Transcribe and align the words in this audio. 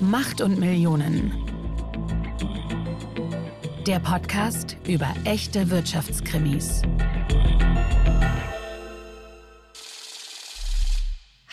Macht 0.00 0.42
und 0.42 0.58
Millionen. 0.58 1.32
Der 3.86 3.98
Podcast 3.98 4.76
über 4.86 5.14
echte 5.24 5.70
Wirtschaftskrimis. 5.70 6.82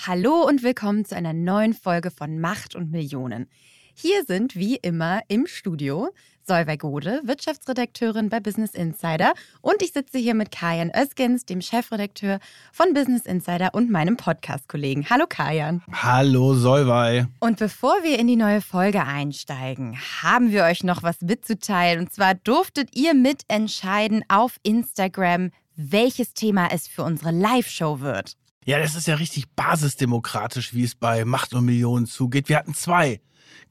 Hallo 0.05 0.45
und 0.45 0.61
willkommen 0.61 1.05
zu 1.05 1.15
einer 1.15 1.31
neuen 1.31 1.73
Folge 1.73 2.11
von 2.11 2.39
Macht 2.39 2.75
und 2.75 2.91
Millionen. 2.91 3.47
Hier 3.93 4.25
sind 4.25 4.57
wie 4.57 4.75
immer 4.75 5.21
im 5.29 5.47
Studio 5.47 6.09
Solveig 6.45 6.81
Gode, 6.81 7.21
Wirtschaftsredakteurin 7.23 8.29
bei 8.29 8.39
Business 8.39 8.71
Insider. 8.71 9.33
Und 9.61 9.81
ich 9.81 9.93
sitze 9.93 10.17
hier 10.17 10.33
mit 10.33 10.51
Kajan 10.51 10.91
Özgens, 10.95 11.45
dem 11.45 11.61
Chefredakteur 11.61 12.39
von 12.71 12.93
Business 12.93 13.25
Insider 13.25 13.73
und 13.73 13.89
meinem 13.89 14.17
Podcast-Kollegen. 14.17 15.09
Hallo 15.09 15.25
Kajan. 15.27 15.81
Hallo 15.91 16.53
Solvay. 16.53 17.25
Und 17.39 17.59
bevor 17.59 18.03
wir 18.03 18.19
in 18.19 18.27
die 18.27 18.35
neue 18.35 18.61
Folge 18.61 19.05
einsteigen, 19.05 19.97
haben 20.21 20.51
wir 20.51 20.63
euch 20.65 20.83
noch 20.83 21.01
was 21.01 21.21
mitzuteilen. 21.21 21.99
Und 21.99 22.13
zwar 22.13 22.35
durftet 22.35 22.95
ihr 22.95 23.13
mitentscheiden 23.13 24.25
auf 24.27 24.57
Instagram, 24.63 25.51
welches 25.75 26.33
Thema 26.33 26.67
es 26.71 26.87
für 26.87 27.03
unsere 27.03 27.31
Live-Show 27.31 28.01
wird. 28.01 28.35
Ja, 28.65 28.79
das 28.79 28.95
ist 28.95 29.07
ja 29.07 29.15
richtig 29.15 29.49
basisdemokratisch, 29.55 30.73
wie 30.73 30.83
es 30.83 30.95
bei 30.95 31.25
Macht 31.25 31.53
und 31.53 31.65
Millionen 31.65 32.05
zugeht. 32.05 32.47
Wir 32.49 32.57
hatten 32.57 32.73
zwei 32.73 33.19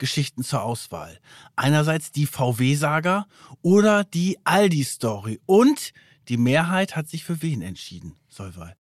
Geschichten 0.03 0.43
zur 0.43 0.65
Auswahl. 0.65 1.21
Einerseits 1.55 2.11
die 2.11 2.27
VW-Saga 2.27 3.29
oder 3.63 4.03
die 4.03 4.37
Aldi-Story. 4.43 5.41
Und 5.47 5.93
die 6.27 6.39
Mehrheit 6.39 6.97
hat 6.97 7.09
sich 7.09 7.23
für 7.23 7.41
wen 7.41 7.63
entschieden, 7.63 8.17
Solveig? 8.29 8.77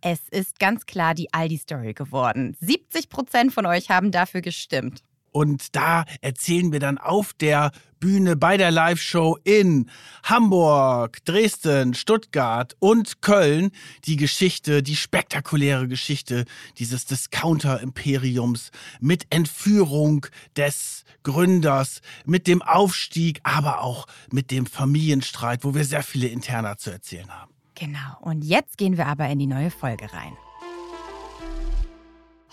Es 0.00 0.28
ist 0.30 0.60
ganz 0.60 0.86
klar 0.86 1.16
die 1.16 1.34
Aldi-Story 1.34 1.92
geworden. 1.92 2.56
70 2.60 3.08
Prozent 3.08 3.52
von 3.52 3.66
euch 3.66 3.90
haben 3.90 4.12
dafür 4.12 4.42
gestimmt. 4.42 5.02
Und 5.32 5.76
da 5.76 6.04
erzählen 6.20 6.72
wir 6.72 6.80
dann 6.80 6.98
auf 6.98 7.32
der 7.32 7.70
Bühne 8.00 8.34
bei 8.34 8.56
der 8.56 8.70
Live-Show 8.70 9.38
in 9.44 9.90
Hamburg, 10.24 11.24
Dresden, 11.24 11.94
Stuttgart 11.94 12.74
und 12.78 13.20
Köln 13.20 13.70
die 14.06 14.16
Geschichte, 14.16 14.82
die 14.82 14.96
spektakuläre 14.96 15.86
Geschichte 15.86 16.46
dieses 16.78 17.04
Discounter-Imperiums 17.04 18.70
mit 19.00 19.26
Entführung 19.30 20.26
des 20.56 21.04
Gründers, 21.22 22.00
mit 22.24 22.46
dem 22.46 22.62
Aufstieg, 22.62 23.40
aber 23.42 23.82
auch 23.82 24.06
mit 24.32 24.50
dem 24.50 24.66
Familienstreit, 24.66 25.64
wo 25.64 25.74
wir 25.74 25.84
sehr 25.84 26.02
viele 26.02 26.28
Interna 26.28 26.78
zu 26.78 26.90
erzählen 26.90 27.30
haben. 27.30 27.52
Genau. 27.74 28.18
Und 28.20 28.42
jetzt 28.42 28.78
gehen 28.78 28.96
wir 28.96 29.06
aber 29.06 29.28
in 29.28 29.38
die 29.38 29.46
neue 29.46 29.70
Folge 29.70 30.12
rein. 30.12 30.36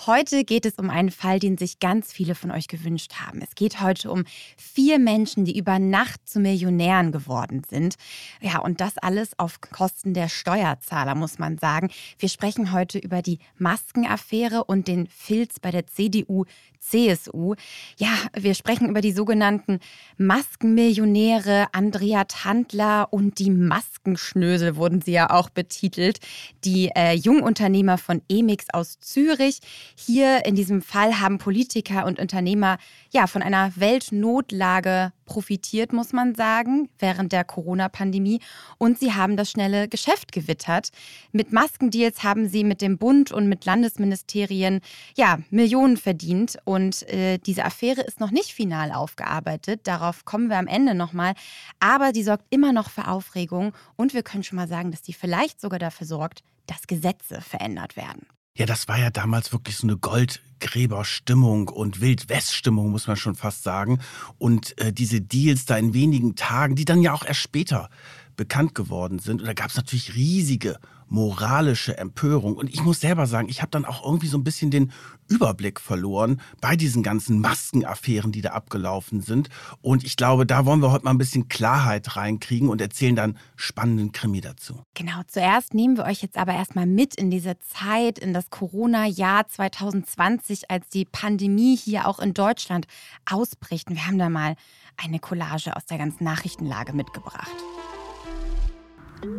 Heute 0.05 0.43
geht 0.43 0.67
es 0.67 0.75
um 0.75 0.91
einen 0.91 1.09
Fall, 1.09 1.39
den 1.39 1.57
sich 1.57 1.79
ganz 1.79 2.13
viele 2.13 2.35
von 2.35 2.51
euch 2.51 2.67
gewünscht 2.67 3.13
haben. 3.15 3.41
Es 3.41 3.55
geht 3.55 3.81
heute 3.81 4.11
um 4.11 4.25
vier 4.55 4.99
Menschen, 4.99 5.43
die 5.43 5.57
über 5.57 5.79
Nacht 5.79 6.29
zu 6.29 6.39
Millionären 6.39 7.11
geworden 7.11 7.63
sind. 7.67 7.95
Ja, 8.39 8.59
und 8.59 8.79
das 8.79 8.99
alles 8.99 9.37
auf 9.39 9.59
Kosten 9.59 10.13
der 10.13 10.29
Steuerzahler, 10.29 11.15
muss 11.15 11.39
man 11.39 11.57
sagen. 11.57 11.89
Wir 12.19 12.29
sprechen 12.29 12.71
heute 12.71 12.99
über 12.99 13.23
die 13.23 13.39
Maskenaffäre 13.57 14.65
und 14.65 14.87
den 14.87 15.07
Filz 15.07 15.59
bei 15.59 15.71
der 15.71 15.87
CDU, 15.87 16.45
CSU. 16.79 17.55
Ja, 17.97 18.13
wir 18.33 18.53
sprechen 18.53 18.89
über 18.89 19.01
die 19.01 19.11
sogenannten 19.11 19.79
Maskenmillionäre, 20.17 21.67
Andrea 21.71 22.25
Tandler 22.25 23.11
und 23.11 23.39
die 23.39 23.49
Maskenschnösel 23.49 24.75
wurden 24.75 25.01
sie 25.01 25.13
ja 25.13 25.31
auch 25.31 25.49
betitelt. 25.49 26.19
Die 26.63 26.91
äh, 26.95 27.13
Jungunternehmer 27.13 27.97
von 27.97 28.21
Emix 28.29 28.67
aus 28.71 28.99
Zürich. 28.99 29.59
Hier 29.95 30.45
in 30.45 30.55
diesem 30.55 30.81
Fall 30.81 31.19
haben 31.19 31.37
Politiker 31.37 32.05
und 32.05 32.19
Unternehmer 32.19 32.77
ja 33.11 33.27
von 33.27 33.41
einer 33.41 33.71
Weltnotlage 33.75 35.11
profitiert, 35.25 35.93
muss 35.93 36.13
man 36.13 36.33
sagen, 36.33 36.89
während 36.97 37.31
der 37.31 37.43
Corona-Pandemie. 37.43 38.39
Und 38.77 38.97
sie 38.99 39.13
haben 39.13 39.37
das 39.37 39.51
schnelle 39.51 39.87
Geschäft 39.87 40.31
gewittert. 40.31 40.89
Mit 41.31 41.51
Maskendeals 41.51 42.23
haben 42.23 42.47
sie 42.47 42.63
mit 42.63 42.81
dem 42.81 42.97
Bund 42.97 43.31
und 43.31 43.47
mit 43.47 43.65
Landesministerien 43.65 44.79
ja 45.15 45.39
Millionen 45.49 45.97
verdient. 45.97 46.57
Und 46.63 47.03
äh, 47.09 47.37
diese 47.37 47.65
Affäre 47.65 48.01
ist 48.01 48.19
noch 48.19 48.31
nicht 48.31 48.53
final 48.53 48.91
aufgearbeitet. 48.91 49.81
Darauf 49.83 50.25
kommen 50.25 50.49
wir 50.49 50.57
am 50.57 50.67
Ende 50.67 50.95
nochmal. 50.95 51.33
Aber 51.79 52.11
die 52.11 52.23
sorgt 52.23 52.45
immer 52.49 52.73
noch 52.73 52.89
für 52.89 53.07
Aufregung. 53.07 53.73
Und 53.95 54.13
wir 54.13 54.23
können 54.23 54.43
schon 54.43 54.55
mal 54.57 54.67
sagen, 54.67 54.91
dass 54.91 55.01
die 55.01 55.13
vielleicht 55.13 55.61
sogar 55.61 55.79
dafür 55.79 56.07
sorgt, 56.07 56.43
dass 56.65 56.87
Gesetze 56.87 57.41
verändert 57.41 57.95
werden. 57.95 58.25
Ja, 58.57 58.65
das 58.65 58.87
war 58.87 58.97
ja 58.97 59.11
damals 59.11 59.53
wirklich 59.53 59.77
so 59.77 59.85
eine 59.85 59.97
Goldgräberstimmung 59.97 61.67
und 61.67 62.01
Wildweststimmung, 62.01 62.89
muss 62.89 63.05
man 63.05 63.15
schon 63.15 63.35
fast 63.35 63.61
sagen. 63.61 63.99
Und 64.39 64.75
äh, 64.79 64.91
diese 64.91 65.21
Deals 65.21 65.65
da 65.65 65.77
in 65.77 65.93
wenigen 65.93 66.35
Tagen, 66.35 66.75
die 66.75 66.83
dann 66.83 67.03
ja 67.03 67.13
auch 67.13 67.23
erst 67.23 67.41
später 67.41 67.91
bekannt 68.35 68.73
geworden 68.73 69.19
sind. 69.19 69.41
Und 69.41 69.47
da 69.47 69.53
gab 69.53 69.69
es 69.69 69.75
natürlich 69.75 70.15
riesige 70.15 70.79
moralische 71.09 71.97
Empörung. 71.97 72.55
Und 72.55 72.69
ich 72.69 72.83
muss 72.83 72.99
selber 72.99 73.27
sagen, 73.27 73.49
ich 73.49 73.61
habe 73.61 73.71
dann 73.71 73.85
auch 73.85 74.03
irgendwie 74.03 74.27
so 74.27 74.37
ein 74.37 74.43
bisschen 74.43 74.71
den 74.71 74.91
Überblick 75.29 75.79
verloren 75.79 76.41
bei 76.61 76.75
diesen 76.75 77.03
ganzen 77.03 77.39
Maskenaffären, 77.39 78.31
die 78.31 78.41
da 78.41 78.51
abgelaufen 78.51 79.21
sind. 79.21 79.49
Und 79.81 80.03
ich 80.03 80.15
glaube, 80.15 80.45
da 80.45 80.65
wollen 80.65 80.81
wir 80.81 80.91
heute 80.91 81.05
mal 81.05 81.11
ein 81.11 81.17
bisschen 81.17 81.49
Klarheit 81.49 82.15
reinkriegen 82.15 82.69
und 82.69 82.81
erzählen 82.81 83.15
dann 83.15 83.37
spannenden 83.55 84.11
Krimi 84.11 84.41
dazu. 84.41 84.83
Genau, 84.93 85.21
zuerst 85.27 85.73
nehmen 85.73 85.97
wir 85.97 86.05
euch 86.05 86.21
jetzt 86.21 86.37
aber 86.37 86.53
erstmal 86.53 86.85
mit 86.85 87.15
in 87.15 87.29
diese 87.29 87.57
Zeit, 87.59 88.19
in 88.19 88.33
das 88.33 88.49
Corona-Jahr 88.49 89.47
2020, 89.47 90.71
als 90.71 90.89
die 90.89 91.05
Pandemie 91.05 91.75
hier 91.75 92.07
auch 92.07 92.19
in 92.19 92.33
Deutschland 92.33 92.87
ausbricht. 93.25 93.89
Und 93.89 93.95
wir 93.95 94.07
haben 94.07 94.17
da 94.17 94.29
mal 94.29 94.55
eine 94.97 95.19
Collage 95.19 95.75
aus 95.75 95.85
der 95.85 95.97
ganzen 95.97 96.23
Nachrichtenlage 96.23 96.93
mitgebracht. 96.93 97.55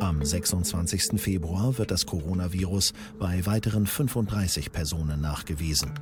Am 0.01 0.25
26. 0.25 1.21
Februar 1.21 1.79
wird 1.79 1.91
das 1.91 2.07
Coronavirus 2.07 2.93
bei 3.19 3.45
weiteren 3.47 3.87
35 3.87 4.73
Personen 4.73 5.21
nachgewiesen. 5.21 5.93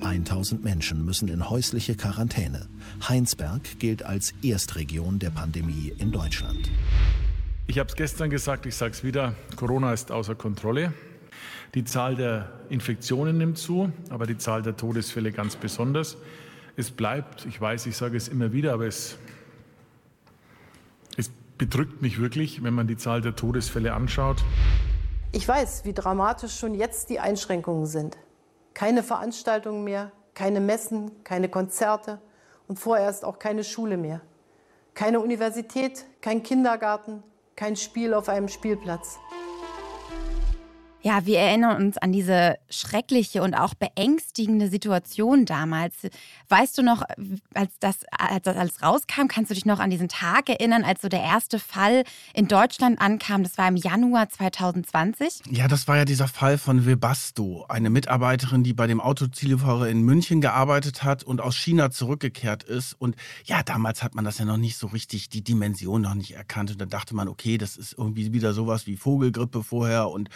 1000 0.00 0.64
Menschen 0.64 1.04
müssen 1.04 1.28
in 1.28 1.48
häusliche 1.48 1.94
Quarantäne. 1.94 2.68
Heinsberg 3.08 3.78
gilt 3.78 4.04
als 4.04 4.34
Erstregion 4.42 5.18
der 5.18 5.30
Pandemie 5.30 5.92
in 5.98 6.12
Deutschland. 6.12 6.70
Ich 7.66 7.78
habe 7.78 7.88
es 7.88 7.96
gestern 7.96 8.30
gesagt, 8.30 8.66
ich 8.66 8.74
sage 8.74 8.92
es 8.92 9.04
wieder, 9.04 9.34
Corona 9.56 9.92
ist 9.92 10.10
außer 10.10 10.34
Kontrolle. 10.34 10.92
Die 11.74 11.84
Zahl 11.84 12.16
der 12.16 12.52
Infektionen 12.68 13.38
nimmt 13.38 13.56
zu, 13.56 13.92
aber 14.10 14.26
die 14.26 14.36
Zahl 14.36 14.62
der 14.62 14.76
Todesfälle 14.76 15.32
ganz 15.32 15.56
besonders. 15.56 16.16
Es 16.76 16.90
bleibt, 16.90 17.46
ich 17.46 17.60
weiß, 17.60 17.86
ich 17.86 17.96
sage 17.96 18.16
es 18.16 18.28
immer 18.28 18.52
wieder, 18.52 18.72
aber 18.72 18.86
es 18.86 19.16
bedrückt 21.62 22.02
mich 22.02 22.20
wirklich, 22.20 22.64
wenn 22.64 22.74
man 22.74 22.88
die 22.88 22.96
Zahl 22.96 23.20
der 23.20 23.36
Todesfälle 23.36 23.94
anschaut. 23.94 24.42
Ich 25.30 25.46
weiß, 25.46 25.84
wie 25.84 25.92
dramatisch 25.92 26.58
schon 26.58 26.74
jetzt 26.74 27.08
die 27.08 27.20
Einschränkungen 27.20 27.86
sind. 27.86 28.18
Keine 28.74 29.04
Veranstaltungen 29.04 29.84
mehr, 29.84 30.10
keine 30.34 30.58
Messen, 30.58 31.12
keine 31.22 31.48
Konzerte 31.48 32.20
und 32.66 32.80
vorerst 32.80 33.24
auch 33.24 33.38
keine 33.38 33.62
Schule 33.62 33.96
mehr. 33.96 34.22
Keine 34.94 35.20
Universität, 35.20 36.04
kein 36.20 36.42
Kindergarten, 36.42 37.22
kein 37.54 37.76
Spiel 37.76 38.12
auf 38.12 38.28
einem 38.28 38.48
Spielplatz. 38.48 39.20
Ja, 41.04 41.26
wir 41.26 41.40
erinnern 41.40 41.82
uns 41.82 41.98
an 41.98 42.12
diese 42.12 42.58
schreckliche 42.70 43.42
und 43.42 43.54
auch 43.54 43.74
beängstigende 43.74 44.68
Situation 44.68 45.46
damals. 45.46 45.94
Weißt 46.48 46.78
du 46.78 46.82
noch, 46.82 47.02
als 47.54 47.72
das, 47.80 48.04
als 48.16 48.44
das 48.44 48.56
alles 48.56 48.82
rauskam, 48.82 49.26
kannst 49.26 49.50
du 49.50 49.54
dich 49.54 49.66
noch 49.66 49.80
an 49.80 49.90
diesen 49.90 50.08
Tag 50.08 50.48
erinnern, 50.48 50.84
als 50.84 51.02
so 51.02 51.08
der 51.08 51.22
erste 51.22 51.58
Fall 51.58 52.04
in 52.34 52.46
Deutschland 52.46 53.00
ankam? 53.00 53.42
Das 53.42 53.58
war 53.58 53.66
im 53.66 53.74
Januar 53.74 54.28
2020. 54.28 55.40
Ja, 55.50 55.66
das 55.66 55.88
war 55.88 55.96
ja 55.96 56.04
dieser 56.04 56.28
Fall 56.28 56.56
von 56.56 56.86
Webasto, 56.86 57.66
eine 57.68 57.90
Mitarbeiterin, 57.90 58.62
die 58.62 58.72
bei 58.72 58.86
dem 58.86 59.00
Autozulieferer 59.00 59.88
in 59.88 60.02
München 60.02 60.40
gearbeitet 60.40 61.02
hat 61.02 61.24
und 61.24 61.40
aus 61.40 61.56
China 61.56 61.90
zurückgekehrt 61.90 62.62
ist. 62.62 62.94
Und 62.96 63.16
ja, 63.44 63.64
damals 63.64 64.04
hat 64.04 64.14
man 64.14 64.24
das 64.24 64.38
ja 64.38 64.44
noch 64.44 64.56
nicht 64.56 64.76
so 64.76 64.86
richtig, 64.86 65.30
die 65.30 65.42
Dimension 65.42 66.02
noch 66.02 66.14
nicht 66.14 66.36
erkannt. 66.36 66.70
Und 66.70 66.80
dann 66.80 66.90
dachte 66.90 67.16
man, 67.16 67.26
okay, 67.26 67.58
das 67.58 67.76
ist 67.76 67.98
irgendwie 67.98 68.32
wieder 68.32 68.52
sowas 68.52 68.86
wie 68.86 68.96
Vogelgrippe 68.96 69.64
vorher 69.64 70.08
und 70.08 70.28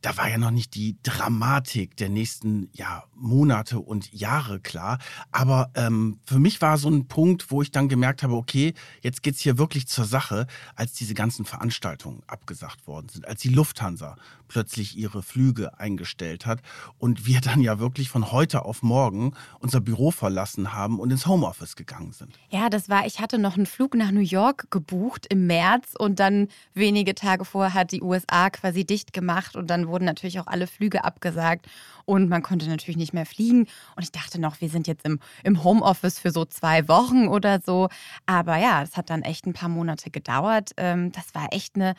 da 0.00 0.16
war 0.16 0.28
ja 0.28 0.38
noch 0.38 0.50
nicht 0.50 0.74
die 0.74 0.96
Dramatik 1.02 1.96
der 1.96 2.08
nächsten 2.08 2.70
ja, 2.72 3.04
Monate 3.14 3.80
und 3.80 4.12
Jahre 4.12 4.60
klar. 4.60 4.98
Aber 5.32 5.70
ähm, 5.74 6.20
für 6.24 6.38
mich 6.38 6.60
war 6.60 6.78
so 6.78 6.88
ein 6.88 7.08
Punkt, 7.08 7.50
wo 7.50 7.62
ich 7.62 7.70
dann 7.70 7.88
gemerkt 7.88 8.22
habe, 8.22 8.34
okay, 8.34 8.74
jetzt 9.02 9.22
geht 9.22 9.34
es 9.34 9.40
hier 9.40 9.58
wirklich 9.58 9.88
zur 9.88 10.04
Sache, 10.04 10.46
als 10.74 10.92
diese 10.92 11.14
ganzen 11.14 11.44
Veranstaltungen 11.44 12.22
abgesagt 12.26 12.86
worden 12.86 13.08
sind, 13.08 13.26
als 13.26 13.40
die 13.40 13.48
Lufthansa 13.48 14.16
plötzlich 14.48 14.96
ihre 14.96 15.22
Flüge 15.22 15.78
eingestellt 15.78 16.46
hat 16.46 16.60
und 16.98 17.26
wir 17.26 17.40
dann 17.40 17.60
ja 17.60 17.78
wirklich 17.78 18.08
von 18.08 18.32
heute 18.32 18.64
auf 18.64 18.82
morgen 18.82 19.34
unser 19.60 19.80
Büro 19.80 20.10
verlassen 20.10 20.72
haben 20.72 20.98
und 20.98 21.10
ins 21.10 21.26
Homeoffice 21.26 21.76
gegangen 21.76 22.12
sind. 22.12 22.38
Ja, 22.50 22.68
das 22.68 22.88
war, 22.88 23.06
ich 23.06 23.20
hatte 23.20 23.38
noch 23.38 23.56
einen 23.56 23.66
Flug 23.66 23.94
nach 23.94 24.10
New 24.10 24.20
York 24.20 24.70
gebucht 24.70 25.26
im 25.28 25.46
März 25.46 25.94
und 25.98 26.18
dann 26.18 26.48
wenige 26.74 27.14
Tage 27.14 27.44
vorher 27.44 27.74
hat 27.74 27.92
die 27.92 28.02
USA 28.02 28.50
quasi 28.50 28.84
dicht 28.84 29.12
gemacht 29.12 29.56
und 29.56 29.68
dann 29.68 29.88
wurden 29.88 30.04
natürlich 30.04 30.40
auch 30.40 30.46
alle 30.46 30.66
Flüge 30.66 31.04
abgesagt 31.04 31.66
und 32.08 32.30
man 32.30 32.42
konnte 32.42 32.66
natürlich 32.68 32.96
nicht 32.96 33.12
mehr 33.12 33.26
fliegen. 33.26 33.66
Und 33.94 34.02
ich 34.02 34.10
dachte 34.10 34.40
noch, 34.40 34.62
wir 34.62 34.70
sind 34.70 34.86
jetzt 34.86 35.04
im, 35.04 35.20
im 35.44 35.62
Homeoffice 35.62 36.18
für 36.18 36.30
so 36.30 36.46
zwei 36.46 36.88
Wochen 36.88 37.28
oder 37.28 37.60
so. 37.60 37.90
Aber 38.24 38.56
ja, 38.56 38.82
es 38.82 38.96
hat 38.96 39.10
dann 39.10 39.20
echt 39.20 39.46
ein 39.46 39.52
paar 39.52 39.68
Monate 39.68 40.10
gedauert. 40.10 40.70
Ähm, 40.78 41.12
das 41.12 41.34
war 41.34 41.48
echt 41.52 41.76
eine, 41.76 41.94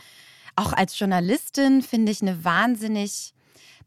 auch 0.59 0.73
als 0.73 0.99
Journalistin 0.99 1.81
finde 1.81 2.11
ich 2.11 2.21
eine 2.21 2.43
wahnsinnig 2.43 3.33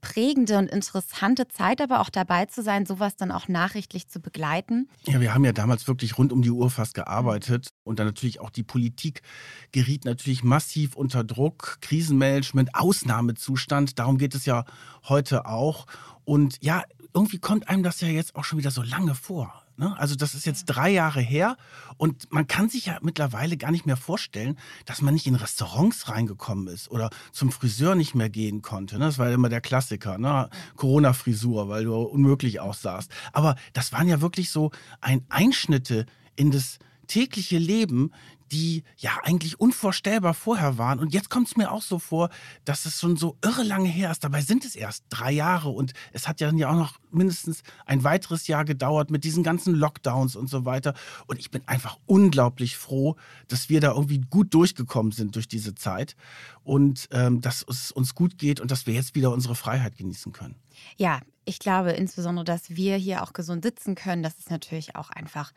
prägende 0.01 0.59
und 0.59 0.69
interessante 0.69 1.47
Zeit, 1.49 1.81
aber 1.81 2.01
auch 2.01 2.11
dabei 2.11 2.47
zu 2.47 2.63
sein, 2.63 2.87
sowas 2.87 3.15
dann 3.15 3.31
auch 3.31 3.47
nachrichtlich 3.47 4.09
zu 4.09 4.21
begleiten. 4.21 4.89
Ja, 5.07 5.21
wir 5.21 5.33
haben 5.33 5.45
ja 5.45 5.53
damals 5.53 5.87
wirklich 5.87 6.19
rund 6.19 6.33
um 6.33 6.43
die 6.43 6.51
Uhr 6.51 6.71
fast 6.71 6.95
gearbeitet 6.95 7.69
und 7.85 7.99
dann 7.99 8.07
natürlich 8.07 8.41
auch 8.41 8.51
die 8.51 8.65
Politik 8.65 9.23
geriet 9.71 10.05
natürlich 10.05 10.43
massiv 10.43 10.97
unter 10.97 11.23
Druck, 11.23 11.79
Krisenmanagement, 11.81 12.75
Ausnahmezustand, 12.75 13.99
darum 13.99 14.19
geht 14.19 14.35
es 14.35 14.45
ja 14.45 14.65
heute 15.09 15.47
auch. 15.47 15.87
Und 16.25 16.57
ja, 16.61 16.83
irgendwie 17.15 17.39
kommt 17.39 17.69
einem 17.69 17.83
das 17.85 18.01
ja 18.01 18.09
jetzt 18.09 18.35
auch 18.35 18.45
schon 18.45 18.59
wieder 18.59 18.71
so 18.73 18.83
lange 18.83 19.15
vor. 19.15 19.62
Ne? 19.77 19.99
Also 19.99 20.15
das 20.15 20.35
ist 20.35 20.45
jetzt 20.45 20.67
drei 20.67 20.91
Jahre 20.91 21.21
her 21.21 21.57
und 21.97 22.31
man 22.31 22.47
kann 22.47 22.69
sich 22.69 22.87
ja 22.87 22.99
mittlerweile 23.03 23.57
gar 23.57 23.71
nicht 23.71 23.87
mehr 23.87 23.97
vorstellen, 23.97 24.59
dass 24.85 25.03
man 25.03 25.15
nicht 25.15 25.27
in 25.27 25.35
Restaurants 25.35 26.09
reingekommen 26.09 26.69
ist 26.69 26.91
oder 26.91 27.11
zum 27.33 27.51
Friseur 27.51 27.95
nicht 27.95 28.15
mehr 28.15 28.29
gehen 28.29 28.63
konnte. 28.63 28.99
Ne? 28.99 29.07
Das 29.07 29.19
war 29.19 29.29
ja 29.29 29.35
immer 29.35 29.49
der 29.49 29.61
Klassiker, 29.61 30.19
ne? 30.19 30.51
Corona-Frisur, 30.77 31.69
weil 31.69 31.85
du 31.85 31.95
unmöglich 31.95 32.61
aussahst. 32.61 33.11
Aber 33.33 33.57
das 33.73 33.93
waren 33.93 34.09
ja 34.09 34.21
wirklich 34.21 34.51
so 34.51 34.71
ein 35.01 35.25
Einschnitte 35.29 36.07
in 36.37 36.51
das 36.51 36.79
tägliche 37.07 37.59
Leben, 37.59 38.13
die 38.53 38.85
ja 38.99 39.19
eigentlich 39.25 39.59
unvorstellbar 39.59 40.35
vorher 40.35 40.77
waren. 40.77 40.99
Und 40.99 41.15
jetzt 41.15 41.31
kommt 41.31 41.49
es 41.49 41.57
mir 41.57 41.73
auch 41.73 41.81
so 41.81 41.99
vor, 41.99 42.29
dass 42.65 42.85
es 42.85 43.01
schon 43.01 43.17
so 43.17 43.37
irre 43.43 43.63
lange 43.63 43.89
her 43.89 44.11
ist. 44.11 44.23
Dabei 44.23 44.43
sind 44.43 44.67
es 44.67 44.77
erst 44.77 45.05
drei 45.09 45.33
Jahre 45.33 45.71
und 45.71 45.95
es 46.13 46.29
hat 46.29 46.41
ja 46.41 46.49
dann 46.49 46.59
ja 46.59 46.71
auch 46.71 46.77
noch 46.77 46.99
mindestens 47.11 47.63
ein 47.87 48.05
weiteres 48.05 48.47
Jahr 48.47 48.65
gedauert 48.65 49.11
mit 49.11 49.25
diesen 49.25 49.43
ganzen 49.43 49.75
Lockdowns 49.75 50.37
und 50.37 50.49
so 50.49 50.67
weiter. 50.67 50.95
Und 51.27 51.39
ich 51.41 51.51
bin 51.51 51.67
einfach 51.67 51.99
unglaublich 52.05 52.77
froh, 52.77 53.17
dass 53.49 53.71
wir 53.71 53.81
da 53.81 53.93
irgendwie 53.93 54.21
gut 54.21 54.53
durchgekommen 54.53 55.13
sind 55.13 55.35
durch 55.35 55.49
diese 55.49 55.75
Zeit 55.75 56.15
und 56.63 57.09
ähm, 57.11 57.41
dass 57.41 57.65
es 57.67 57.91
uns 57.91 58.15
gut 58.15 58.37
geht 58.37 58.61
und 58.61 58.71
dass 58.71 58.87
wir 58.87 58.93
jetzt 58.93 59.15
wieder 59.15 59.33
unsere 59.33 59.55
Freiheit 59.55 59.97
genießen 59.97 60.33
können. 60.33 60.57
Ja, 60.99 61.21
ich 61.45 61.59
glaube 61.59 61.93
insbesondere, 61.93 62.45
dass 62.45 62.77
wir 62.77 62.97
hier 62.97 63.23
auch 63.23 63.33
gesund 63.33 63.65
sitzen 63.65 63.95
können. 63.95 64.23
Das 64.23 64.39
ist 64.39 64.51
natürlich 64.51 64.95
auch 64.95 65.11
einfach. 65.11 65.53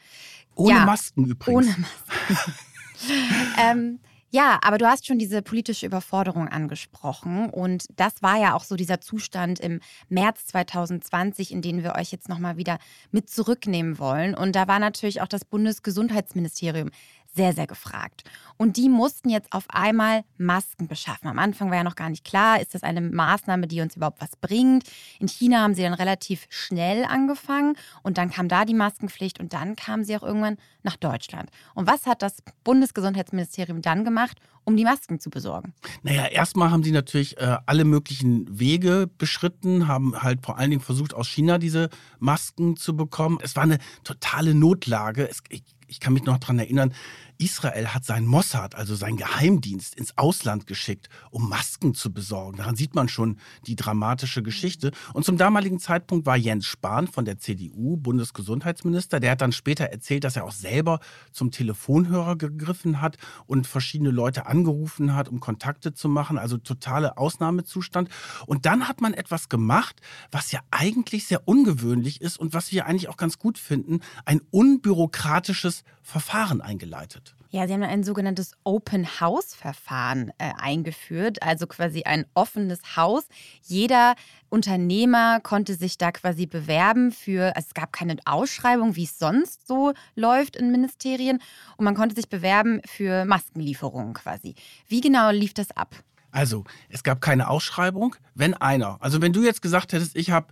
Ohne 0.56 0.76
ja, 0.76 0.86
Masken 0.86 1.26
übrigens. 1.26 1.68
Ohne 1.68 1.78
Masken. 1.78 2.54
ähm, 3.62 4.00
ja, 4.36 4.60
aber 4.64 4.78
du 4.78 4.86
hast 4.86 5.08
schon 5.08 5.18
diese 5.18 5.42
politische 5.42 5.86
Überforderung 5.86 6.50
angesprochen 6.50 7.50
und 7.50 7.86
das 7.96 8.22
war 8.22 8.38
ja 8.38 8.54
auch 8.54 8.66
so 8.66 8.76
dieser 8.76 9.00
Zustand 9.00 9.62
im 9.62 9.80
März 10.10 10.48
2020, 10.48 11.54
in 11.54 11.62
den 11.62 11.84
wir 11.84 11.96
euch 11.96 12.12
jetzt 12.12 12.28
nochmal 12.28 12.58
wieder 12.58 12.80
mit 13.12 13.30
zurücknehmen 13.30 13.98
wollen. 13.98 14.36
Und 14.36 14.58
da 14.58 14.68
war 14.68 14.80
natürlich 14.80 15.22
auch 15.22 15.30
das 15.30 15.46
Bundesgesundheitsministerium 15.46 16.90
sehr, 17.36 17.54
sehr 17.54 17.68
gefragt. 17.68 18.24
Und 18.58 18.78
die 18.78 18.88
mussten 18.88 19.30
jetzt 19.30 19.52
auf 19.52 19.66
einmal 19.70 20.24
Masken 20.38 20.88
beschaffen. 20.88 21.28
Am 21.28 21.40
Anfang 21.40 21.70
war 21.70 21.78
ja 21.78 21.84
noch 21.84 21.96
gar 21.96 22.10
nicht 22.10 22.24
klar, 22.24 22.62
ist 22.62 22.74
das 22.74 22.84
eine 22.84 23.02
Maßnahme, 23.02 23.68
die 23.68 23.82
uns 23.82 23.96
überhaupt 23.96 24.22
was 24.22 24.36
bringt. 24.38 24.88
In 25.20 25.28
China 25.28 25.62
haben 25.62 25.74
sie 25.74 25.84
dann 25.84 25.94
relativ 25.94 26.48
schnell 26.50 27.04
angefangen 27.04 27.76
und 28.04 28.18
dann 28.18 28.30
kam 28.30 28.48
da 28.48 28.64
die 28.64 28.74
Maskenpflicht 28.74 29.40
und 29.40 29.54
dann 29.54 29.76
kamen 29.76 30.06
sie 30.06 30.16
auch 30.16 30.24
irgendwann 30.24 30.58
nach 30.84 30.96
Deutschland. 30.96 31.50
Und 31.74 31.88
was 31.88 32.06
hat 32.06 32.22
das 32.22 32.38
Bundesgesundheitsministerium 32.64 33.82
dann 33.82 34.06
gemacht, 34.06 34.40
um 34.64 34.76
die 34.78 34.84
Masken 34.84 35.20
zu 35.20 35.30
besorgen? 35.30 35.74
Naja, 36.04 36.26
erstmal 36.26 36.72
haben 36.72 36.84
sie 36.84 36.92
natürlich 36.92 37.38
äh, 37.38 37.58
alle 37.66 37.86
möglichen 37.86 38.60
Wege 38.60 39.10
beschritten, 39.18 39.88
haben 39.88 40.22
halt 40.22 40.46
vor 40.46 40.58
allen 40.58 40.72
Dingen 40.72 40.82
versucht, 40.82 41.14
aus 41.14 41.28
China 41.28 41.58
diese 41.58 41.90
Masken 42.20 42.76
zu 42.78 42.96
bekommen. 42.96 43.38
Es 43.42 43.56
war 43.56 43.64
eine 43.64 43.80
totale 44.04 44.54
Notlage. 44.54 45.30
Es, 45.30 45.42
ich, 45.50 45.64
ich 45.88 46.00
kann 46.00 46.14
mich 46.14 46.24
noch 46.24 46.38
daran 46.38 46.60
erinnern, 46.60 46.94
Israel 47.38 47.88
hat 47.88 48.06
seinen 48.06 48.28
Mossad, 48.28 48.76
also 48.76 48.96
seinen 48.96 49.18
Geheimdienst, 49.18 49.96
ins 49.96 50.18
Ausland 50.18 50.68
geschickt, 50.68 51.10
um 51.32 51.50
Masken 51.50 51.94
zu 51.94 52.14
besorgen. 52.14 52.58
Daran 52.58 52.76
sieht 52.76 52.96
man 52.96 53.08
schon 53.08 53.38
die 53.68 53.76
dramatische 53.76 54.44
Geschichte. 54.44 54.92
Und 55.14 55.26
zum 55.26 55.38
damaligen 55.38 55.80
Zeitpunkt 55.80 56.26
war 56.26 56.38
Jens 56.38 56.66
Spahn 56.66 57.08
von 57.08 57.26
der 57.26 57.40
CDU 57.40 57.98
Bundesgesundheitsminister. 57.98 59.20
Der 59.20 59.32
hat 59.32 59.42
dann 59.42 59.52
später 59.52 59.86
erzählt, 59.86 60.24
dass 60.24 60.36
er 60.36 60.46
auch 60.46 60.52
selber 60.52 61.00
zum 61.32 61.52
Telefonhörer 61.52 62.36
gegriffen 62.36 63.02
hat 63.02 63.18
und 63.48 63.68
verschiedene 63.68 64.12
Leute 64.12 64.46
angerufen 64.46 65.16
hat, 65.16 65.30
um 65.30 65.40
Kontakte 65.40 65.94
zu 65.94 66.10
machen. 66.10 66.38
Also 66.38 66.58
totale 66.58 67.18
Ausnahmezustand. 67.18 68.10
Und 68.46 68.66
dann 68.66 68.88
hat 68.88 69.02
man 69.02 69.14
etwas 69.14 69.50
gemacht, 69.50 70.02
was 70.32 70.52
ja 70.52 70.60
eigentlich 70.72 71.26
sehr 71.26 71.48
ungewöhnlich 71.48 72.22
ist 72.22 72.38
und 72.38 72.54
was 72.54 72.72
wir 72.72 72.86
eigentlich 72.86 73.10
auch 73.10 73.18
ganz 73.18 73.40
gut 73.40 73.58
finden, 73.58 74.02
ein 74.26 74.42
unbürokratisches 74.52 75.84
Verfahren 76.02 76.62
eingeleitet. 76.62 77.25
Ja, 77.56 77.68
Sie 77.68 77.74
haben 77.74 77.84
ein 77.84 78.04
sogenanntes 78.04 78.52
Open 78.66 79.08
House-Verfahren 79.22 80.34
äh, 80.40 80.52
eingeführt, 80.58 81.42
also 81.42 81.68
quasi 81.68 82.04
ein 82.04 82.26
offenes 82.34 82.98
Haus. 82.98 83.24
Jeder 83.62 84.16
Unternehmer 84.50 85.40
konnte 85.40 85.76
sich 85.76 85.98
da 85.98 86.12
quasi 86.12 86.48
bewerben 86.48 87.14
für, 87.14 87.56
also 87.56 87.68
es 87.70 87.74
gab 87.74 87.94
keine 87.94 88.18
Ausschreibung, 88.26 88.98
wie 88.98 89.06
es 89.06 89.18
sonst 89.18 89.66
so 89.68 89.94
läuft 90.16 90.58
in 90.58 90.70
Ministerien, 90.70 91.40
und 91.78 91.86
man 91.86 91.96
konnte 91.96 92.14
sich 92.14 92.28
bewerben 92.28 92.82
für 92.86 93.24
Maskenlieferungen 93.24 94.16
quasi. 94.16 94.56
Wie 94.90 95.00
genau 95.00 95.32
lief 95.32 95.54
das 95.54 95.72
ab? 95.72 95.96
Also, 96.32 96.66
es 96.90 97.04
gab 97.04 97.22
keine 97.22 97.48
Ausschreibung. 97.48 98.18
Wenn 98.34 98.54
einer, 98.54 98.98
also 99.00 99.22
wenn 99.22 99.32
du 99.32 99.46
jetzt 99.46 99.62
gesagt 99.62 99.94
hättest, 99.94 100.18
ich 100.18 100.30
habe 100.30 100.48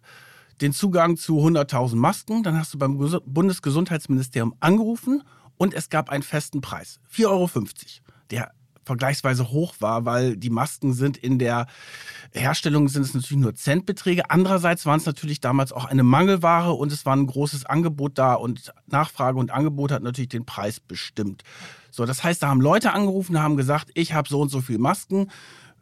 den 0.61 0.71
Zugang 0.71 1.17
zu 1.17 1.39
100.000 1.39 1.97
Masken, 1.97 2.43
dann 2.43 2.57
hast 2.57 2.73
du 2.73 2.77
beim 2.77 2.97
Bundesgesundheitsministerium 3.25 4.55
angerufen 4.61 5.21
und 5.57 5.73
es 5.73 5.89
gab 5.89 6.09
einen 6.09 6.23
festen 6.23 6.61
Preis, 6.61 6.99
4,50 7.13 7.27
Euro, 7.27 7.49
der 8.31 8.51
vergleichsweise 8.85 9.49
hoch 9.49 9.75
war, 9.79 10.05
weil 10.05 10.35
die 10.37 10.49
Masken 10.49 10.93
sind 10.93 11.17
in 11.17 11.39
der 11.39 11.67
Herstellung 12.31 12.89
sind 12.89 13.03
es 13.03 13.13
natürlich 13.13 13.41
nur 13.41 13.55
Centbeträge. 13.55 14.29
Andererseits 14.29 14.85
waren 14.85 14.99
es 14.99 15.05
natürlich 15.05 15.39
damals 15.39 15.71
auch 15.71 15.85
eine 15.85 16.03
Mangelware 16.03 16.73
und 16.73 16.91
es 16.91 17.05
war 17.05 17.15
ein 17.15 17.27
großes 17.27 17.65
Angebot 17.65 18.17
da 18.17 18.33
und 18.33 18.73
Nachfrage 18.87 19.37
und 19.37 19.51
Angebot 19.51 19.91
hat 19.91 20.03
natürlich 20.03 20.29
den 20.29 20.45
Preis 20.45 20.79
bestimmt. 20.79 21.43
So, 21.91 22.05
das 22.05 22.23
heißt, 22.23 22.41
da 22.41 22.47
haben 22.47 22.61
Leute 22.61 22.93
angerufen, 22.93 23.39
haben 23.39 23.57
gesagt, 23.57 23.91
ich 23.93 24.13
habe 24.13 24.27
so 24.27 24.41
und 24.41 24.49
so 24.49 24.61
viel 24.61 24.79
Masken, 24.79 25.29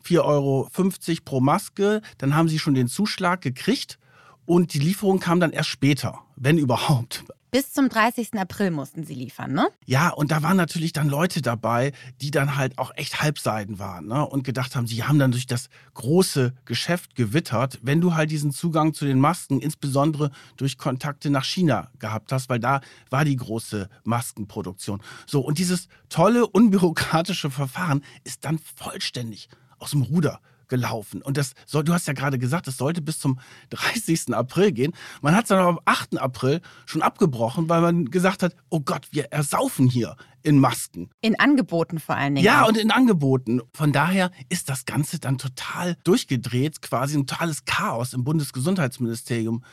4,50 0.05 0.19
Euro 0.23 0.69
pro 1.23 1.39
Maske. 1.39 2.01
Dann 2.17 2.35
haben 2.35 2.49
sie 2.49 2.59
schon 2.59 2.73
den 2.73 2.87
Zuschlag 2.87 3.41
gekriegt 3.41 3.97
und 4.45 4.73
die 4.73 4.79
Lieferung 4.79 5.19
kam 5.19 5.39
dann 5.39 5.51
erst 5.51 5.69
später, 5.69 6.19
wenn 6.35 6.57
überhaupt. 6.57 7.23
Bis 7.51 7.73
zum 7.73 7.89
30. 7.89 8.35
April 8.35 8.71
mussten 8.71 9.03
sie 9.03 9.13
liefern, 9.13 9.51
ne? 9.51 9.67
Ja, 9.85 10.07
und 10.07 10.31
da 10.31 10.41
waren 10.41 10.55
natürlich 10.55 10.93
dann 10.93 11.09
Leute 11.09 11.41
dabei, 11.41 11.91
die 12.21 12.31
dann 12.31 12.55
halt 12.55 12.77
auch 12.77 12.91
echt 12.95 13.21
Halbseiden 13.21 13.77
waren 13.77 14.07
ne? 14.07 14.25
und 14.25 14.45
gedacht 14.45 14.73
haben, 14.73 14.87
sie 14.87 15.03
haben 15.03 15.19
dann 15.19 15.31
durch 15.31 15.47
das 15.47 15.67
große 15.93 16.53
Geschäft 16.63 17.13
gewittert, 17.15 17.79
wenn 17.81 17.99
du 17.99 18.15
halt 18.15 18.31
diesen 18.31 18.51
Zugang 18.51 18.93
zu 18.93 19.03
den 19.03 19.19
Masken, 19.19 19.59
insbesondere 19.59 20.31
durch 20.55 20.77
Kontakte 20.77 21.29
nach 21.29 21.43
China 21.43 21.89
gehabt 21.99 22.31
hast, 22.31 22.47
weil 22.47 22.59
da 22.59 22.79
war 23.09 23.25
die 23.25 23.35
große 23.35 23.89
Maskenproduktion. 24.05 25.01
So, 25.27 25.41
und 25.41 25.57
dieses 25.57 25.89
tolle, 26.07 26.47
unbürokratische 26.47 27.49
Verfahren 27.49 28.01
ist 28.23 28.45
dann 28.45 28.59
vollständig 28.59 29.49
aus 29.77 29.91
dem 29.91 30.03
Ruder 30.03 30.39
gelaufen. 30.71 31.21
Und 31.21 31.37
das 31.37 31.53
soll, 31.67 31.83
du 31.83 31.93
hast 31.93 32.07
ja 32.07 32.13
gerade 32.13 32.39
gesagt, 32.39 32.67
es 32.67 32.77
sollte 32.77 33.01
bis 33.01 33.19
zum 33.19 33.39
30. 33.69 34.33
April 34.33 34.71
gehen. 34.71 34.93
Man 35.21 35.35
hat 35.35 35.43
es 35.43 35.49
dann 35.49 35.59
aber 35.59 35.69
am 35.69 35.79
8. 35.85 36.17
April 36.17 36.61
schon 36.87 37.03
abgebrochen, 37.03 37.69
weil 37.69 37.81
man 37.81 38.05
gesagt 38.05 38.41
hat, 38.41 38.55
oh 38.69 38.79
Gott, 38.79 39.09
wir 39.11 39.25
ersaufen 39.25 39.87
hier 39.87 40.15
in 40.41 40.59
Masken. 40.59 41.09
In 41.19 41.37
Angeboten 41.39 41.99
vor 41.99 42.15
allen 42.15 42.35
Dingen. 42.35 42.45
Ja, 42.45 42.63
auch. 42.63 42.69
und 42.69 42.77
in 42.77 42.89
Angeboten. 42.89 43.61
Von 43.75 43.91
daher 43.91 44.31
ist 44.49 44.69
das 44.69 44.85
Ganze 44.85 45.19
dann 45.19 45.37
total 45.37 45.97
durchgedreht, 46.05 46.81
quasi 46.81 47.17
ein 47.17 47.27
totales 47.27 47.65
Chaos 47.65 48.13
im 48.13 48.23
Bundesgesundheitsministerium 48.23 49.63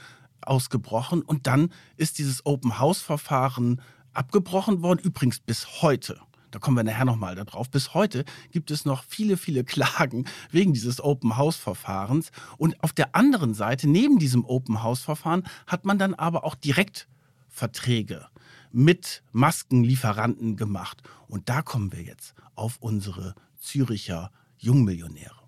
ausgebrochen. 0.43 1.23
Und 1.23 1.47
dann 1.47 1.71
ist 1.97 2.19
dieses 2.19 2.45
Open-House-Verfahren 2.45 3.81
abgebrochen 4.13 4.83
worden, 4.83 4.99
übrigens 4.99 5.39
bis 5.39 5.81
heute 5.81 6.21
da 6.51 6.59
kommen 6.59 6.77
wir 6.77 6.85
nachher 6.85 7.05
nochmal 7.05 7.35
darauf, 7.35 7.71
bis 7.71 7.95
heute 7.95 8.25
gibt 8.51 8.71
es 8.71 8.85
noch 8.85 9.05
viele, 9.05 9.37
viele 9.37 9.65
Klagen 9.69 10.25
wegen 10.51 10.73
dieses 10.73 11.03
Open-House-Verfahrens. 11.03 12.31
Und 12.57 12.83
auf 12.83 12.93
der 12.93 13.15
anderen 13.15 13.55
Seite, 13.55 13.89
neben 13.89 14.19
diesem 14.19 14.45
Open-House-Verfahren, 14.45 15.45
hat 15.67 15.85
man 15.85 15.99
dann 15.99 16.15
aber 16.15 16.45
auch 16.45 16.55
Direktverträge 16.55 18.27
mit 18.73 19.23
Maskenlieferanten 19.33 20.57
gemacht. 20.57 21.03
Und 21.27 21.49
da 21.49 21.63
kommen 21.63 21.93
wir 21.93 22.03
jetzt 22.03 22.35
auf 22.55 22.77
unsere 22.81 23.35
Züricher 23.59 24.31
Jungmillionäre. 24.59 25.39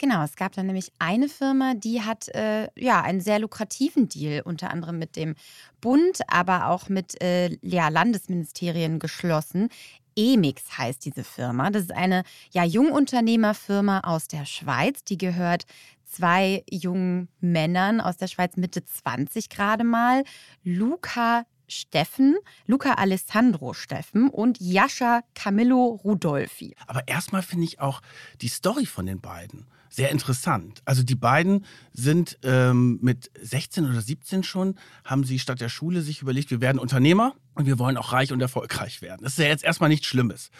Genau, 0.00 0.22
es 0.22 0.36
gab 0.36 0.52
dann 0.52 0.66
nämlich 0.66 0.92
eine 1.00 1.28
Firma, 1.28 1.74
die 1.74 2.02
hat 2.02 2.28
äh, 2.28 2.68
ja 2.76 3.02
einen 3.02 3.20
sehr 3.20 3.40
lukrativen 3.40 4.08
Deal 4.08 4.42
unter 4.42 4.70
anderem 4.70 4.96
mit 4.96 5.16
dem 5.16 5.34
Bund, 5.80 6.20
aber 6.28 6.68
auch 6.68 6.88
mit 6.88 7.20
äh, 7.20 7.58
ja, 7.62 7.88
Landesministerien 7.88 9.00
geschlossen. 9.00 9.70
Emix 10.18 10.76
heißt 10.76 11.04
diese 11.04 11.22
Firma. 11.22 11.70
Das 11.70 11.84
ist 11.84 11.92
eine 11.92 12.24
ja, 12.50 12.64
Jungunternehmerfirma 12.64 14.00
aus 14.00 14.26
der 14.26 14.46
Schweiz. 14.46 15.04
Die 15.04 15.16
gehört 15.16 15.64
zwei 16.04 16.64
jungen 16.68 17.28
Männern 17.40 18.00
aus 18.00 18.16
der 18.16 18.26
Schweiz, 18.26 18.56
Mitte 18.56 18.84
20 18.84 19.48
gerade 19.48 19.84
mal. 19.84 20.24
Luca 20.64 21.44
Steffen, 21.68 22.36
Luca 22.66 22.94
Alessandro 22.94 23.74
Steffen 23.74 24.28
und 24.28 24.58
Jascha 24.60 25.22
Camillo 25.34 26.00
Rudolfi. 26.04 26.74
Aber 26.86 27.06
erstmal 27.06 27.42
finde 27.42 27.64
ich 27.64 27.80
auch 27.80 28.00
die 28.40 28.48
Story 28.48 28.86
von 28.86 29.06
den 29.06 29.20
beiden 29.20 29.66
sehr 29.90 30.10
interessant. 30.10 30.82
Also 30.84 31.02
die 31.02 31.14
beiden 31.14 31.64
sind 31.92 32.38
ähm, 32.42 32.98
mit 33.02 33.30
16 33.40 33.88
oder 33.88 34.00
17 34.00 34.42
schon, 34.42 34.78
haben 35.04 35.24
sie 35.24 35.38
statt 35.38 35.60
der 35.60 35.68
Schule 35.68 36.02
sich 36.02 36.22
überlegt, 36.22 36.50
wir 36.50 36.60
werden 36.60 36.78
Unternehmer 36.78 37.34
und 37.54 37.66
wir 37.66 37.78
wollen 37.78 37.96
auch 37.96 38.12
reich 38.12 38.32
und 38.32 38.40
erfolgreich 38.40 39.02
werden. 39.02 39.22
Das 39.22 39.32
ist 39.32 39.38
ja 39.38 39.46
jetzt 39.46 39.64
erstmal 39.64 39.88
nichts 39.88 40.06
Schlimmes. 40.06 40.50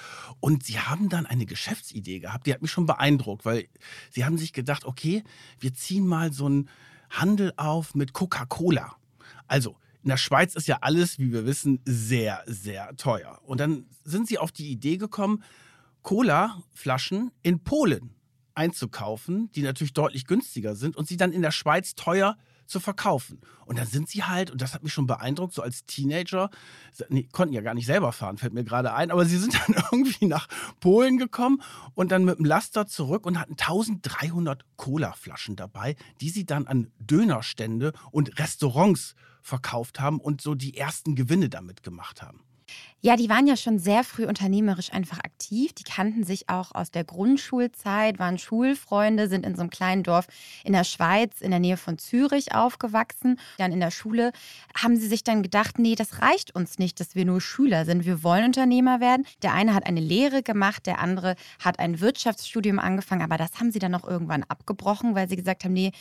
Und 0.40 0.64
sie 0.64 0.78
haben 0.78 1.08
dann 1.08 1.26
eine 1.26 1.46
Geschäftsidee 1.46 2.20
gehabt, 2.20 2.46
die 2.46 2.54
hat 2.54 2.62
mich 2.62 2.70
schon 2.70 2.86
beeindruckt, 2.86 3.44
weil 3.44 3.68
sie 4.10 4.24
haben 4.24 4.38
sich 4.38 4.52
gedacht, 4.52 4.84
okay, 4.84 5.22
wir 5.60 5.74
ziehen 5.74 6.06
mal 6.06 6.32
so 6.32 6.46
einen 6.46 6.68
Handel 7.10 7.52
auf 7.56 7.94
mit 7.94 8.12
Coca-Cola. 8.12 8.96
Also 9.46 9.76
in 10.08 10.12
der 10.12 10.16
Schweiz 10.16 10.54
ist 10.54 10.66
ja 10.66 10.78
alles, 10.80 11.18
wie 11.18 11.32
wir 11.32 11.44
wissen, 11.44 11.80
sehr, 11.84 12.42
sehr 12.46 12.96
teuer. 12.96 13.42
Und 13.44 13.60
dann 13.60 13.84
sind 14.04 14.26
sie 14.26 14.38
auf 14.38 14.50
die 14.50 14.70
Idee 14.70 14.96
gekommen, 14.96 15.44
Cola-Flaschen 16.00 17.30
in 17.42 17.62
Polen 17.62 18.14
einzukaufen, 18.54 19.52
die 19.52 19.60
natürlich 19.60 19.92
deutlich 19.92 20.26
günstiger 20.26 20.76
sind 20.76 20.96
und 20.96 21.06
sie 21.06 21.18
dann 21.18 21.30
in 21.30 21.42
der 21.42 21.50
Schweiz 21.50 21.94
teuer 21.94 22.38
zu 22.68 22.80
verkaufen. 22.80 23.40
Und 23.66 23.78
dann 23.78 23.86
sind 23.86 24.08
sie 24.08 24.24
halt, 24.24 24.50
und 24.50 24.62
das 24.62 24.74
hat 24.74 24.82
mich 24.82 24.92
schon 24.92 25.06
beeindruckt, 25.06 25.52
so 25.54 25.62
als 25.62 25.84
Teenager, 25.86 26.50
nee, 27.08 27.28
konnten 27.32 27.54
ja 27.54 27.60
gar 27.60 27.74
nicht 27.74 27.86
selber 27.86 28.12
fahren, 28.12 28.38
fällt 28.38 28.54
mir 28.54 28.64
gerade 28.64 28.94
ein, 28.94 29.10
aber 29.10 29.24
sie 29.24 29.38
sind 29.38 29.54
dann 29.66 29.82
irgendwie 29.90 30.26
nach 30.26 30.48
Polen 30.80 31.18
gekommen 31.18 31.62
und 31.94 32.12
dann 32.12 32.24
mit 32.24 32.38
dem 32.38 32.44
Laster 32.44 32.86
zurück 32.86 33.26
und 33.26 33.38
hatten 33.38 33.52
1300 33.52 34.64
Cola-Flaschen 34.76 35.56
dabei, 35.56 35.96
die 36.20 36.30
sie 36.30 36.46
dann 36.46 36.66
an 36.66 36.92
Dönerstände 36.98 37.92
und 38.10 38.38
Restaurants 38.38 39.14
verkauft 39.42 40.00
haben 40.00 40.20
und 40.20 40.40
so 40.40 40.54
die 40.54 40.76
ersten 40.76 41.14
Gewinne 41.14 41.48
damit 41.48 41.82
gemacht 41.82 42.22
haben. 42.22 42.47
Ja, 43.00 43.16
die 43.16 43.28
waren 43.28 43.46
ja 43.46 43.56
schon 43.56 43.78
sehr 43.78 44.02
früh 44.02 44.26
unternehmerisch 44.26 44.92
einfach 44.92 45.18
aktiv. 45.18 45.72
Die 45.72 45.84
kannten 45.84 46.24
sich 46.24 46.48
auch 46.48 46.74
aus 46.74 46.90
der 46.90 47.04
Grundschulzeit, 47.04 48.18
waren 48.18 48.38
Schulfreunde, 48.38 49.28
sind 49.28 49.46
in 49.46 49.54
so 49.54 49.60
einem 49.60 49.70
kleinen 49.70 50.02
Dorf 50.02 50.26
in 50.64 50.72
der 50.72 50.82
Schweiz 50.82 51.40
in 51.40 51.52
der 51.52 51.60
Nähe 51.60 51.76
von 51.76 51.98
Zürich 51.98 52.54
aufgewachsen. 52.56 53.38
Dann 53.58 53.70
in 53.70 53.78
der 53.78 53.92
Schule 53.92 54.32
haben 54.76 54.96
sie 54.96 55.06
sich 55.06 55.22
dann 55.22 55.44
gedacht, 55.44 55.78
nee, 55.78 55.94
das 55.94 56.22
reicht 56.22 56.56
uns 56.56 56.80
nicht, 56.80 56.98
dass 56.98 57.14
wir 57.14 57.24
nur 57.24 57.40
Schüler 57.40 57.84
sind. 57.84 58.04
Wir 58.04 58.24
wollen 58.24 58.46
Unternehmer 58.46 58.98
werden. 58.98 59.24
Der 59.42 59.54
eine 59.54 59.74
hat 59.74 59.86
eine 59.86 60.00
Lehre 60.00 60.42
gemacht, 60.42 60.86
der 60.86 60.98
andere 60.98 61.36
hat 61.60 61.78
ein 61.78 62.00
Wirtschaftsstudium 62.00 62.80
angefangen, 62.80 63.22
aber 63.22 63.36
das 63.36 63.60
haben 63.60 63.70
sie 63.70 63.78
dann 63.78 63.94
auch 63.94 64.08
irgendwann 64.08 64.42
abgebrochen, 64.42 65.14
weil 65.14 65.28
sie 65.28 65.36
gesagt 65.36 65.62
haben, 65.62 65.72
nee, 65.72 65.92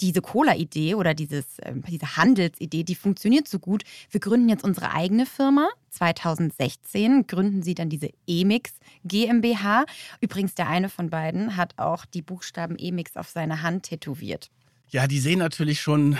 diese 0.00 0.20
Cola-Idee 0.20 0.94
oder 0.94 1.14
dieses, 1.14 1.58
äh, 1.60 1.72
diese 1.88 2.16
Handelsidee, 2.16 2.84
die 2.84 2.94
funktioniert 2.94 3.48
so 3.48 3.58
gut. 3.58 3.84
Wir 4.10 4.20
gründen 4.20 4.48
jetzt 4.48 4.64
unsere 4.64 4.92
eigene 4.92 5.26
Firma. 5.26 5.68
2016 5.94 7.26
gründen 7.26 7.62
sie 7.62 7.74
dann 7.74 7.88
diese 7.88 8.10
Emix 8.26 8.72
GmbH. 9.04 9.84
Übrigens, 10.20 10.54
der 10.54 10.68
eine 10.68 10.88
von 10.88 11.10
beiden 11.10 11.56
hat 11.56 11.74
auch 11.78 12.04
die 12.04 12.22
Buchstaben 12.22 12.76
Emix 12.78 13.16
auf 13.16 13.28
seine 13.28 13.62
Hand 13.62 13.84
tätowiert. 13.84 14.50
Ja, 14.90 15.06
die 15.06 15.18
sehen 15.18 15.38
natürlich 15.38 15.80
schon 15.80 16.16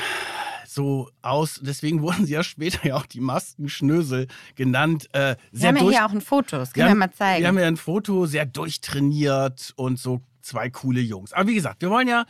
so 0.66 1.11
aus. 1.23 1.61
Deswegen 1.62 2.02
wurden 2.02 2.26
sie 2.26 2.35
ja 2.35 2.45
später 2.45 2.87
ja 2.87 2.97
auch 2.97 3.07
die 3.07 3.21
Maskenschnösel 3.21 4.28
genannt. 4.54 5.09
Äh, 5.12 5.37
wir 5.52 5.69
haben 5.69 5.76
ja 5.76 5.90
hier 5.90 6.07
auch 6.07 6.12
ein 6.12 6.21
Foto, 6.21 6.57
das 6.59 6.73
können 6.73 6.87
wir, 6.87 6.95
wir 6.95 6.99
mal 6.99 7.12
zeigen. 7.12 7.43
Wir 7.43 7.49
haben 7.49 7.59
ja 7.59 7.66
ein 7.66 7.76
Foto, 7.76 8.26
sehr 8.26 8.47
durchtrainiert 8.47 9.73
und 9.76 9.99
so 9.99 10.21
zwei 10.43 10.71
coole 10.71 11.00
Jungs. 11.00 11.33
Aber 11.33 11.49
wie 11.49 11.54
gesagt, 11.54 11.83
wir 11.83 11.90
wollen 11.90 12.09
ja 12.09 12.25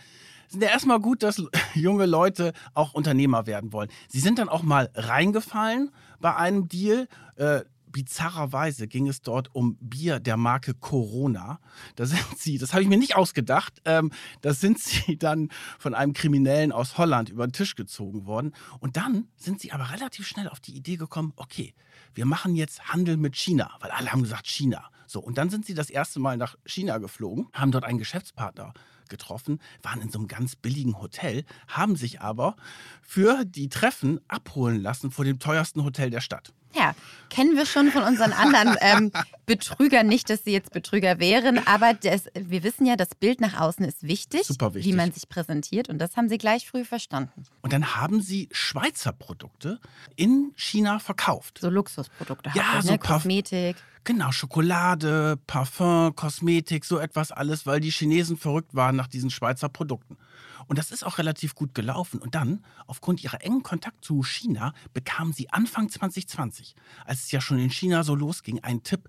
sind 0.49 0.63
ja 0.63 0.71
erstmal 0.71 1.01
gut, 1.01 1.23
dass 1.23 1.43
junge 1.75 2.07
Leute 2.07 2.53
auch 2.75 2.95
Unternehmer 2.95 3.47
werden 3.47 3.73
wollen. 3.73 3.91
Sie 4.09 4.21
sind 4.21 4.39
dann 4.39 4.49
auch 4.49 4.63
mal 4.63 4.91
reingefallen 4.95 5.91
bei 6.25 6.37
einem 6.37 6.69
Deal. 6.69 7.07
Äh, 7.37 7.65
bizarrerweise 7.93 8.89
ging 8.89 9.09
es 9.09 9.21
dort 9.21 9.55
um 9.55 9.77
Bier 9.77 10.21
der 10.21 10.39
Marke 10.39 10.73
Corona. 10.73 11.61
Da 11.97 12.07
sind 12.07 12.39
sie, 12.39 12.57
das 12.57 12.73
habe 12.73 12.83
ich 12.83 12.89
mir 12.89 12.97
nicht 12.97 13.15
ausgedacht, 13.15 13.83
ähm, 13.85 14.11
da 14.41 14.55
sind 14.55 14.79
sie 14.81 15.19
dann 15.19 15.51
von 15.79 15.95
einem 15.95 16.15
Kriminellen 16.15 16.73
aus 16.73 16.97
Holland 16.97 17.29
über 17.29 17.47
den 17.47 17.53
Tisch 17.53 17.75
gezogen 17.75 18.25
worden. 18.25 18.55
Und 18.81 18.97
dann 18.97 19.29
sind 19.37 19.61
sie 19.61 19.71
aber 19.71 19.91
relativ 19.91 20.27
schnell 20.27 20.49
auf 20.49 20.61
die 20.61 20.75
Idee 20.75 20.97
gekommen, 20.97 21.35
okay, 21.37 21.75
wir 22.15 22.25
machen 22.25 22.57
jetzt 22.57 22.89
Handel 22.89 23.19
mit 23.19 23.37
China, 23.37 23.71
weil 23.81 23.91
alle 23.91 24.11
haben 24.11 24.23
gesagt 24.23 24.47
China. 24.47 24.89
So, 25.07 25.21
und 25.21 25.37
dann 25.37 25.51
sind 25.51 25.67
sie 25.67 25.75
das 25.75 25.91
erste 25.91 26.21
Mal 26.21 26.39
nach 26.39 26.57
China 26.65 26.97
geflogen, 26.97 27.49
haben 27.53 27.71
dort 27.71 27.85
einen 27.85 27.99
Geschäftspartner 27.99 28.73
getroffen, 29.09 29.61
waren 29.83 30.01
in 30.01 30.11
so 30.11 30.19
einem 30.19 30.29
ganz 30.29 30.57
billigen 30.57 31.01
Hotel, 31.01 31.45
haben 31.69 31.97
sich 31.97 32.21
aber 32.21 32.57
für 33.03 33.45
die 33.45 33.69
Treffen 33.69 34.21
abholen 34.29 34.81
lassen 34.81 35.11
vor 35.11 35.25
dem 35.25 35.39
teuersten 35.39 35.85
Hotel 35.85 36.11
der 36.11 36.21
Stadt. 36.21 36.53
Ja, 36.75 36.95
kennen 37.31 37.57
wir 37.57 37.67
schon 37.67 37.91
von 37.91 38.03
unseren 38.03 38.33
anderen 38.33 38.77
ähm, 38.81 39.13
Betrügern. 39.47 40.07
Nicht, 40.07 40.31
dass 40.31 40.45
sie 40.45 40.53
jetzt 40.53 40.73
Betrüger 40.73 41.19
wären, 41.19 41.65
aber 41.67 41.95
das, 41.95 42.27
wir 42.35 42.63
wissen 42.63 42.87
ja, 42.87 42.97
das 42.97 43.15
Bild 43.15 43.41
nach 43.41 43.61
außen 43.61 43.85
ist 43.85 44.03
wichtig, 44.03 44.45
Super 44.45 44.75
wichtig, 44.75 44.93
wie 44.93 44.97
man 44.97 45.13
sich 45.13 45.29
präsentiert. 45.29 45.89
Und 45.89 45.99
das 45.99 46.17
haben 46.17 46.29
sie 46.29 46.39
gleich 46.39 46.69
früh 46.69 46.85
verstanden. 46.85 47.45
Und 47.63 47.73
dann 47.73 47.97
haben 47.97 48.21
sie 48.21 48.49
Schweizer 48.53 49.13
Produkte 49.13 49.81
in 50.17 50.53
China 50.57 50.99
verkauft. 50.99 51.59
So 51.61 51.71
Luxusprodukte, 51.71 52.51
ja, 52.55 52.81
so 52.83 52.93
ne? 52.93 52.99
Kosmetik. 52.99 53.77
Genau, 54.05 54.33
Schokolade, 54.33 55.39
Parfum, 55.47 56.15
Kosmetik, 56.15 56.85
so 56.85 56.99
etwas 56.99 57.33
alles, 57.33 57.65
weil 57.65 57.81
die 57.81 57.91
Chinesen 57.91 58.37
verrückt 58.37 58.75
waren 58.75 58.97
nach 58.97 59.07
diesen 59.07 59.31
Schweizer 59.31 59.71
Produkten. 59.71 60.19
Und 60.67 60.79
das 60.79 60.91
ist 60.91 61.05
auch 61.05 61.19
relativ 61.19 61.55
gut 61.55 61.75
gelaufen. 61.75 62.21
Und 62.21 62.35
dann, 62.35 62.65
aufgrund 62.87 63.23
ihrer 63.23 63.43
engen 63.43 63.63
Kontakt 63.63 64.05
zu 64.05 64.23
China, 64.23 64.75
bekamen 64.93 65.33
sie 65.33 65.51
Anfang 65.51 65.89
2020, 65.89 66.75
als 67.05 67.25
es 67.25 67.31
ja 67.31 67.41
schon 67.41 67.59
in 67.59 67.71
China 67.71 68.05
so 68.05 68.15
losging, 68.15 68.63
einen 68.63 68.83
Tipp, 68.83 69.09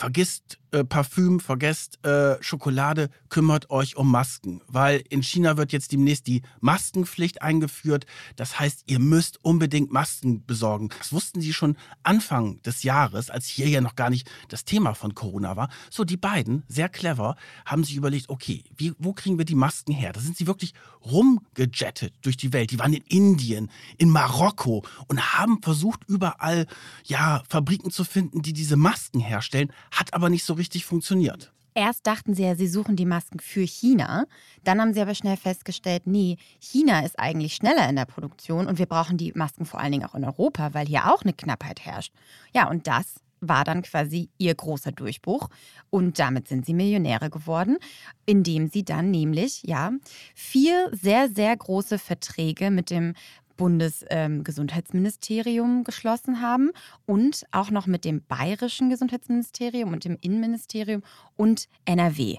vergisst 0.00 0.58
äh, 0.70 0.84
Parfüm, 0.84 1.40
vergesst 1.40 2.04
äh, 2.06 2.42
Schokolade, 2.42 3.10
kümmert 3.28 3.70
euch 3.70 3.96
um 3.96 4.10
Masken. 4.10 4.62
Weil 4.66 5.02
in 5.10 5.22
China 5.22 5.58
wird 5.58 5.72
jetzt 5.72 5.92
demnächst 5.92 6.26
die 6.26 6.40
Maskenpflicht 6.60 7.42
eingeführt. 7.42 8.06
Das 8.36 8.58
heißt, 8.58 8.84
ihr 8.86 8.98
müsst 8.98 9.44
unbedingt 9.44 9.92
Masken 9.92 10.46
besorgen. 10.46 10.88
Das 10.98 11.12
wussten 11.12 11.42
sie 11.42 11.52
schon 11.52 11.76
Anfang 12.02 12.62
des 12.62 12.82
Jahres, 12.82 13.28
als 13.28 13.46
hier 13.46 13.68
ja 13.68 13.82
noch 13.82 13.94
gar 13.94 14.08
nicht 14.08 14.30
das 14.48 14.64
Thema 14.64 14.94
von 14.94 15.14
Corona 15.14 15.56
war. 15.56 15.68
So, 15.90 16.04
die 16.04 16.16
beiden, 16.16 16.62
sehr 16.66 16.88
clever, 16.88 17.36
haben 17.66 17.84
sich 17.84 17.96
überlegt, 17.96 18.30
okay, 18.30 18.64
wie, 18.74 18.94
wo 18.98 19.12
kriegen 19.12 19.36
wir 19.36 19.44
die 19.44 19.54
Masken 19.54 19.92
her? 19.92 20.12
Da 20.12 20.20
sind 20.20 20.36
sie 20.36 20.46
wirklich 20.46 20.72
rumgejettet 21.04 22.14
durch 22.22 22.38
die 22.38 22.54
Welt. 22.54 22.70
Die 22.70 22.78
waren 22.78 22.94
in 22.94 23.04
Indien, 23.08 23.70
in 23.98 24.08
Marokko 24.08 24.82
und 25.08 25.34
haben 25.36 25.60
versucht, 25.62 26.00
überall 26.06 26.66
ja, 27.04 27.42
Fabriken 27.48 27.90
zu 27.90 28.04
finden, 28.04 28.40
die 28.40 28.52
diese 28.52 28.76
Masken 28.76 29.20
herstellen, 29.20 29.72
hat 29.90 30.14
aber 30.14 30.30
nicht 30.30 30.44
so 30.44 30.54
richtig 30.54 30.84
funktioniert. 30.84 31.52
Erst 31.74 32.06
dachten 32.06 32.34
sie 32.34 32.42
ja, 32.42 32.56
sie 32.56 32.66
suchen 32.66 32.96
die 32.96 33.06
Masken 33.06 33.38
für 33.38 33.62
China. 33.62 34.26
Dann 34.64 34.80
haben 34.80 34.92
sie 34.92 35.00
aber 35.00 35.14
schnell 35.14 35.36
festgestellt, 35.36 36.02
nee, 36.04 36.36
China 36.58 37.04
ist 37.04 37.18
eigentlich 37.18 37.54
schneller 37.54 37.88
in 37.88 37.96
der 37.96 38.06
Produktion 38.06 38.66
und 38.66 38.78
wir 38.78 38.86
brauchen 38.86 39.16
die 39.16 39.32
Masken 39.34 39.64
vor 39.64 39.80
allen 39.80 39.92
Dingen 39.92 40.04
auch 40.04 40.14
in 40.14 40.24
Europa, 40.24 40.74
weil 40.74 40.86
hier 40.86 41.12
auch 41.12 41.22
eine 41.22 41.32
Knappheit 41.32 41.80
herrscht. 41.80 42.12
Ja, 42.52 42.68
und 42.68 42.86
das 42.86 43.20
war 43.40 43.64
dann 43.64 43.82
quasi 43.82 44.28
ihr 44.36 44.54
großer 44.54 44.92
Durchbruch 44.92 45.48
und 45.88 46.18
damit 46.18 46.48
sind 46.48 46.66
sie 46.66 46.74
Millionäre 46.74 47.30
geworden, 47.30 47.78
indem 48.26 48.68
sie 48.68 48.84
dann 48.84 49.10
nämlich 49.10 49.62
ja 49.62 49.92
vier 50.34 50.90
sehr 50.92 51.28
sehr 51.28 51.56
große 51.56 51.98
Verträge 51.98 52.70
mit 52.70 52.90
dem 52.90 53.14
Bundesgesundheitsministerium 53.60 55.78
ähm, 55.78 55.84
geschlossen 55.84 56.40
haben 56.40 56.70
und 57.04 57.44
auch 57.52 57.70
noch 57.70 57.86
mit 57.86 58.06
dem 58.06 58.24
bayerischen 58.24 58.88
Gesundheitsministerium 58.88 59.92
und 59.92 60.06
dem 60.06 60.16
Innenministerium 60.18 61.02
und 61.36 61.68
NRW. 61.84 62.38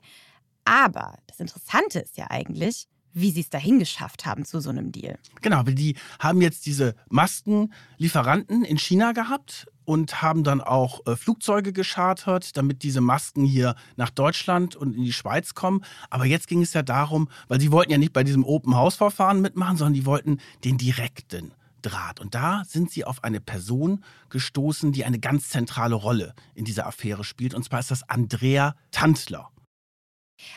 Aber 0.65 1.19
das 1.27 1.39
Interessante 1.39 1.99
ist 1.99 2.17
ja 2.17 2.25
eigentlich, 2.31 2.87
wie 3.13 3.31
sie 3.31 3.41
es 3.41 3.49
dahin 3.49 3.79
geschafft 3.79 4.25
haben 4.25 4.45
zu 4.45 4.59
so 4.59 4.69
einem 4.69 4.91
Deal. 4.91 5.17
Genau, 5.41 5.63
die 5.63 5.95
haben 6.19 6.41
jetzt 6.41 6.65
diese 6.65 6.95
Maskenlieferanten 7.09 8.63
in 8.63 8.77
China 8.77 9.11
gehabt 9.11 9.67
und 9.85 10.21
haben 10.21 10.43
dann 10.43 10.61
auch 10.61 11.05
äh, 11.05 11.15
Flugzeuge 11.15 11.73
geschartert, 11.73 12.55
damit 12.55 12.83
diese 12.83 13.01
Masken 13.01 13.45
hier 13.45 13.75
nach 13.97 14.09
Deutschland 14.09 14.75
und 14.75 14.95
in 14.95 15.03
die 15.03 15.13
Schweiz 15.13 15.53
kommen. 15.53 15.83
Aber 16.09 16.25
jetzt 16.25 16.47
ging 16.47 16.61
es 16.61 16.73
ja 16.73 16.83
darum, 16.83 17.29
weil 17.47 17.59
sie 17.59 17.71
wollten 17.71 17.91
ja 17.91 17.97
nicht 17.97 18.13
bei 18.13 18.23
diesem 18.23 18.45
Open 18.45 18.75
House 18.75 18.95
Verfahren 18.95 19.41
mitmachen, 19.41 19.77
sondern 19.77 19.93
die 19.93 20.05
wollten 20.05 20.39
den 20.63 20.77
direkten 20.77 21.51
Draht. 21.81 22.19
Und 22.19 22.35
da 22.35 22.63
sind 22.67 22.91
sie 22.91 23.05
auf 23.05 23.23
eine 23.23 23.41
Person 23.41 24.03
gestoßen, 24.29 24.91
die 24.91 25.03
eine 25.03 25.19
ganz 25.19 25.49
zentrale 25.49 25.95
Rolle 25.95 26.35
in 26.53 26.65
dieser 26.65 26.85
Affäre 26.85 27.23
spielt. 27.23 27.53
Und 27.53 27.63
zwar 27.63 27.79
ist 27.79 27.91
das 27.91 28.07
Andrea 28.07 28.75
Tantler. 28.91 29.49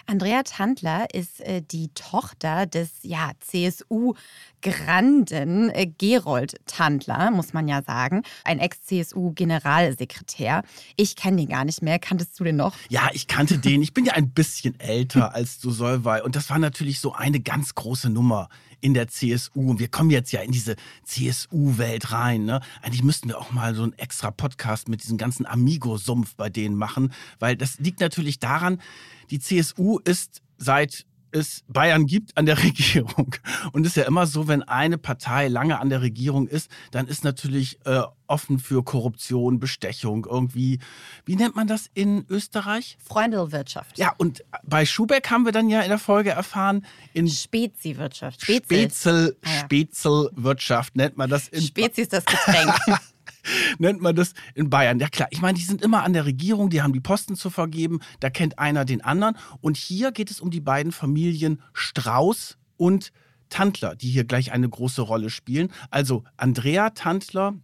Andrea 0.07 0.43
Tandler 0.43 1.07
ist 1.13 1.41
äh, 1.41 1.63
die 1.63 1.89
Tochter 1.95 2.67
des 2.67 2.91
ja, 3.03 3.33
CSU-Granden 3.41 5.71
äh, 5.71 5.87
Gerold 5.87 6.57
Tandler, 6.67 7.31
muss 7.31 7.53
man 7.53 7.69
ja 7.69 7.83
sagen. 7.83 8.23
Ein 8.45 8.59
Ex-CSU-Generalsekretär. 8.59 10.63
Ich 10.97 11.17
kenne 11.17 11.37
den 11.39 11.49
gar 11.49 11.65
nicht 11.65 11.83
mehr. 11.83 11.99
Kanntest 11.99 12.39
du 12.39 12.45
den 12.45 12.57
noch? 12.57 12.75
Ja, 12.89 13.09
ich 13.13 13.27
kannte 13.27 13.59
den. 13.59 13.83
Ich 13.83 13.95
bin 13.95 14.05
ja 14.05 14.13
ein 14.15 14.31
bisschen 14.31 14.79
älter 14.81 15.35
als 15.35 15.59
du 15.59 15.71
Solvay. 15.71 16.23
Und 16.23 16.37
das 16.37 16.51
war 16.51 16.59
natürlich 16.59 17.01
so 17.01 17.13
eine 17.13 17.41
ganz 17.41 17.75
große 17.75 18.11
Nummer 18.11 18.49
in 18.85 18.93
der 18.93 19.09
CSU. 19.09 19.71
Und 19.71 19.81
wir 19.81 19.89
kommen 19.89 20.11
jetzt 20.11 20.31
ja 20.31 20.43
in 20.43 20.53
diese 20.53 20.77
CSU-Welt 21.05 22.13
rein. 22.13 22.45
Ne? 22.45 22.61
Eigentlich 22.83 23.03
müssten 23.03 23.29
wir 23.29 23.39
auch 23.39 23.51
mal 23.51 23.75
so 23.75 23.83
einen 23.83 23.95
extra 23.95 24.31
Podcast 24.31 24.91
mit 24.91 25.03
diesem 25.03 25.17
ganzen 25.17 25.47
Amigo-Sumpf 25.47 26.35
bei 26.37 26.51
denen 26.51 26.77
machen, 26.77 27.15
weil 27.39 27.57
das 27.57 27.79
liegt 27.79 28.01
natürlich 28.01 28.41
daran, 28.41 28.83
die 29.31 29.39
CSU 29.39 30.01
ist 30.01 30.43
seit 30.59 31.07
es 31.35 31.65
Bayern 31.69 32.07
gibt 32.07 32.37
an 32.37 32.47
der 32.47 32.59
Regierung. 32.63 33.35
Und 33.73 33.85
es 33.85 33.93
ist 33.93 33.97
ja 33.97 34.05
immer 34.05 34.27
so, 34.27 34.49
wenn 34.49 34.63
eine 34.63 34.99
Partei 34.99 35.49
lange 35.49 35.81
an 35.81 35.91
der 35.91 36.01
Regierung 36.01 36.47
ist, 36.47 36.71
dann 36.93 37.09
ist 37.09 37.25
natürlich 37.25 37.79
äh, 37.85 38.03
offen 38.27 38.59
für 38.59 38.83
Korruption, 38.83 39.59
Bestechung, 39.59 40.27
irgendwie, 40.31 40.79
wie 41.25 41.37
nennt 41.37 41.57
man 41.57 41.67
das 41.67 41.91
in 41.95 42.25
Österreich? 42.29 42.97
Freundelwirtschaft. 43.05 43.99
Ja, 43.99 44.15
und 44.17 44.45
bei 44.63 44.87
Schubeck 44.87 45.31
haben 45.31 45.45
wir 45.45 45.53
dann 45.53 45.69
ja 45.69 45.83
in 45.83 45.89
der 45.89 45.99
Folge 45.99 46.31
erfahren, 46.31 46.87
in 47.13 47.29
Speziwirtschaft. 47.29 48.43
Spezel, 48.43 49.37
ah, 49.43 49.49
ja. 49.49 49.61
Spezelwirtschaft 49.65 50.97
nennt 50.97 51.17
man 51.17 51.29
das. 51.29 51.49
In 51.49 51.63
Spezi 51.63 52.03
ist 52.03 52.13
das 52.13 52.25
Getränk. 52.25 52.75
nennt 53.79 54.01
man 54.01 54.17
das 54.17 54.33
in 54.55 54.71
Bayern. 54.71 54.99
Ja 54.99 55.09
klar, 55.09 55.29
ich 55.31 55.41
meine, 55.41 55.59
die 55.59 55.65
sind 55.65 55.83
immer 55.83 56.03
an 56.03 56.13
der 56.13 56.27
Regierung, 56.27 56.71
die 56.71 56.83
haben 56.83 56.93
die 56.93 57.01
Posten 57.01 57.37
zu 57.37 57.51
vergeben, 57.51 58.01
da 58.21 58.31
kennt 58.31 58.59
einer 58.59 58.85
den 58.85 59.03
anderen. 59.03 59.37
Und 59.61 59.77
hier 59.77 60.13
geht 60.13 60.31
es 60.31 60.41
um 60.41 60.51
die 60.51 60.61
beiden 60.61 60.93
Familien 60.93 61.63
Strauß 61.73 62.57
und 62.77 63.13
Tandler, 63.49 63.95
die 63.95 64.11
hier 64.11 64.25
gleich 64.25 64.53
eine 64.53 64.69
große 64.69 65.03
Rolle 65.03 65.31
spielen. 65.31 65.71
Also 65.91 66.25
Andrea 66.37 66.91
Tandler 66.91 67.55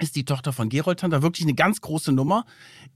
ist 0.00 0.16
die 0.16 0.24
Tochter 0.24 0.52
von 0.52 0.68
Gerold 0.68 1.00
Tandler, 1.00 1.22
wirklich 1.22 1.46
eine 1.46 1.54
ganz 1.54 1.80
große 1.80 2.12
Nummer. 2.12 2.44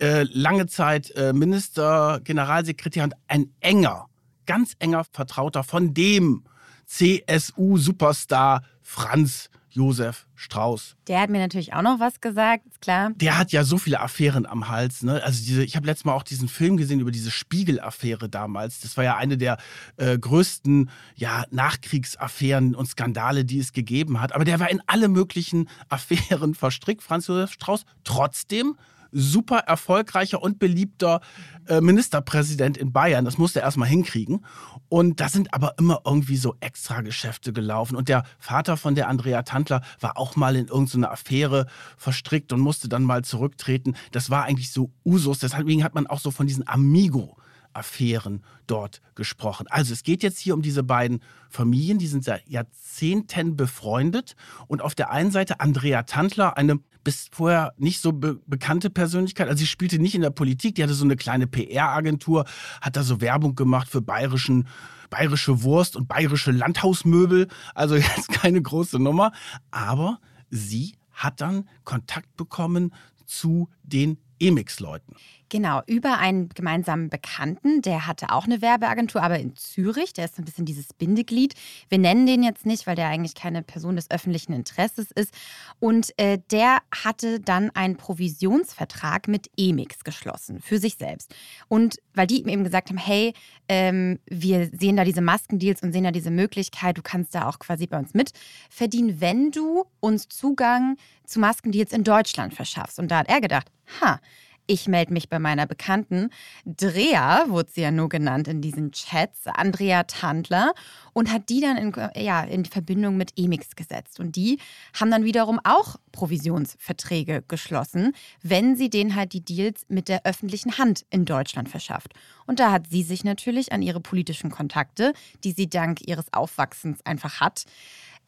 Äh, 0.01 0.25
lange 0.25 0.67
Zeit 0.67 1.11
äh, 1.13 1.33
Minister, 1.33 2.21
Generalsekretär 2.25 3.05
und 3.05 3.15
ein 3.29 3.51
enger, 3.61 4.07
ganz 4.47 4.75
enger 4.79 5.05
Vertrauter 5.05 5.63
von 5.65 5.95
dem 5.95 6.45
CSU-Superstar 6.87 8.63
Franz 8.83 9.51
Josef 9.75 10.27
Strauß. 10.37 10.97
Der 11.09 11.21
hat 11.21 11.31
mir 11.31 11.41
natürlich 11.41 11.75
auch 11.75 11.83
noch 11.83 11.99
was 11.99 12.21
gesagt, 12.21 12.65
ist 12.67 12.81
klar. 12.81 13.11
Der 13.17 13.39
hat 13.39 13.51
ja 13.51 13.65
so 13.65 13.77
viele 13.77 14.01
Affären 14.01 14.47
am 14.47 14.69
Hals. 14.69 15.03
Ne? 15.03 15.23
Also 15.23 15.45
diese, 15.45 15.65
ich 15.65 15.75
habe 15.75 15.87
letztes 15.87 16.05
Mal 16.05 16.15
auch 16.15 16.23
diesen 16.23 16.49
Film 16.49 16.77
gesehen 16.77 17.01
über 17.01 17.11
diese 17.11 17.33
Spiegel-Affäre 17.33 18.29
damals. 18.29 18.81
Das 18.81 18.97
war 18.97 19.03
ja 19.03 19.17
eine 19.17 19.37
der 19.37 19.59
äh, 19.97 20.17
größten 20.17 20.91
ja, 21.17 21.45
Nachkriegsaffären 21.51 22.77
und 22.77 22.87
Skandale, 22.87 23.45
die 23.45 23.59
es 23.59 23.73
gegeben 23.73 24.21
hat. 24.21 24.33
Aber 24.33 24.45
der 24.45 24.61
war 24.61 24.71
in 24.71 24.81
alle 24.87 25.09
möglichen 25.09 25.69
Affären 25.89 26.55
verstrickt, 26.55 27.03
Franz 27.03 27.27
Josef 27.27 27.53
Strauß. 27.53 27.85
Trotzdem 28.05 28.77
super 29.15 29.61
erfolgreicher 29.61 30.43
und 30.43 30.59
beliebter 30.59 31.21
äh, 31.69 31.81
Ministerpräsident 31.81 32.77
in 32.77 32.93
Bayern. 32.93 33.25
Das 33.25 33.39
musste 33.39 33.61
er 33.61 33.65
erstmal 33.65 33.89
hinkriegen. 33.89 34.45
Und 34.89 35.21
da 35.21 35.29
sind 35.29 35.55
aber 35.55 35.75
immer 35.79 36.03
irgendwie 36.05 36.37
so 36.37 36.57
Extrageschäfte 36.61 37.53
gelaufen. 37.53 37.97
Und 37.97 38.09
der 38.09 38.25
Vater 38.39 38.77
von 38.77 38.95
der 38.95 39.09
Andrea 39.09 39.43
Tantler 39.43 39.83
war 40.01 40.19
auch 40.19 40.37
mal 40.37 40.57
in 40.57 40.67
irgendeine 40.67 41.11
Affäre 41.11 41.67
verstrickt 41.97 42.53
und 42.53 42.61
musste 42.61 42.89
dann 42.89 43.05
mal 43.05 43.23
zurücktreten. 43.25 43.95
Das 44.11 44.29
war 44.29 44.45
eigentlich 44.45 44.73
so 44.73 44.91
Usus. 45.05 45.39
Deswegen 45.39 45.85
hat 45.85 45.95
man 45.95 46.07
auch 46.07 46.21
so 46.21 46.31
von 46.31 46.47
diesen 46.47 46.67
Amigo 46.69 47.37
Affären 47.75 48.43
dort 48.67 49.01
gesprochen. 49.15 49.67
Also 49.69 49.93
es 49.93 50.03
geht 50.03 50.23
jetzt 50.23 50.39
hier 50.39 50.55
um 50.55 50.63
diese 50.63 50.83
beiden 50.83 51.21
Familien, 51.49 51.99
die 51.99 52.07
sind 52.07 52.25
seit 52.25 52.49
Jahrzehnten 52.49 53.57
befreundet. 53.57 54.37
Und 54.67 54.83
auf 54.83 54.95
der 54.95 55.11
einen 55.11 55.31
Seite 55.31 55.61
Andrea 55.61 56.03
Tantler, 56.05 56.57
eine 56.57 56.79
bis 57.05 57.29
vorher 57.31 57.75
nicht 57.77 58.01
so 58.01 58.13
be 58.13 58.41
bekannte 58.47 58.91
Persönlichkeit. 58.91 59.49
Also 59.49 59.61
sie 59.61 59.67
spielte 59.67 59.99
nicht 59.99 60.15
in 60.15 60.23
der 60.23 60.31
Politik, 60.31 60.75
die 60.75 60.83
hatte 60.83 60.95
so 60.95 61.05
eine 61.05 61.17
kleine 61.17 61.47
PR-Agentur, 61.47 62.47
hat 62.81 62.97
da 62.97 63.03
so 63.03 63.21
Werbung 63.21 63.55
gemacht 63.55 63.89
für 63.89 64.01
bayerischen 64.01 64.67
bayerische 65.11 65.63
Wurst 65.63 65.95
und 65.97 66.09
bayerische 66.09 66.51
Landhausmöbel. 66.51 67.49
Also 67.75 67.95
jetzt 68.17 68.29
keine 68.31 68.61
große 68.61 68.99
Nummer. 68.99 69.33
Aber 69.71 70.19
sie 70.51 70.97
hat 71.13 71.41
dann 71.41 71.69
Kontakt 71.85 72.37
bekommen 72.37 72.93
zu 73.27 73.69
den 73.83 74.19
Emix-Leuten. 74.41 75.15
Genau, 75.55 75.83
über 75.87 76.19
einen 76.19 76.49
gemeinsamen 76.49 77.11
Bekannten, 77.11 77.81
der 77.81 78.09
hatte 78.09 78.31
auch 78.31 78.45
eine 78.45 78.61
Werbeagentur, 78.61 79.23
aber 79.23 79.39
in 79.39 79.55
Zürich. 79.55 80.13
Der 80.13 80.25
ist 80.25 80.35
so 80.35 80.43
ein 80.43 80.45
bisschen 80.45 80.65
dieses 80.65 80.93
Bindeglied. 80.93 81.55
Wir 81.89 81.99
nennen 81.99 82.27
den 82.27 82.43
jetzt 82.43 82.67
nicht, 82.67 82.89
weil 82.89 82.97
der 82.97 83.07
eigentlich 83.07 83.37
keine 83.37 83.63
Person 83.63 83.95
des 83.95 84.11
öffentlichen 84.11 84.53
Interesses 84.53 85.13
ist. 85.13 85.33
Und 85.79 86.13
äh, 86.19 86.41
der 86.51 86.79
hatte 86.91 87.39
dann 87.39 87.71
einen 87.71 87.97
Provisionsvertrag 87.97 89.29
mit 89.29 89.49
Emix 89.57 90.03
geschlossen 90.03 90.61
für 90.61 90.79
sich 90.79 90.97
selbst. 90.97 91.33
Und 91.69 91.99
weil 92.15 92.27
die 92.27 92.41
ihm 92.41 92.49
eben 92.49 92.65
gesagt 92.65 92.89
haben, 92.89 92.99
hey, 92.99 93.33
ähm, 93.69 94.19
wir 94.27 94.71
sehen 94.77 94.97
da 94.97 95.05
diese 95.05 95.23
Maskendeals 95.23 95.85
und 95.85 95.93
sehen 95.93 96.03
da 96.03 96.11
diese 96.11 96.33
Möglichkeit, 96.33 96.99
du 96.99 97.03
kannst 97.03 97.33
da 97.33 97.49
auch 97.49 97.61
quasi 97.61 97.87
bei 97.87 98.01
uns 98.01 98.13
mitverdienen, 98.13 99.21
wenn 99.21 99.53
du 99.53 99.85
uns 100.01 100.29
Zugang 100.29 100.97
zu 101.25 101.39
Maskendeals 101.39 101.93
in 101.93 102.03
Deutschland 102.03 102.55
verschaffst. 102.55 102.99
Und 102.99 103.13
da 103.13 103.19
hat 103.19 103.29
er 103.29 103.41
gedacht, 103.41 103.71
ha, 104.01 104.19
ich 104.67 104.89
melde 104.89 105.13
mich 105.13 105.29
bei 105.29 105.39
meiner 105.39 105.67
Bekannten. 105.67 106.31
Drea 106.65 107.47
wurde 107.49 107.71
sie 107.71 107.83
ja 107.83 107.91
nur 107.91 108.09
genannt 108.09 108.49
in 108.49 108.61
diesen 108.61 108.93
Chats, 108.93 109.47
Andrea 109.47 110.05
Tandler, 110.05 110.73
und 111.13 111.31
hat 111.31 111.49
die 111.49 111.61
dann 111.61 111.77
in, 111.77 111.93
ja, 112.17 112.43
in 112.43 112.65
Verbindung 112.65 113.17
mit 113.17 113.33
Emix 113.37 113.77
gesetzt. 113.77 114.21
Und 114.21 114.37
die 114.37 114.59
haben 114.99 115.11
dann 115.11 115.25
wiederum 115.25 115.61
auch 115.65 115.97
Provisionsverträge 116.13 117.45
geschlossen, 117.47 118.13
wenn 118.43 118.77
sie 118.77 118.91
denen 118.91 119.15
halt 119.15 119.33
die 119.33 119.45
Deals 119.45 119.85
mit 119.89 120.09
der 120.09 120.25
öffentlichen 120.25 120.79
Hand 120.79 121.05
in 121.11 121.25
Deutschland 121.25 121.69
verschafft. 121.69 122.15
Und 122.47 122.61
da 122.61 122.73
hat 122.73 122.89
sie 122.89 123.03
sich 123.03 123.25
natürlich 123.25 123.73
an 123.73 123.83
ihre 123.83 124.01
politischen 124.01 124.51
Kontakte, 124.51 125.13
die 125.45 125.53
sie 125.53 125.69
dank 125.69 126.07
ihres 126.07 126.33
Aufwachsens 126.33 127.05
einfach 127.05 127.41
hat, 127.41 127.65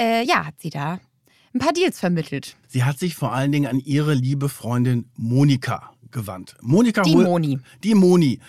äh, 0.01 0.25
ja, 0.27 0.47
hat 0.47 0.61
sie 0.61 0.71
da 0.71 1.01
ein 1.55 1.59
paar 1.59 1.73
Deals 1.73 1.99
vermittelt. 1.99 2.57
Sie 2.69 2.85
hat 2.85 2.99
sich 2.99 3.15
vor 3.15 3.33
allen 3.33 3.51
Dingen 3.51 3.67
an 3.67 3.81
ihre 3.81 4.15
liebe 4.15 4.49
Freundin 4.49 5.11
Monika 5.17 5.91
gewandt. 6.11 6.57
Monika 6.61 7.03
Die 7.03 7.17
Moni. 7.17 7.59
Die 7.83 7.95
Moni. 7.95 8.41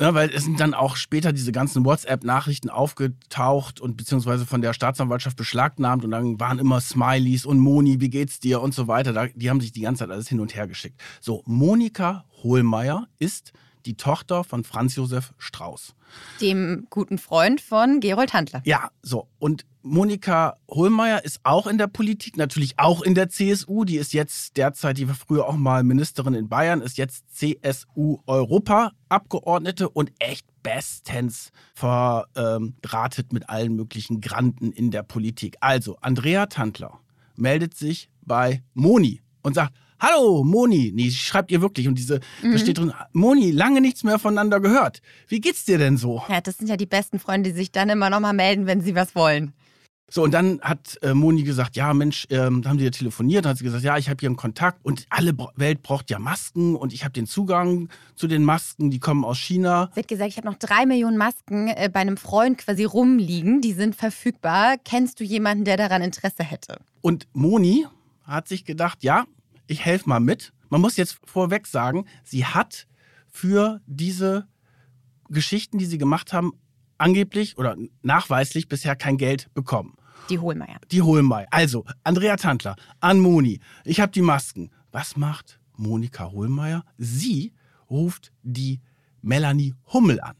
Ja, 0.00 0.14
weil 0.14 0.30
es 0.30 0.44
sind 0.44 0.60
dann 0.60 0.74
auch 0.74 0.94
später 0.94 1.32
diese 1.32 1.50
ganzen 1.50 1.84
WhatsApp-Nachrichten 1.84 2.70
aufgetaucht 2.70 3.80
und 3.80 3.96
beziehungsweise 3.96 4.46
von 4.46 4.62
der 4.62 4.72
Staatsanwaltschaft 4.72 5.36
beschlagnahmt 5.36 6.04
und 6.04 6.12
dann 6.12 6.38
waren 6.38 6.60
immer 6.60 6.80
Smileys 6.80 7.44
und 7.44 7.58
Moni, 7.58 8.00
wie 8.00 8.08
geht's 8.08 8.38
dir 8.38 8.60
und 8.60 8.74
so 8.74 8.86
weiter. 8.86 9.28
die 9.34 9.50
haben 9.50 9.60
sich 9.60 9.72
die 9.72 9.80
ganze 9.80 10.04
Zeit 10.04 10.10
alles 10.10 10.28
hin 10.28 10.38
und 10.38 10.54
her 10.54 10.68
geschickt. 10.68 11.00
So, 11.20 11.42
Monika 11.46 12.24
Hohlmeier 12.44 13.08
ist 13.18 13.52
die 13.86 13.96
Tochter 13.96 14.44
von 14.44 14.62
Franz 14.62 14.94
Josef 14.94 15.32
Strauß. 15.38 15.94
Dem 16.40 16.86
guten 16.90 17.18
Freund 17.18 17.60
von 17.60 17.98
Gerold 17.98 18.32
Handler. 18.32 18.62
Ja, 18.64 18.90
so. 19.02 19.26
Und 19.40 19.66
Monika 19.88 20.56
Hohlmeier 20.70 21.24
ist 21.24 21.40
auch 21.44 21.66
in 21.66 21.78
der 21.78 21.86
Politik, 21.86 22.36
natürlich 22.36 22.78
auch 22.78 23.00
in 23.00 23.14
der 23.14 23.30
CSU. 23.30 23.84
Die 23.84 23.96
ist 23.96 24.12
jetzt 24.12 24.58
derzeit, 24.58 24.98
die 24.98 25.08
war 25.08 25.14
früher 25.14 25.46
auch 25.46 25.56
mal 25.56 25.82
Ministerin 25.82 26.34
in 26.34 26.50
Bayern, 26.50 26.82
ist 26.82 26.98
jetzt 26.98 27.24
CSU-Europa-Abgeordnete 27.34 29.88
und 29.88 30.12
echt 30.18 30.46
bestens 30.62 31.52
verdrahtet 31.74 33.32
mit 33.32 33.48
allen 33.48 33.74
möglichen 33.74 34.20
Granden 34.20 34.72
in 34.72 34.90
der 34.90 35.02
Politik. 35.02 35.56
Also, 35.60 35.96
Andrea 36.02 36.44
Tandler 36.46 37.00
meldet 37.36 37.74
sich 37.74 38.10
bei 38.20 38.62
Moni 38.74 39.22
und 39.42 39.54
sagt, 39.54 39.72
Hallo, 40.00 40.44
Moni. 40.44 40.92
Nee, 40.94 41.10
schreibt 41.10 41.50
ihr 41.50 41.60
wirklich. 41.60 41.88
Und 41.88 41.98
diese, 41.98 42.20
mhm. 42.42 42.52
da 42.52 42.58
steht 42.58 42.78
drin, 42.78 42.92
Moni, 43.12 43.50
lange 43.50 43.80
nichts 43.80 44.04
mehr 44.04 44.20
voneinander 44.20 44.60
gehört. 44.60 45.02
Wie 45.26 45.40
geht's 45.40 45.64
dir 45.64 45.76
denn 45.76 45.96
so? 45.96 46.22
Ja, 46.28 46.40
das 46.40 46.58
sind 46.58 46.68
ja 46.68 46.76
die 46.76 46.86
besten 46.86 47.18
Freunde, 47.18 47.50
die 47.50 47.56
sich 47.56 47.72
dann 47.72 47.88
immer 47.88 48.08
nochmal 48.08 48.34
melden, 48.34 48.66
wenn 48.66 48.80
sie 48.80 48.94
was 48.94 49.16
wollen. 49.16 49.54
So, 50.10 50.22
und 50.22 50.32
dann 50.32 50.58
hat 50.62 50.98
äh, 51.02 51.12
Moni 51.12 51.42
gesagt, 51.42 51.76
ja 51.76 51.92
Mensch, 51.92 52.26
ähm, 52.30 52.62
da 52.62 52.70
haben 52.70 52.78
sie 52.78 52.86
ja 52.86 52.90
telefoniert, 52.90 53.44
dann 53.44 53.50
hat 53.50 53.58
sie 53.58 53.64
gesagt, 53.64 53.84
ja, 53.84 53.98
ich 53.98 54.08
habe 54.08 54.16
hier 54.18 54.30
einen 54.30 54.36
Kontakt 54.36 54.82
und 54.82 55.06
alle 55.10 55.36
Welt 55.56 55.82
braucht 55.82 56.08
ja 56.08 56.18
Masken 56.18 56.76
und 56.76 56.94
ich 56.94 57.04
habe 57.04 57.12
den 57.12 57.26
Zugang 57.26 57.90
zu 58.14 58.26
den 58.26 58.42
Masken, 58.42 58.90
die 58.90 59.00
kommen 59.00 59.22
aus 59.22 59.36
China. 59.36 59.90
Sie 59.94 60.00
hat 60.00 60.08
gesagt, 60.08 60.30
ich 60.30 60.38
habe 60.38 60.46
noch 60.46 60.56
drei 60.58 60.86
Millionen 60.86 61.18
Masken 61.18 61.68
äh, 61.68 61.90
bei 61.92 62.00
einem 62.00 62.16
Freund 62.16 62.56
quasi 62.56 62.84
rumliegen, 62.84 63.60
die 63.60 63.74
sind 63.74 63.96
verfügbar. 63.96 64.76
Kennst 64.82 65.20
du 65.20 65.24
jemanden, 65.24 65.64
der 65.64 65.76
daran 65.76 66.00
Interesse 66.00 66.42
hätte? 66.42 66.78
Und 67.02 67.28
Moni 67.34 67.86
hat 68.24 68.48
sich 68.48 68.64
gedacht, 68.64 69.04
ja, 69.04 69.26
ich 69.66 69.84
helfe 69.84 70.08
mal 70.08 70.20
mit. 70.20 70.54
Man 70.70 70.80
muss 70.80 70.96
jetzt 70.96 71.18
vorweg 71.26 71.66
sagen, 71.66 72.06
sie 72.24 72.46
hat 72.46 72.86
für 73.28 73.82
diese 73.86 74.48
Geschichten, 75.28 75.76
die 75.76 75.84
sie 75.84 75.98
gemacht 75.98 76.32
haben, 76.32 76.52
angeblich 76.96 77.58
oder 77.58 77.76
nachweislich 78.02 78.68
bisher 78.68 78.96
kein 78.96 79.18
Geld 79.18 79.52
bekommen. 79.54 79.97
Die 80.30 80.38
Hohlmeier. 80.38 80.78
Die 80.90 81.02
Hohlmeier. 81.02 81.46
Also, 81.50 81.84
Andrea 82.04 82.36
Tantler, 82.36 82.76
an 83.00 83.18
Moni, 83.18 83.60
ich 83.84 84.00
habe 84.00 84.12
die 84.12 84.22
Masken. 84.22 84.70
Was 84.92 85.16
macht 85.16 85.58
Monika 85.76 86.30
Hohlmeier? 86.30 86.84
Sie 86.98 87.52
ruft 87.90 88.32
die 88.42 88.80
Melanie 89.22 89.74
Hummel 89.92 90.20
an. 90.20 90.36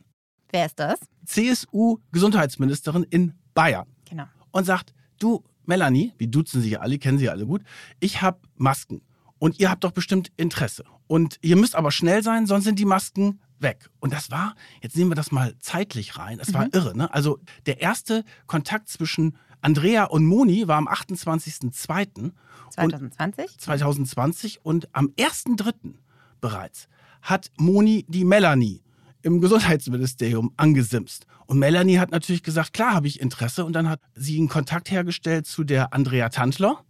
Wer 0.50 0.66
ist 0.66 0.78
das? 0.78 0.98
CSU-Gesundheitsministerin 1.26 3.04
in 3.10 3.34
Bayern. 3.54 3.86
Genau. 4.08 4.24
Und 4.50 4.64
sagt, 4.64 4.94
du, 5.18 5.44
Melanie, 5.64 6.12
wir 6.18 6.28
duzen 6.28 6.62
sie 6.62 6.70
ja 6.70 6.80
alle, 6.80 6.98
kennen 6.98 7.18
sie 7.18 7.26
ja 7.26 7.32
alle 7.32 7.46
gut, 7.46 7.62
ich 8.00 8.22
habe 8.22 8.38
Masken 8.56 9.02
und 9.38 9.58
ihr 9.60 9.70
habt 9.70 9.84
doch 9.84 9.92
bestimmt 9.92 10.30
Interesse. 10.36 10.84
Und 11.06 11.38
ihr 11.42 11.56
müsst 11.56 11.74
aber 11.76 11.90
schnell 11.90 12.22
sein, 12.22 12.46
sonst 12.46 12.64
sind 12.64 12.78
die 12.78 12.84
Masken 12.84 13.40
weg. 13.58 13.90
Und 14.00 14.12
das 14.12 14.30
war, 14.30 14.54
jetzt 14.82 14.96
nehmen 14.96 15.10
wir 15.10 15.14
das 15.16 15.32
mal 15.32 15.54
zeitlich 15.58 16.16
rein, 16.18 16.38
es 16.40 16.54
war 16.54 16.64
Mhm. 16.66 16.70
irre. 16.72 16.96
Ne? 16.96 17.12
Also 17.12 17.38
der 17.66 17.80
erste 17.80 18.24
Kontakt 18.46 18.88
zwischen 18.88 19.36
Andrea 19.60 20.04
und 20.04 20.24
Moni 20.26 20.68
war 20.68 20.76
am 20.76 20.88
28.02. 20.88 22.32
2020? 22.70 23.58
2020 23.58 24.64
und 24.64 24.88
am 24.92 25.08
1.3. 25.18 25.94
bereits 26.40 26.88
hat 27.22 27.50
Moni 27.58 28.04
die 28.08 28.24
Melanie 28.24 28.82
im 29.22 29.40
Gesundheitsministerium 29.40 30.52
angesimst. 30.56 31.26
Und 31.46 31.58
Melanie 31.58 31.98
hat 31.98 32.10
natürlich 32.10 32.42
gesagt, 32.42 32.72
klar 32.72 32.94
habe 32.94 33.06
ich 33.06 33.20
Interesse. 33.20 33.64
Und 33.64 33.72
dann 33.72 33.88
hat 33.88 34.00
sie 34.14 34.38
einen 34.38 34.48
Kontakt 34.48 34.90
hergestellt 34.90 35.46
zu 35.46 35.64
der 35.64 35.92
Andrea 35.92 36.28
Tantler, 36.28 36.84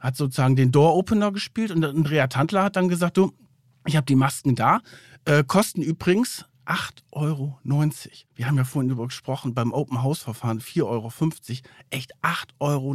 hat 0.00 0.16
sozusagen 0.16 0.56
den 0.56 0.72
Door-Opener 0.72 1.30
gespielt. 1.30 1.70
Und 1.70 1.84
Andrea 1.84 2.26
Tantler 2.26 2.64
hat 2.64 2.76
dann 2.76 2.88
gesagt, 2.88 3.16
du, 3.16 3.32
ich 3.86 3.96
habe 3.96 4.06
die 4.06 4.16
Masken 4.16 4.54
da, 4.54 4.80
äh, 5.24 5.44
kosten 5.44 5.82
übrigens 5.82 6.46
8,90 6.68 7.02
Euro. 7.12 7.58
Wir 8.34 8.46
haben 8.46 8.56
ja 8.56 8.64
vorhin 8.64 8.88
darüber 8.88 9.06
gesprochen, 9.06 9.54
beim 9.54 9.72
Open-House-Verfahren 9.72 10.60
4,50 10.60 10.84
Euro. 10.84 11.10
Echt 11.90 12.14
8,90 12.22 12.60
Euro 12.60 12.94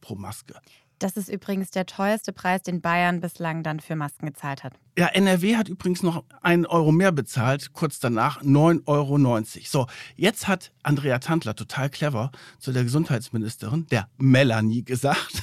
pro 0.00 0.14
Maske. 0.16 0.54
Das 0.98 1.16
ist 1.16 1.28
übrigens 1.28 1.70
der 1.70 1.86
teuerste 1.86 2.32
Preis, 2.32 2.62
den 2.62 2.80
Bayern 2.80 3.20
bislang 3.20 3.64
dann 3.64 3.80
für 3.80 3.96
Masken 3.96 4.26
gezahlt 4.26 4.62
hat. 4.62 4.74
Ja, 4.96 5.06
NRW 5.06 5.56
hat 5.56 5.68
übrigens 5.68 6.02
noch 6.02 6.24
einen 6.42 6.64
Euro 6.64 6.92
mehr 6.92 7.10
bezahlt, 7.10 7.72
kurz 7.72 7.98
danach 7.98 8.42
9,90 8.42 8.86
Euro. 8.86 9.18
So, 9.64 9.86
jetzt 10.14 10.46
hat 10.46 10.70
Andrea 10.84 11.18
Tantler 11.18 11.56
total 11.56 11.90
clever 11.90 12.30
zu 12.58 12.72
der 12.72 12.84
Gesundheitsministerin, 12.84 13.86
der 13.90 14.08
Melanie, 14.18 14.84
gesagt, 14.84 15.42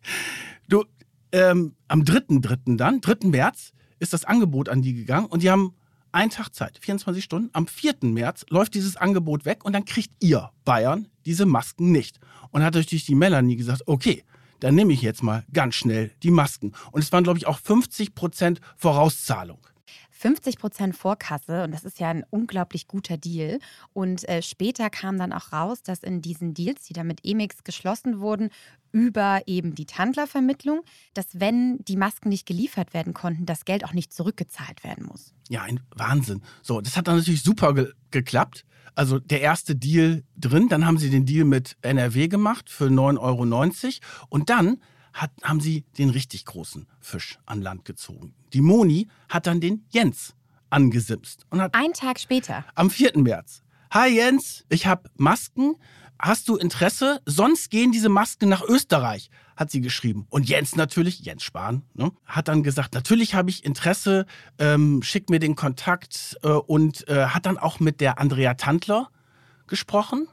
du, 0.68 0.84
ähm, 1.32 1.74
am 1.88 2.02
3.3. 2.02 2.78
dann, 2.78 3.02
3. 3.02 3.28
März, 3.28 3.72
ist 3.98 4.14
das 4.14 4.24
Angebot 4.24 4.70
an 4.70 4.80
die 4.80 4.94
gegangen 4.94 5.26
und 5.26 5.42
die 5.42 5.50
haben 5.50 5.74
einen 6.14 6.30
Tag 6.30 6.54
Zeit, 6.54 6.78
24 6.80 7.22
Stunden. 7.22 7.50
Am 7.52 7.66
4. 7.66 7.96
März 8.02 8.46
läuft 8.48 8.74
dieses 8.74 8.96
Angebot 8.96 9.44
weg 9.44 9.64
und 9.64 9.72
dann 9.72 9.84
kriegt 9.84 10.12
ihr, 10.20 10.50
Bayern, 10.64 11.08
diese 11.26 11.44
Masken 11.44 11.92
nicht. 11.92 12.20
Und 12.50 12.62
hat 12.62 12.74
natürlich 12.74 13.06
die 13.06 13.16
Melanie 13.16 13.56
gesagt, 13.56 13.82
okay, 13.86 14.24
dann 14.60 14.76
nehme 14.76 14.92
ich 14.92 15.02
jetzt 15.02 15.22
mal 15.22 15.44
ganz 15.52 15.74
schnell 15.74 16.12
die 16.22 16.30
Masken. 16.30 16.72
Und 16.92 17.02
es 17.02 17.12
waren, 17.12 17.24
glaube 17.24 17.38
ich, 17.38 17.46
auch 17.46 17.58
50 17.58 18.14
Prozent 18.14 18.60
Vorauszahlung. 18.76 19.58
50 20.24 20.56
Prozent 20.56 20.96
Vorkasse 20.96 21.64
und 21.64 21.72
das 21.72 21.84
ist 21.84 22.00
ja 22.00 22.08
ein 22.08 22.24
unglaublich 22.30 22.88
guter 22.88 23.18
Deal. 23.18 23.58
Und 23.92 24.26
äh, 24.26 24.40
später 24.40 24.88
kam 24.88 25.18
dann 25.18 25.34
auch 25.34 25.52
raus, 25.52 25.82
dass 25.82 26.02
in 26.02 26.22
diesen 26.22 26.54
Deals, 26.54 26.84
die 26.84 26.94
da 26.94 27.04
mit 27.04 27.20
Emix 27.24 27.62
geschlossen 27.62 28.20
wurden, 28.20 28.48
über 28.90 29.42
eben 29.44 29.74
die 29.74 29.84
Tandlervermittlung, 29.84 30.80
dass 31.12 31.26
wenn 31.34 31.76
die 31.84 31.98
Masken 31.98 32.30
nicht 32.30 32.46
geliefert 32.46 32.94
werden 32.94 33.12
konnten, 33.12 33.44
das 33.44 33.66
Geld 33.66 33.84
auch 33.84 33.92
nicht 33.92 34.14
zurückgezahlt 34.14 34.82
werden 34.82 35.04
muss. 35.04 35.34
Ja, 35.50 35.60
ein 35.60 35.80
Wahnsinn. 35.94 36.40
So, 36.62 36.80
das 36.80 36.96
hat 36.96 37.06
dann 37.06 37.18
natürlich 37.18 37.42
super 37.42 37.74
ge 37.74 37.92
geklappt. 38.10 38.64
Also 38.94 39.18
der 39.18 39.42
erste 39.42 39.76
Deal 39.76 40.22
drin, 40.38 40.70
dann 40.70 40.86
haben 40.86 40.96
sie 40.96 41.10
den 41.10 41.26
Deal 41.26 41.44
mit 41.44 41.76
NRW 41.82 42.28
gemacht 42.28 42.70
für 42.70 42.86
9,90 42.86 43.18
Euro 43.20 44.26
und 44.30 44.48
dann 44.48 44.78
hat, 45.14 45.30
haben 45.42 45.60
sie 45.60 45.84
den 45.96 46.10
richtig 46.10 46.44
großen 46.44 46.86
Fisch 47.00 47.38
an 47.46 47.62
Land 47.62 47.86
gezogen. 47.86 48.34
Die 48.52 48.60
Moni 48.60 49.08
hat 49.30 49.46
dann 49.46 49.60
den 49.60 49.86
Jens 49.88 50.34
angesimst 50.68 51.46
und 51.50 51.62
hat 51.62 51.74
Ein 51.74 51.92
Tag 51.92 52.18
später. 52.18 52.64
am 52.74 52.90
4. 52.90 53.16
März. 53.16 53.62
Hi 53.92 54.08
Jens, 54.14 54.64
ich 54.68 54.86
habe 54.86 55.08
Masken. 55.16 55.76
Hast 56.18 56.48
du 56.48 56.56
Interesse? 56.56 57.20
Sonst 57.26 57.70
gehen 57.70 57.92
diese 57.92 58.08
Masken 58.08 58.48
nach 58.48 58.62
Österreich, 58.62 59.30
hat 59.56 59.70
sie 59.70 59.80
geschrieben. 59.80 60.26
Und 60.30 60.48
Jens 60.48 60.74
natürlich, 60.76 61.20
Jens 61.20 61.42
Spahn, 61.42 61.82
ne, 61.94 62.12
hat 62.24 62.48
dann 62.48 62.62
gesagt, 62.62 62.94
natürlich 62.94 63.34
habe 63.34 63.50
ich 63.50 63.64
Interesse, 63.64 64.26
ähm, 64.58 65.02
schick 65.02 65.28
mir 65.28 65.38
den 65.38 65.54
Kontakt 65.56 66.36
äh, 66.42 66.48
und 66.48 67.06
äh, 67.08 67.26
hat 67.26 67.46
dann 67.46 67.58
auch 67.58 67.78
mit 67.80 68.00
der 68.00 68.18
Andrea 68.18 68.54
Tantler 68.54 69.10
gesprochen. 69.66 70.28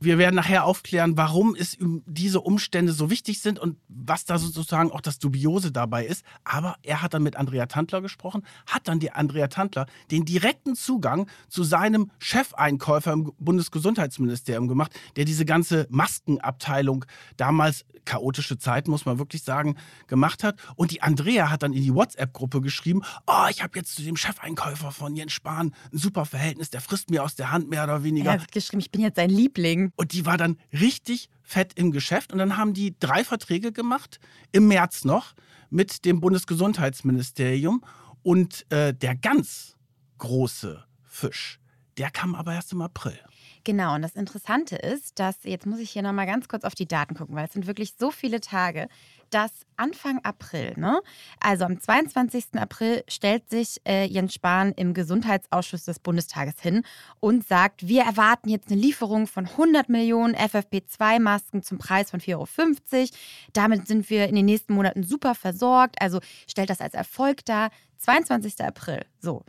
Wir 0.00 0.18
werden 0.18 0.34
nachher 0.34 0.64
aufklären, 0.64 1.16
warum 1.16 1.54
es 1.54 1.76
diese 1.80 2.40
Umstände 2.40 2.92
so 2.92 3.10
wichtig 3.10 3.40
sind 3.40 3.58
und 3.58 3.78
was 3.88 4.24
da 4.24 4.38
sozusagen 4.38 4.90
auch 4.90 5.00
das 5.00 5.18
Dubiose 5.18 5.72
dabei 5.72 6.06
ist. 6.06 6.24
Aber 6.44 6.76
er 6.82 7.02
hat 7.02 7.14
dann 7.14 7.22
mit 7.22 7.36
Andrea 7.36 7.66
Tantler 7.66 8.00
gesprochen, 8.02 8.42
hat 8.66 8.88
dann 8.88 9.00
die 9.00 9.12
Andrea 9.12 9.48
Tantler 9.48 9.86
den 10.10 10.24
direkten 10.24 10.74
Zugang 10.76 11.28
zu 11.48 11.64
seinem 11.64 12.10
Chefeinkäufer 12.18 13.12
im 13.12 13.32
Bundesgesundheitsministerium 13.38 14.68
gemacht, 14.68 14.92
der 15.16 15.24
diese 15.24 15.44
ganze 15.44 15.86
Maskenabteilung 15.90 17.04
damals 17.36 17.84
chaotische 18.04 18.58
Zeit, 18.58 18.88
muss 18.88 19.06
man 19.06 19.18
wirklich 19.18 19.42
sagen, 19.42 19.76
gemacht 20.06 20.44
hat. 20.44 20.56
Und 20.76 20.90
die 20.90 21.02
Andrea 21.02 21.50
hat 21.50 21.62
dann 21.62 21.72
in 21.72 21.82
die 21.82 21.94
WhatsApp-Gruppe 21.94 22.60
geschrieben, 22.60 23.02
oh, 23.26 23.46
ich 23.50 23.62
habe 23.62 23.78
jetzt 23.78 23.94
zu 23.96 24.02
dem 24.02 24.16
Chefeinkäufer 24.16 24.92
von 24.92 25.16
Jens 25.16 25.32
Spahn 25.32 25.74
ein 25.92 25.98
super 25.98 26.26
Verhältnis, 26.26 26.70
der 26.70 26.80
frisst 26.80 27.10
mir 27.10 27.22
aus 27.22 27.34
der 27.34 27.50
Hand 27.50 27.68
mehr 27.70 27.84
oder 27.84 28.04
weniger. 28.04 28.32
Er 28.32 28.42
hat 28.42 28.52
geschrieben, 28.52 28.80
ich 28.80 28.90
bin 28.90 29.00
jetzt 29.00 29.16
sein 29.16 29.30
Liebling. 29.30 29.83
Und 29.96 30.12
die 30.12 30.26
war 30.26 30.36
dann 30.36 30.58
richtig 30.72 31.28
fett 31.42 31.72
im 31.74 31.90
Geschäft. 31.90 32.32
Und 32.32 32.38
dann 32.38 32.56
haben 32.56 32.74
die 32.74 32.98
drei 32.98 33.24
Verträge 33.24 33.72
gemacht, 33.72 34.18
im 34.52 34.68
März 34.68 35.04
noch, 35.04 35.34
mit 35.70 36.04
dem 36.04 36.20
Bundesgesundheitsministerium. 36.20 37.84
Und 38.22 38.70
äh, 38.70 38.94
der 38.94 39.14
ganz 39.16 39.76
große 40.18 40.84
Fisch, 41.02 41.60
der 41.98 42.10
kam 42.10 42.34
aber 42.34 42.54
erst 42.54 42.72
im 42.72 42.80
April. 42.80 43.18
Genau, 43.64 43.94
und 43.94 44.02
das 44.02 44.14
Interessante 44.14 44.76
ist, 44.76 45.18
dass, 45.18 45.36
jetzt 45.44 45.64
muss 45.64 45.78
ich 45.78 45.90
hier 45.90 46.02
nochmal 46.02 46.26
ganz 46.26 46.48
kurz 46.48 46.64
auf 46.64 46.74
die 46.74 46.86
Daten 46.86 47.14
gucken, 47.14 47.34
weil 47.34 47.46
es 47.46 47.52
sind 47.54 47.66
wirklich 47.66 47.94
so 47.98 48.10
viele 48.10 48.40
Tage, 48.40 48.88
dass 49.34 49.50
Anfang 49.76 50.20
April, 50.22 50.74
ne? 50.76 51.00
also 51.40 51.64
am 51.64 51.80
22. 51.80 52.54
April, 52.54 53.02
stellt 53.08 53.50
sich 53.50 53.80
äh, 53.84 54.04
Jens 54.04 54.34
Spahn 54.34 54.70
im 54.72 54.94
Gesundheitsausschuss 54.94 55.84
des 55.84 55.98
Bundestages 55.98 56.60
hin 56.60 56.84
und 57.18 57.44
sagt, 57.46 57.88
wir 57.88 58.04
erwarten 58.04 58.48
jetzt 58.48 58.70
eine 58.70 58.80
Lieferung 58.80 59.26
von 59.26 59.46
100 59.46 59.88
Millionen 59.88 60.36
FFP2-Masken 60.36 61.64
zum 61.64 61.78
Preis 61.78 62.12
von 62.12 62.20
4,50 62.20 62.32
Euro. 62.36 63.08
Damit 63.52 63.88
sind 63.88 64.08
wir 64.08 64.28
in 64.28 64.36
den 64.36 64.46
nächsten 64.46 64.72
Monaten 64.72 65.02
super 65.02 65.34
versorgt, 65.34 66.00
also 66.00 66.20
stellt 66.46 66.70
das 66.70 66.80
als 66.80 66.94
Erfolg 66.94 67.44
dar. 67.44 67.70
22. 67.98 68.60
April, 68.60 69.04
so. 69.18 69.44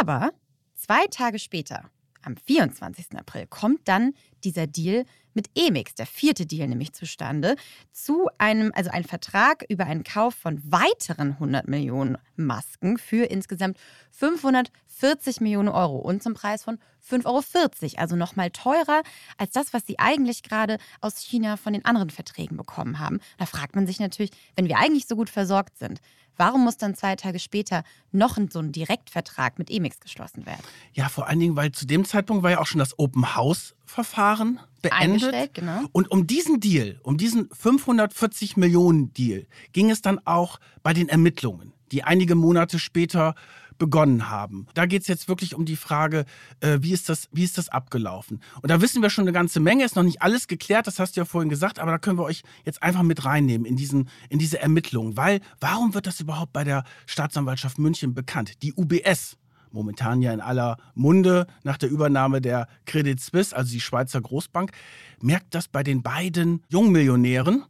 Aber 0.00 0.32
zwei 0.74 1.06
Tage 1.06 1.38
später, 1.38 1.90
am 2.26 2.36
24. 2.36 3.16
April 3.16 3.46
kommt 3.46 3.86
dann 3.88 4.12
dieser 4.44 4.66
Deal 4.66 5.04
mit 5.32 5.48
Emix, 5.54 5.94
der 5.94 6.06
vierte 6.06 6.46
Deal 6.46 6.66
nämlich 6.66 6.92
zustande, 6.92 7.56
zu 7.92 8.28
einem, 8.38 8.72
also 8.74 8.90
ein 8.90 9.04
Vertrag 9.04 9.64
über 9.68 9.84
einen 9.84 10.02
Kauf 10.02 10.34
von 10.34 10.60
weiteren 10.64 11.32
100 11.32 11.68
Millionen 11.68 12.16
Masken 12.36 12.98
für 12.98 13.24
insgesamt 13.26 13.78
540 14.10 15.40
Millionen 15.40 15.68
Euro 15.68 15.98
und 15.98 16.22
zum 16.22 16.34
Preis 16.34 16.64
von 16.64 16.78
5,40 17.08 17.26
Euro, 17.26 18.00
also 18.00 18.16
nochmal 18.16 18.50
teurer 18.50 19.02
als 19.36 19.52
das, 19.52 19.72
was 19.72 19.86
sie 19.86 19.98
eigentlich 19.98 20.42
gerade 20.42 20.78
aus 21.00 21.18
China 21.18 21.56
von 21.56 21.74
den 21.74 21.84
anderen 21.84 22.10
Verträgen 22.10 22.56
bekommen 22.56 22.98
haben. 22.98 23.20
Da 23.38 23.46
fragt 23.46 23.76
man 23.76 23.86
sich 23.86 24.00
natürlich, 24.00 24.32
wenn 24.56 24.68
wir 24.68 24.78
eigentlich 24.78 25.06
so 25.06 25.16
gut 25.16 25.30
versorgt 25.30 25.78
sind, 25.78 26.00
warum 26.36 26.64
muss 26.64 26.76
dann 26.76 26.94
zwei 26.94 27.16
Tage 27.16 27.38
später 27.38 27.82
noch 28.12 28.38
so 28.50 28.58
ein 28.58 28.72
Direktvertrag 28.72 29.58
mit 29.58 29.70
Emix 29.70 30.00
geschlossen 30.00 30.46
werden? 30.46 30.62
Ja, 30.92 31.08
vor 31.08 31.28
allen 31.28 31.40
Dingen, 31.40 31.56
weil 31.56 31.72
zu 31.72 31.86
dem 31.86 32.04
Zeitpunkt 32.04 32.42
war 32.42 32.50
ja 32.50 32.60
auch 32.60 32.66
schon 32.66 32.78
das 32.78 32.98
Open 32.98 33.34
House 33.34 33.74
Verfahren 33.84 34.60
beendet. 34.82 35.54
Genau. 35.54 35.82
Und 35.92 36.10
um 36.10 36.26
diesen 36.26 36.60
Deal, 36.60 36.98
um 37.02 37.16
diesen 37.16 37.48
540 37.50 38.56
Millionen 38.56 39.12
Deal, 39.12 39.46
ging 39.72 39.90
es 39.90 40.02
dann 40.02 40.20
auch 40.26 40.58
bei 40.82 40.92
den 40.92 41.08
Ermittlungen, 41.08 41.72
die 41.92 42.02
einige 42.02 42.34
Monate 42.34 42.78
später 42.78 43.34
begonnen 43.78 44.28
haben. 44.28 44.66
Da 44.74 44.86
geht 44.86 45.02
es 45.02 45.08
jetzt 45.08 45.28
wirklich 45.28 45.54
um 45.54 45.64
die 45.64 45.76
Frage, 45.76 46.24
äh, 46.60 46.78
wie, 46.80 46.92
ist 46.92 47.08
das, 47.08 47.28
wie 47.32 47.44
ist 47.44 47.58
das 47.58 47.68
abgelaufen? 47.68 48.40
Und 48.62 48.70
da 48.70 48.80
wissen 48.80 49.02
wir 49.02 49.10
schon 49.10 49.24
eine 49.24 49.32
ganze 49.32 49.60
Menge, 49.60 49.84
ist 49.84 49.96
noch 49.96 50.02
nicht 50.02 50.22
alles 50.22 50.48
geklärt, 50.48 50.86
das 50.86 50.98
hast 50.98 51.16
du 51.16 51.20
ja 51.20 51.24
vorhin 51.24 51.48
gesagt, 51.48 51.78
aber 51.78 51.90
da 51.90 51.98
können 51.98 52.18
wir 52.18 52.24
euch 52.24 52.42
jetzt 52.64 52.82
einfach 52.82 53.02
mit 53.02 53.24
reinnehmen 53.24 53.66
in, 53.66 53.76
diesen, 53.76 54.08
in 54.28 54.38
diese 54.38 54.60
Ermittlungen. 54.60 55.16
Weil, 55.16 55.40
warum 55.60 55.94
wird 55.94 56.06
das 56.06 56.20
überhaupt 56.20 56.52
bei 56.52 56.64
der 56.64 56.84
Staatsanwaltschaft 57.06 57.78
München 57.78 58.14
bekannt? 58.14 58.62
Die 58.62 58.72
UBS, 58.74 59.36
momentan 59.70 60.22
ja 60.22 60.32
in 60.32 60.40
aller 60.40 60.76
Munde 60.94 61.46
nach 61.62 61.76
der 61.76 61.90
Übernahme 61.90 62.40
der 62.40 62.68
Credit 62.86 63.20
Suisse, 63.20 63.54
also 63.54 63.72
die 63.72 63.80
Schweizer 63.80 64.20
Großbank, 64.20 64.72
merkt 65.20 65.54
das 65.54 65.68
bei 65.68 65.82
den 65.82 66.02
beiden 66.02 66.62
Jungmillionären, 66.68 67.64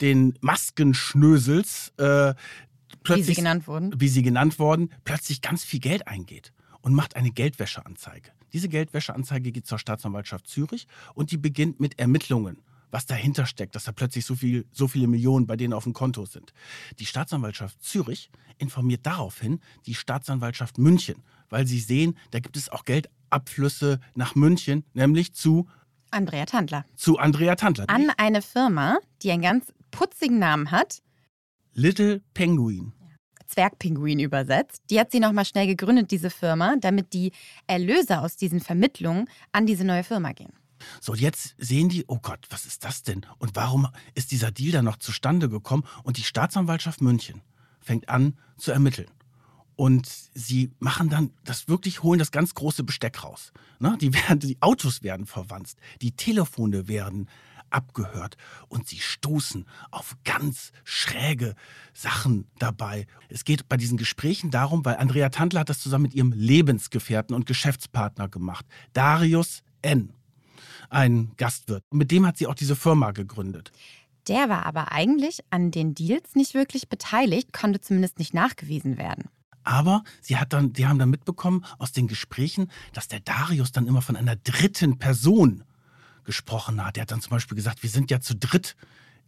den 0.00 0.34
Maskenschnösels, 0.40 1.92
äh, 1.98 2.34
Wie 3.04 3.22
sie 3.22 3.34
genannt 3.34 3.66
wurden. 3.66 4.00
wie 4.00 4.08
sie 4.08 4.22
genannt 4.22 4.58
wurden, 4.58 4.90
plötzlich 5.04 5.40
ganz 5.40 5.64
viel 5.64 5.80
Geld 5.80 6.06
eingeht 6.06 6.52
und 6.80 6.94
macht 6.94 7.16
eine 7.16 7.30
Geldwäscheanzeige. 7.30 8.30
Diese 8.52 8.68
Geldwäscheanzeige 8.68 9.52
geht 9.52 9.66
zur 9.66 9.78
Staatsanwaltschaft 9.78 10.46
Zürich 10.46 10.86
und 11.14 11.30
die 11.30 11.36
beginnt 11.36 11.80
mit 11.80 11.98
Ermittlungen, 11.98 12.58
was 12.90 13.06
dahinter 13.06 13.46
steckt, 13.46 13.74
dass 13.74 13.84
da 13.84 13.92
plötzlich 13.92 14.24
so, 14.24 14.34
viel, 14.34 14.66
so 14.72 14.88
viele 14.88 15.06
Millionen 15.06 15.46
bei 15.46 15.56
denen 15.56 15.74
auf 15.74 15.84
dem 15.84 15.92
Konto 15.92 16.24
sind. 16.24 16.52
Die 16.98 17.06
Staatsanwaltschaft 17.06 17.82
Zürich 17.82 18.30
informiert 18.58 19.04
daraufhin 19.04 19.60
die 19.86 19.94
Staatsanwaltschaft 19.94 20.78
München, 20.78 21.22
weil 21.50 21.66
sie 21.66 21.80
sehen, 21.80 22.16
da 22.30 22.40
gibt 22.40 22.56
es 22.56 22.68
auch 22.68 22.84
Geld 22.84 23.10
Abflüsse 23.30 24.00
nach 24.14 24.34
München, 24.34 24.84
nämlich 24.94 25.34
zu 25.34 25.68
Andrea 26.10 26.46
Tandler. 26.46 26.86
Zu 26.96 27.18
Andrea 27.18 27.54
Tandler. 27.54 27.84
An 27.88 28.10
eine 28.16 28.40
Firma, 28.40 28.98
die 29.22 29.30
einen 29.30 29.42
ganz 29.42 29.66
putzigen 29.90 30.38
Namen 30.38 30.70
hat. 30.70 31.02
Little 31.78 32.22
Penguin. 32.34 32.92
Zwergpinguin 33.46 34.18
übersetzt. 34.18 34.82
Die 34.90 34.98
hat 34.98 35.12
sie 35.12 35.20
nochmal 35.20 35.44
schnell 35.44 35.68
gegründet, 35.68 36.10
diese 36.10 36.28
Firma, 36.28 36.74
damit 36.80 37.12
die 37.12 37.30
Erlöse 37.68 38.20
aus 38.20 38.34
diesen 38.34 38.58
Vermittlungen 38.58 39.30
an 39.52 39.64
diese 39.64 39.84
neue 39.84 40.02
Firma 40.02 40.32
gehen. 40.32 40.52
So, 41.00 41.14
jetzt 41.14 41.54
sehen 41.56 41.88
die, 41.88 42.04
oh 42.08 42.18
Gott, 42.20 42.46
was 42.50 42.66
ist 42.66 42.84
das 42.84 43.04
denn? 43.04 43.24
Und 43.38 43.54
warum 43.54 43.86
ist 44.16 44.32
dieser 44.32 44.50
Deal 44.50 44.72
dann 44.72 44.86
noch 44.86 44.96
zustande 44.96 45.48
gekommen? 45.48 45.84
Und 46.02 46.16
die 46.16 46.24
Staatsanwaltschaft 46.24 47.00
München 47.00 47.42
fängt 47.80 48.08
an 48.08 48.36
zu 48.56 48.72
ermitteln. 48.72 49.10
Und 49.76 50.08
sie 50.34 50.72
machen 50.80 51.10
dann 51.10 51.30
das 51.44 51.68
wirklich, 51.68 52.02
holen 52.02 52.18
das 52.18 52.32
ganz 52.32 52.54
große 52.54 52.82
Besteck 52.82 53.22
raus. 53.22 53.52
Ne? 53.78 53.96
Die, 54.00 54.12
werden, 54.28 54.40
die 54.40 54.58
Autos 54.60 55.04
werden 55.04 55.26
verwandt, 55.26 55.74
die 56.02 56.10
Telefone 56.10 56.88
werden 56.88 57.28
abgehört 57.70 58.36
und 58.68 58.88
sie 58.88 58.98
stoßen 58.98 59.66
auf 59.90 60.16
ganz 60.24 60.72
schräge 60.84 61.54
Sachen 61.92 62.46
dabei. 62.58 63.06
Es 63.28 63.44
geht 63.44 63.68
bei 63.68 63.76
diesen 63.76 63.98
Gesprächen 63.98 64.50
darum, 64.50 64.84
weil 64.84 64.96
Andrea 64.96 65.28
Tandler 65.28 65.60
hat 65.60 65.68
das 65.68 65.80
zusammen 65.80 66.04
mit 66.04 66.14
ihrem 66.14 66.32
Lebensgefährten 66.32 67.34
und 67.34 67.46
Geschäftspartner 67.46 68.28
gemacht, 68.28 68.66
Darius 68.92 69.62
N., 69.82 70.12
ein 70.90 71.32
Gastwirt. 71.36 71.84
Und 71.90 71.98
mit 71.98 72.10
dem 72.10 72.26
hat 72.26 72.38
sie 72.38 72.46
auch 72.46 72.54
diese 72.54 72.76
Firma 72.76 73.10
gegründet. 73.10 73.72
Der 74.26 74.48
war 74.48 74.66
aber 74.66 74.92
eigentlich 74.92 75.40
an 75.50 75.70
den 75.70 75.94
Deals 75.94 76.34
nicht 76.34 76.54
wirklich 76.54 76.88
beteiligt, 76.88 77.52
konnte 77.52 77.80
zumindest 77.80 78.18
nicht 78.18 78.34
nachgewiesen 78.34 78.98
werden. 78.98 79.24
Aber 79.64 80.02
sie 80.22 80.38
hat 80.38 80.52
dann, 80.52 80.72
die 80.72 80.86
haben 80.86 80.98
dann 80.98 81.10
mitbekommen 81.10 81.64
aus 81.78 81.92
den 81.92 82.08
Gesprächen, 82.08 82.70
dass 82.92 83.08
der 83.08 83.20
Darius 83.20 83.72
dann 83.72 83.86
immer 83.86 84.02
von 84.02 84.16
einer 84.16 84.36
dritten 84.36 84.98
Person 84.98 85.64
gesprochen 86.28 86.84
hat. 86.84 86.98
Er 86.98 87.02
hat 87.02 87.10
dann 87.10 87.22
zum 87.22 87.30
Beispiel 87.30 87.56
gesagt, 87.56 87.82
wir 87.82 87.88
sind 87.88 88.10
ja 88.10 88.20
zu 88.20 88.36
dritt 88.36 88.76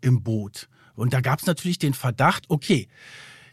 im 0.03 0.23
Boot. 0.23 0.69
Und 0.95 1.15
da 1.15 1.23
gab 1.23 1.39
es 1.41 1.47
natürlich 1.47 1.79
den 1.79 1.95
Verdacht, 1.95 2.45
okay, 2.49 2.89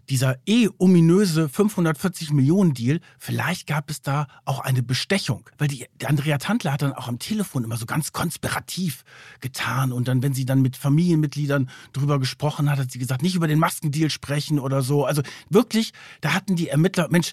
dieser 0.10 0.38
eh 0.46 0.68
ominöse 0.78 1.48
540 1.48 2.32
Millionen 2.32 2.74
Deal, 2.74 3.00
vielleicht 3.18 3.68
gab 3.68 3.90
es 3.90 4.02
da 4.02 4.28
auch 4.44 4.60
eine 4.60 4.84
Bestechung. 4.84 5.50
Weil 5.58 5.70
die, 5.70 5.86
Andrea 6.06 6.38
Tantler 6.40 6.74
hat 6.74 6.82
dann 6.82 6.92
auch 6.92 7.08
am 7.08 7.20
Telefon 7.20 7.64
immer 7.64 7.78
so 7.78 7.86
ganz 7.86 8.12
konspirativ 8.12 9.06
getan. 9.40 9.94
Und 9.94 10.10
dann, 10.10 10.22
wenn 10.22 10.34
sie 10.34 10.46
dann 10.46 10.62
mit 10.62 10.76
Familienmitgliedern 10.76 11.70
drüber 11.94 12.20
gesprochen 12.20 12.70
hat, 12.70 12.80
hat 12.80 12.92
sie 12.92 13.00
gesagt, 13.00 13.22
nicht 13.22 13.36
über 13.36 13.48
den 13.48 13.60
Maskendeal 13.60 14.10
sprechen 14.10 14.60
oder 14.60 14.82
so. 14.82 15.06
Also 15.06 15.22
wirklich, 15.50 15.94
da 16.20 16.34
hatten 16.34 16.58
die 16.58 16.68
Ermittler, 16.68 17.08
Mensch, 17.10 17.32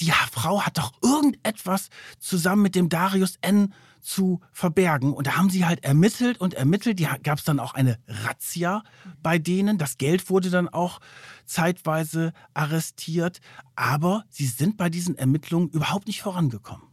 die 0.00 0.12
Frau 0.32 0.62
hat 0.62 0.78
doch 0.78 0.92
irgendetwas 1.02 1.90
zusammen 2.18 2.62
mit 2.62 2.74
dem 2.74 2.88
Darius 2.88 3.36
N 3.42 3.74
zu 4.04 4.40
verbergen. 4.52 5.12
Und 5.12 5.26
da 5.26 5.36
haben 5.36 5.50
sie 5.50 5.64
halt 5.64 5.82
ermittelt 5.82 6.40
und 6.40 6.54
ermittelt. 6.54 6.98
Die 6.98 7.08
gab 7.22 7.38
es 7.38 7.44
dann 7.44 7.58
auch 7.58 7.74
eine 7.74 7.98
Razzia 8.06 8.84
bei 9.22 9.38
denen. 9.38 9.78
Das 9.78 9.98
Geld 9.98 10.30
wurde 10.30 10.50
dann 10.50 10.68
auch 10.68 11.00
zeitweise 11.46 12.32
arrestiert. 12.52 13.40
Aber 13.74 14.24
sie 14.28 14.46
sind 14.46 14.76
bei 14.76 14.90
diesen 14.90 15.16
Ermittlungen 15.16 15.70
überhaupt 15.70 16.06
nicht 16.06 16.22
vorangekommen. 16.22 16.86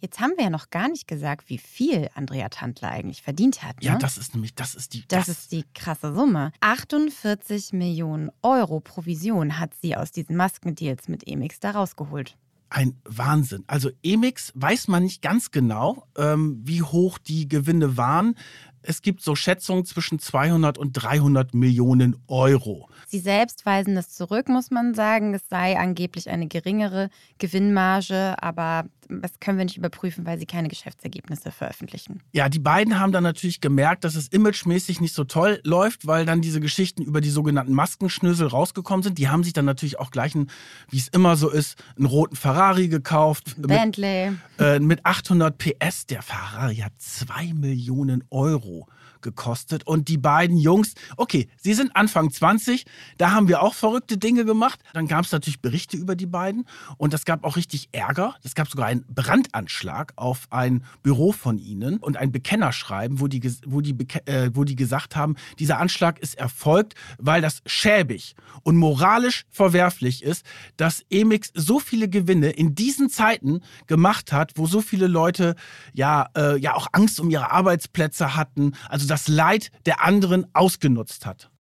Jetzt 0.00 0.18
haben 0.18 0.32
wir 0.36 0.44
ja 0.44 0.50
noch 0.50 0.70
gar 0.70 0.88
nicht 0.88 1.06
gesagt, 1.06 1.48
wie 1.48 1.58
viel 1.58 2.08
Andrea 2.14 2.48
Tandler 2.48 2.90
eigentlich 2.90 3.22
verdient 3.22 3.62
hat. 3.62 3.76
Ne? 3.76 3.86
Ja, 3.86 3.98
das 3.98 4.18
ist 4.18 4.34
nämlich, 4.34 4.52
das 4.52 4.74
ist 4.74 4.94
die. 4.94 5.04
Das, 5.06 5.26
das, 5.26 5.38
ist 5.38 5.52
die 5.52 5.64
krasse 5.74 6.12
Summe. 6.12 6.50
48 6.60 7.72
Millionen 7.72 8.30
Euro 8.42 8.80
Provision 8.80 9.60
hat 9.60 9.74
sie 9.80 9.94
aus 9.96 10.10
diesen 10.10 10.34
Maskendeals 10.34 11.06
mit 11.06 11.28
Emix 11.28 11.60
da 11.60 11.70
rausgeholt 11.70 12.36
ein 12.72 12.96
Wahnsinn. 13.04 13.64
Also 13.66 13.90
Emix 14.02 14.52
weiß 14.54 14.88
man 14.88 15.04
nicht 15.04 15.22
ganz 15.22 15.50
genau, 15.50 16.06
ähm, 16.16 16.60
wie 16.64 16.82
hoch 16.82 17.18
die 17.18 17.48
Gewinne 17.48 17.96
waren. 17.96 18.34
Es 18.82 19.02
gibt 19.02 19.22
so 19.22 19.36
Schätzungen 19.36 19.84
zwischen 19.84 20.18
200 20.18 20.76
und 20.76 20.92
300 20.92 21.54
Millionen 21.54 22.16
Euro. 22.26 22.88
Sie 23.06 23.20
selbst 23.20 23.64
weisen 23.64 23.94
das 23.94 24.10
zurück, 24.10 24.48
muss 24.48 24.70
man 24.70 24.94
sagen. 24.94 25.34
Es 25.34 25.48
sei 25.48 25.78
angeblich 25.78 26.28
eine 26.28 26.48
geringere 26.48 27.08
Gewinnmarge, 27.38 28.34
aber 28.42 28.86
das 29.08 29.40
können 29.40 29.58
wir 29.58 29.64
nicht 29.64 29.76
überprüfen, 29.76 30.26
weil 30.26 30.38
sie 30.38 30.46
keine 30.46 30.68
Geschäftsergebnisse 30.68 31.50
veröffentlichen. 31.50 32.22
Ja, 32.32 32.48
die 32.48 32.58
beiden 32.58 32.98
haben 32.98 33.12
dann 33.12 33.22
natürlich 33.22 33.60
gemerkt, 33.60 34.04
dass 34.04 34.14
es 34.14 34.28
imagemäßig 34.28 35.00
nicht 35.00 35.14
so 35.14 35.24
toll 35.24 35.60
läuft, 35.64 36.06
weil 36.06 36.24
dann 36.24 36.40
diese 36.40 36.60
Geschichten 36.60 37.02
über 37.02 37.20
die 37.20 37.30
sogenannten 37.30 37.72
Maskenschnösel 37.72 38.46
rausgekommen 38.46 39.02
sind. 39.02 39.18
Die 39.18 39.28
haben 39.28 39.44
sich 39.44 39.52
dann 39.52 39.64
natürlich 39.64 39.98
auch 39.98 40.10
gleich, 40.10 40.32
wie 40.32 40.98
es 40.98 41.08
immer 41.08 41.36
so 41.36 41.50
ist, 41.50 41.82
einen 41.96 42.06
roten 42.06 42.36
Ferrari 42.36 42.88
gekauft. 42.88 43.54
Bentley. 43.58 44.30
Mit, 44.30 44.38
äh, 44.58 44.80
mit 44.80 45.04
800 45.04 45.58
PS. 45.58 46.06
Der 46.06 46.22
Ferrari 46.22 46.76
hat 46.76 46.92
2 46.98 47.52
Millionen 47.54 48.24
Euro 48.30 48.88
gekostet. 49.22 49.86
Und 49.86 50.08
die 50.08 50.18
beiden 50.18 50.56
Jungs, 50.56 50.94
okay, 51.16 51.48
sie 51.56 51.74
sind 51.74 51.94
Anfang 51.96 52.30
20, 52.30 52.84
da 53.18 53.32
haben 53.32 53.48
wir 53.48 53.62
auch 53.62 53.74
verrückte 53.74 54.18
Dinge 54.18 54.44
gemacht. 54.44 54.80
Dann 54.92 55.06
gab 55.06 55.24
es 55.24 55.32
natürlich 55.32 55.60
Berichte 55.60 55.96
über 55.96 56.16
die 56.16 56.26
beiden 56.26 56.66
und 56.96 57.14
es 57.14 57.24
gab 57.24 57.44
auch 57.44 57.56
richtig 57.56 57.88
Ärger. 57.92 58.34
Es 58.42 58.54
gab 58.54 58.68
sogar 58.68 58.86
einen 58.86 59.04
Brandanschlag 59.08 60.12
auf 60.16 60.46
ein 60.50 60.84
Büro 61.02 61.32
von 61.32 61.58
ihnen 61.58 61.98
und 61.98 62.16
ein 62.16 62.32
Bekennerschreiben, 62.32 63.20
wo 63.20 63.28
die, 63.28 63.42
wo 63.66 63.80
die, 63.80 63.96
äh, 64.26 64.50
wo 64.54 64.64
die 64.64 64.76
gesagt 64.76 65.16
haben, 65.16 65.36
dieser 65.58 65.78
Anschlag 65.78 66.18
ist 66.18 66.36
erfolgt, 66.36 66.94
weil 67.18 67.40
das 67.40 67.62
schäbig 67.66 68.34
und 68.62 68.76
moralisch 68.76 69.44
verwerflich 69.50 70.22
ist, 70.22 70.44
dass 70.76 71.04
Emix 71.10 71.50
so 71.54 71.78
viele 71.78 72.08
Gewinne 72.08 72.50
in 72.50 72.74
diesen 72.74 73.08
Zeiten 73.08 73.60
gemacht 73.86 74.32
hat, 74.32 74.52
wo 74.56 74.66
so 74.66 74.80
viele 74.80 75.06
Leute 75.06 75.54
ja, 75.92 76.28
äh, 76.36 76.58
ja 76.58 76.74
auch 76.74 76.88
Angst 76.92 77.20
um 77.20 77.30
ihre 77.30 77.50
Arbeitsplätze 77.50 78.36
hatten. 78.36 78.72
Also 78.88 79.06
das 79.12 79.28
Leid 79.28 79.70
der 79.84 80.02
anderen 80.02 80.46
ausgenutzt 80.54 81.26
hat. 81.26 81.51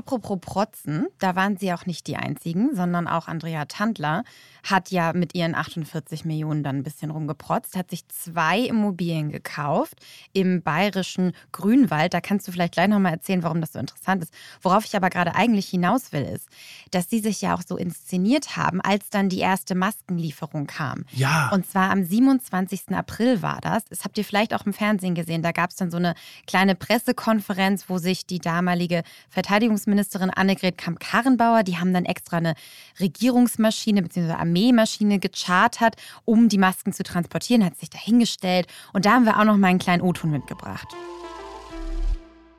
Apropos 0.00 0.38
Protzen, 0.40 1.08
da 1.18 1.36
waren 1.36 1.58
sie 1.58 1.74
auch 1.74 1.84
nicht 1.84 2.06
die 2.06 2.16
einzigen, 2.16 2.74
sondern 2.74 3.06
auch 3.06 3.28
Andrea 3.28 3.66
Tandler 3.66 4.24
hat 4.62 4.90
ja 4.90 5.12
mit 5.12 5.34
ihren 5.34 5.54
48 5.54 6.24
Millionen 6.24 6.62
dann 6.62 6.76
ein 6.76 6.82
bisschen 6.82 7.10
rumgeprotzt, 7.10 7.76
hat 7.76 7.90
sich 7.90 8.08
zwei 8.08 8.60
Immobilien 8.60 9.30
gekauft 9.30 10.00
im 10.32 10.62
bayerischen 10.62 11.32
Grünwald. 11.52 12.14
Da 12.14 12.22
kannst 12.22 12.48
du 12.48 12.52
vielleicht 12.52 12.72
gleich 12.72 12.88
nochmal 12.88 13.12
erzählen, 13.12 13.42
warum 13.42 13.60
das 13.60 13.74
so 13.74 13.78
interessant 13.78 14.22
ist. 14.22 14.32
Worauf 14.62 14.86
ich 14.86 14.96
aber 14.96 15.10
gerade 15.10 15.34
eigentlich 15.34 15.68
hinaus 15.68 16.12
will, 16.12 16.22
ist, 16.22 16.48
dass 16.92 17.10
sie 17.10 17.18
sich 17.18 17.42
ja 17.42 17.54
auch 17.54 17.62
so 17.62 17.76
inszeniert 17.76 18.56
haben, 18.56 18.80
als 18.80 19.10
dann 19.10 19.28
die 19.28 19.40
erste 19.40 19.74
Maskenlieferung 19.74 20.66
kam. 20.66 21.04
Ja. 21.12 21.50
Und 21.52 21.66
zwar 21.66 21.90
am 21.90 22.04
27. 22.04 22.88
April 22.92 23.42
war 23.42 23.60
das. 23.60 23.84
Das 23.84 24.04
habt 24.04 24.16
ihr 24.16 24.24
vielleicht 24.24 24.54
auch 24.54 24.64
im 24.64 24.72
Fernsehen 24.72 25.14
gesehen. 25.14 25.42
Da 25.42 25.52
gab 25.52 25.70
es 25.70 25.76
dann 25.76 25.90
so 25.90 25.98
eine 25.98 26.14
kleine 26.46 26.74
Pressekonferenz, 26.74 27.88
wo 27.88 27.98
sich 27.98 28.24
die 28.24 28.38
damalige 28.38 29.02
Verteidigungsministerin 29.28 29.89
Annegret 29.98 30.78
Kamp-Karrenbauer, 30.78 31.62
die 31.62 31.78
haben 31.78 31.92
dann 31.92 32.04
extra 32.04 32.38
eine 32.38 32.54
Regierungsmaschine 33.00 34.02
bzw. 34.02 34.32
Armeemaschine 34.32 35.18
gechartert, 35.18 35.96
um 36.24 36.48
die 36.48 36.58
Masken 36.58 36.92
zu 36.92 37.02
transportieren, 37.02 37.64
hat 37.64 37.78
sich 37.78 37.90
dahingestellt. 37.90 38.66
Und 38.92 39.06
da 39.06 39.12
haben 39.12 39.24
wir 39.24 39.38
auch 39.38 39.44
noch 39.44 39.56
mal 39.56 39.68
einen 39.68 39.78
kleinen 39.78 40.02
O-Ton 40.02 40.30
mitgebracht 40.30 40.88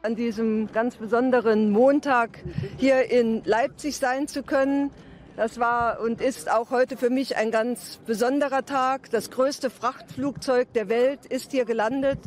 an 0.04 0.16
diesem 0.16 0.72
ganz 0.72 0.96
besonderen 0.96 1.70
Montag 1.70 2.40
hier 2.78 3.12
in 3.12 3.44
Leipzig 3.44 3.98
sein 3.98 4.28
zu 4.28 4.42
können. 4.42 4.90
Das 5.38 5.60
war 5.60 6.02
und 6.02 6.22
ist 6.22 6.52
auch 6.52 6.72
heute 6.72 6.98
für 6.98 7.10
mich 7.10 7.38
ein 7.38 7.52
ganz 7.52 8.00
besonderer 8.06 8.66
Tag. 8.66 9.10
Das 9.12 9.32
größte 9.32 9.70
Frachtflugzeug 9.70 10.74
der 10.74 10.90
Welt 10.90 11.26
ist 11.26 11.52
hier 11.52 11.66
gelandet, 11.66 12.20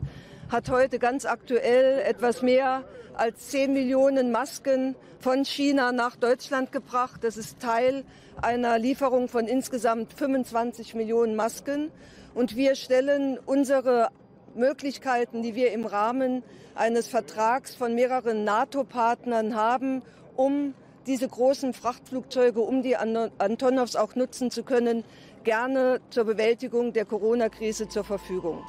hat 0.51 0.71
heute 0.71 0.99
ganz 0.99 1.25
aktuell 1.25 2.01
etwas 2.01 2.43
mehr 2.43 2.85
als 3.15 3.49
10 3.49 3.73
Millionen 3.73 4.33
Masken 4.33 4.97
von 5.21 5.45
China 5.45 5.93
nach 5.93 6.17
Deutschland 6.17 6.73
gebracht. 6.73 7.23
Das 7.23 7.37
ist 7.37 7.61
Teil 7.61 8.05
einer 8.43 8.79
Lieferung 8.79 9.29
von 9.29 9.47
insgesamt 9.47 10.13
25 10.13 10.95
Millionen 10.95 11.37
Masken. 11.37 11.91
Und 12.35 12.57
wir 12.57 12.75
stellen 12.75 13.39
unsere 13.47 14.09
Möglichkeiten, 14.55 15.43
die 15.43 15.55
wir 15.55 15.73
im 15.73 15.87
Rahmen 15.87 16.43
eines 16.75 17.07
Vertrags 17.07 17.75
von 17.75 17.95
mehreren 17.95 18.45
NATO-Partnern 18.45 19.55
haben, 19.55 20.03
um 20.37 20.75
diese 21.07 21.29
großen 21.29 21.73
Frachtflugzeuge, 21.75 22.61
um 22.61 22.83
die 22.83 22.97
Antonovs 22.97 23.95
auch 23.95 24.15
nutzen 24.15 24.51
zu 24.51 24.63
können, 24.63 25.05
gerne 25.45 26.01
zur 26.11 26.25
Bewältigung 26.25 26.93
der 26.93 27.05
Corona-Krise 27.05 27.89
zur 27.89 28.05
Verfügung. 28.05 28.65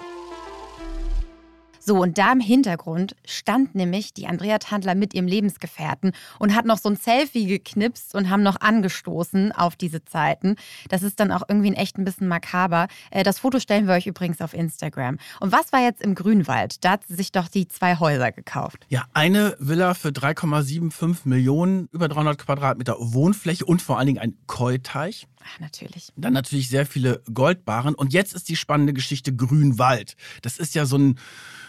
So, 1.88 2.02
und 2.02 2.18
da 2.18 2.32
im 2.32 2.40
Hintergrund 2.40 3.16
stand 3.26 3.76
nämlich 3.76 4.12
die 4.12 4.26
Andrea 4.26 4.58
Tandler 4.58 4.96
mit 4.96 5.14
ihrem 5.14 5.28
Lebensgefährten 5.28 6.14
und 6.40 6.56
hat 6.56 6.66
noch 6.66 6.80
so 6.80 6.90
ein 6.90 6.96
Selfie 6.96 7.46
geknipst 7.46 8.16
und 8.16 8.32
haben 8.32 8.42
noch 8.42 8.60
angestoßen 8.60 9.52
auf 9.52 9.76
diese 9.76 10.04
Zeiten. 10.04 10.56
Das 10.90 11.04
ist 11.04 11.20
dann 11.20 11.32
auch 11.32 11.44
irgendwie 11.48 11.68
in 11.68 11.76
echt 11.76 12.00
ein 12.00 12.04
bisschen 12.04 12.28
makaber. 12.28 12.88
Äh, 13.12 13.22
das 13.22 13.38
Foto 13.38 13.60
stellen 13.60 13.86
wir 13.86 13.94
euch 13.94 14.08
übrigens 14.08 14.42
auf 14.42 14.56
Instagram. 14.56 15.20
Und 15.40 15.52
was 15.52 15.72
war 15.74 15.82
jetzt 15.84 16.02
im 16.02 16.16
Grünwald? 16.16 16.84
Da 16.84 16.94
hat 16.94 17.06
sie 17.08 17.14
sich 17.14 17.32
doch 17.32 17.50
die 17.50 17.68
zwei 17.68 18.00
Häuser 18.00 18.32
gekauft. 18.32 18.88
Ja, 18.90 19.06
eine 19.14 19.56
Villa 19.60 19.94
für 19.94 20.10
3,75 20.10 21.18
Millionen, 21.26 21.88
über 21.92 22.08
300 22.08 22.40
Quadratmeter 22.40 22.96
Wohnfläche 22.98 23.64
und 23.64 23.84
vor 23.84 24.00
allen 24.00 24.08
Dingen 24.08 24.20
ein 24.20 24.36
Keuteich. 24.48 25.28
Ach, 25.44 25.60
natürlich. 25.60 26.12
Dann 26.16 26.34
natürlich 26.34 26.70
sehr 26.70 26.88
viele 26.88 27.22
Goldbarren. 27.32 27.94
Und 27.94 28.14
jetzt 28.14 28.34
ist 28.34 28.50
die 28.50 28.56
spannende 28.56 28.94
Geschichte 28.94 29.36
Grünwald. 29.36 30.16
Das 30.42 30.58
ist 30.58 30.74
ja 30.74 30.88
so 30.88 30.98
ein 30.98 31.20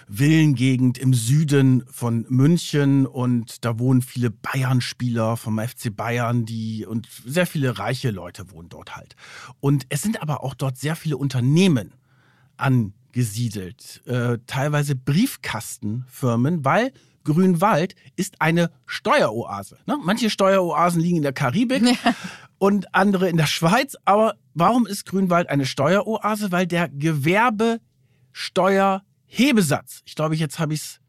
Villengegend 0.08 0.98
im 0.98 1.14
Süden 1.14 1.84
von 1.90 2.26
München 2.28 3.06
und 3.06 3.64
da 3.64 3.78
wohnen 3.78 4.02
viele 4.02 4.30
Bayern-Spieler 4.30 5.36
vom 5.36 5.58
FC 5.58 5.94
Bayern, 5.94 6.46
die 6.46 6.86
und 6.86 7.08
sehr 7.24 7.46
viele 7.46 7.78
reiche 7.78 8.10
Leute 8.10 8.50
wohnen 8.52 8.68
dort 8.68 8.96
halt. 8.96 9.16
Und 9.60 9.86
es 9.88 10.02
sind 10.02 10.22
aber 10.22 10.44
auch 10.44 10.54
dort 10.54 10.78
sehr 10.78 10.94
viele 10.94 11.16
Unternehmen 11.16 11.92
angesiedelt, 12.56 14.02
äh, 14.06 14.38
teilweise 14.46 14.94
Briefkastenfirmen, 14.94 16.64
weil 16.64 16.92
Grünwald 17.26 17.94
ist 18.14 18.40
eine 18.40 18.70
Steueroase. 18.86 19.76
Ne? 19.86 19.98
Manche 20.02 20.30
Steueroasen 20.30 21.00
liegen 21.00 21.16
in 21.16 21.22
der 21.22 21.32
Karibik 21.32 21.82
ja. 21.82 21.96
und 22.58 22.94
andere 22.94 23.28
in 23.28 23.36
der 23.36 23.46
Schweiz. 23.46 23.96
Aber 24.04 24.36
warum 24.54 24.86
ist 24.86 25.06
Grünwald 25.06 25.48
eine 25.48 25.66
Steueroase? 25.66 26.52
Weil 26.52 26.68
der 26.68 26.88
Gewerbesteuer 26.88 29.02
Hebesatz, 29.26 30.02
ich 30.04 30.14
glaube, 30.14 30.36
jetzt 30.36 30.58
habe 30.58 30.74
ich 30.74 30.80
es 30.80 31.00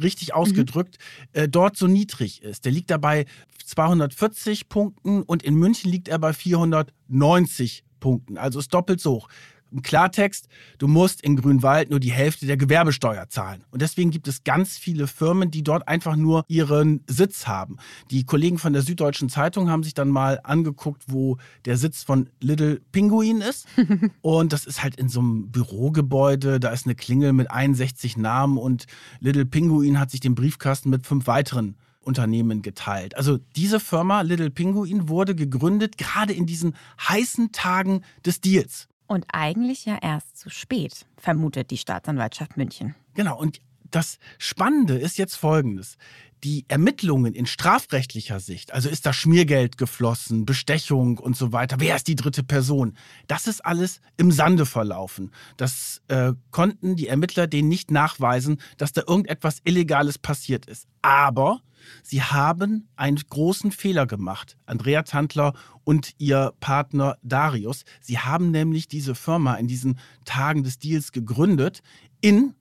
richtig 0.00 0.28
mhm. 0.28 0.34
ausgedrückt, 0.34 0.98
mhm. 1.34 1.40
äh, 1.40 1.48
dort 1.48 1.76
so 1.76 1.86
niedrig 1.86 2.42
ist. 2.42 2.64
Der 2.64 2.72
liegt 2.72 2.90
dabei 2.90 3.26
240 3.64 4.68
Punkten 4.68 5.22
und 5.22 5.42
in 5.42 5.54
München 5.54 5.90
liegt 5.90 6.08
er 6.08 6.18
bei 6.18 6.32
490 6.32 7.84
Punkten. 8.00 8.38
Also 8.38 8.58
ist 8.58 8.72
doppelt 8.74 9.00
so 9.00 9.12
hoch. 9.12 9.28
Im 9.72 9.82
Klartext, 9.82 10.48
du 10.78 10.88
musst 10.88 11.20
in 11.22 11.36
Grünwald 11.36 11.90
nur 11.90 12.00
die 12.00 12.12
Hälfte 12.12 12.46
der 12.46 12.56
Gewerbesteuer 12.56 13.28
zahlen. 13.28 13.64
Und 13.70 13.82
deswegen 13.82 14.10
gibt 14.10 14.28
es 14.28 14.44
ganz 14.44 14.78
viele 14.78 15.06
Firmen, 15.06 15.50
die 15.50 15.62
dort 15.62 15.88
einfach 15.88 16.16
nur 16.16 16.44
ihren 16.48 17.04
Sitz 17.06 17.46
haben. 17.46 17.76
Die 18.10 18.24
Kollegen 18.24 18.58
von 18.58 18.72
der 18.72 18.82
Süddeutschen 18.82 19.28
Zeitung 19.28 19.70
haben 19.70 19.82
sich 19.82 19.94
dann 19.94 20.08
mal 20.08 20.40
angeguckt, 20.42 21.04
wo 21.06 21.38
der 21.64 21.76
Sitz 21.76 22.02
von 22.02 22.28
Little 22.40 22.80
Pinguin 22.92 23.40
ist. 23.40 23.66
und 24.22 24.52
das 24.52 24.66
ist 24.66 24.82
halt 24.82 24.96
in 24.96 25.08
so 25.08 25.20
einem 25.20 25.50
Bürogebäude. 25.50 26.60
Da 26.60 26.70
ist 26.70 26.86
eine 26.86 26.94
Klingel 26.94 27.32
mit 27.32 27.50
61 27.50 28.16
Namen 28.16 28.58
und 28.58 28.86
Little 29.20 29.46
Pinguin 29.46 29.98
hat 29.98 30.10
sich 30.10 30.20
den 30.20 30.34
Briefkasten 30.34 30.90
mit 30.90 31.06
fünf 31.06 31.26
weiteren 31.26 31.76
Unternehmen 32.02 32.62
geteilt. 32.62 33.16
Also 33.16 33.38
diese 33.56 33.78
Firma 33.78 34.22
Little 34.22 34.50
Pinguin 34.50 35.08
wurde 35.08 35.34
gegründet 35.34 35.98
gerade 35.98 36.32
in 36.32 36.46
diesen 36.46 36.74
heißen 37.08 37.52
Tagen 37.52 38.02
des 38.24 38.40
Deals. 38.40 38.88
Und 39.10 39.26
eigentlich 39.32 39.86
ja 39.86 39.98
erst 40.00 40.38
zu 40.38 40.50
spät, 40.50 41.04
vermutet 41.16 41.72
die 41.72 41.78
Staatsanwaltschaft 41.78 42.56
München. 42.56 42.94
Genau, 43.14 43.36
und 43.36 43.60
das 43.90 44.20
Spannende 44.38 44.96
ist 44.96 45.18
jetzt 45.18 45.34
Folgendes. 45.34 45.98
Die 46.42 46.64
Ermittlungen 46.68 47.34
in 47.34 47.46
strafrechtlicher 47.46 48.40
Sicht, 48.40 48.72
also 48.72 48.88
ist 48.88 49.04
da 49.04 49.12
Schmiergeld 49.12 49.76
geflossen, 49.76 50.46
Bestechung 50.46 51.18
und 51.18 51.36
so 51.36 51.52
weiter, 51.52 51.76
wer 51.80 51.96
ist 51.96 52.08
die 52.08 52.16
dritte 52.16 52.42
Person, 52.42 52.96
das 53.26 53.46
ist 53.46 53.64
alles 53.64 54.00
im 54.16 54.32
Sande 54.32 54.64
verlaufen. 54.64 55.32
Das 55.56 56.00
äh, 56.08 56.32
konnten 56.50 56.96
die 56.96 57.08
Ermittler 57.08 57.46
denen 57.46 57.68
nicht 57.68 57.90
nachweisen, 57.90 58.60
dass 58.78 58.92
da 58.92 59.02
irgendetwas 59.06 59.58
Illegales 59.64 60.18
passiert 60.18 60.66
ist. 60.66 60.86
Aber 61.02 61.60
Sie 62.02 62.22
haben 62.22 62.88
einen 62.96 63.16
großen 63.16 63.72
Fehler 63.72 64.06
gemacht, 64.06 64.56
Andrea 64.66 65.02
Tandler 65.02 65.54
und 65.84 66.12
ihr 66.18 66.52
Partner 66.60 67.16
Darius. 67.22 67.84
Sie 68.00 68.18
haben 68.18 68.50
nämlich 68.50 68.88
diese 68.88 69.14
Firma 69.14 69.54
in 69.54 69.66
diesen 69.66 69.98
Tagen 70.24 70.62
des 70.62 70.78
Deals 70.78 71.12
gegründet 71.12 71.82
in 72.20 72.54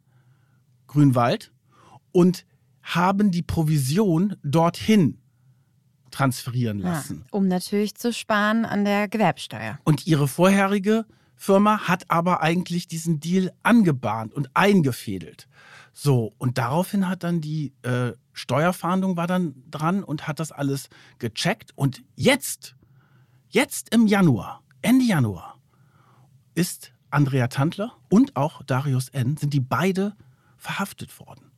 Grünwald 0.87 1.51
und 2.11 2.45
haben 2.95 3.31
die 3.31 3.41
Provision 3.41 4.35
dorthin 4.43 5.17
transferieren 6.11 6.79
lassen. 6.79 7.23
Ja, 7.25 7.27
um 7.31 7.47
natürlich 7.47 7.95
zu 7.95 8.11
sparen 8.11 8.65
an 8.65 8.85
der 8.85 9.07
Gewerbsteuer. 9.07 9.79
Und 9.83 10.07
ihre 10.07 10.27
vorherige 10.27 11.05
Firma 11.35 11.87
hat 11.87 12.09
aber 12.09 12.41
eigentlich 12.41 12.87
diesen 12.87 13.19
Deal 13.19 13.51
angebahnt 13.63 14.33
und 14.33 14.49
eingefädelt. 14.55 15.47
So, 15.93 16.33
und 16.37 16.57
daraufhin 16.57 17.07
hat 17.07 17.23
dann 17.23 17.41
die 17.41 17.73
äh, 17.83 18.13
Steuerfahndung 18.33 19.17
war 19.17 19.27
dann 19.27 19.53
dran 19.69 20.03
und 20.03 20.27
hat 20.27 20.39
das 20.39 20.51
alles 20.51 20.89
gecheckt. 21.17 21.71
Und 21.75 22.03
jetzt, 22.15 22.75
jetzt 23.49 23.93
im 23.93 24.07
Januar, 24.07 24.63
Ende 24.81 25.05
Januar, 25.05 25.59
ist 26.55 26.93
Andrea 27.09 27.47
Tandler 27.47 27.93
und 28.09 28.35
auch 28.35 28.63
Darius 28.63 29.09
N. 29.09 29.37
sind 29.37 29.53
die 29.53 29.59
beide 29.59 30.15
verhaftet 30.57 31.19
worden. 31.19 31.48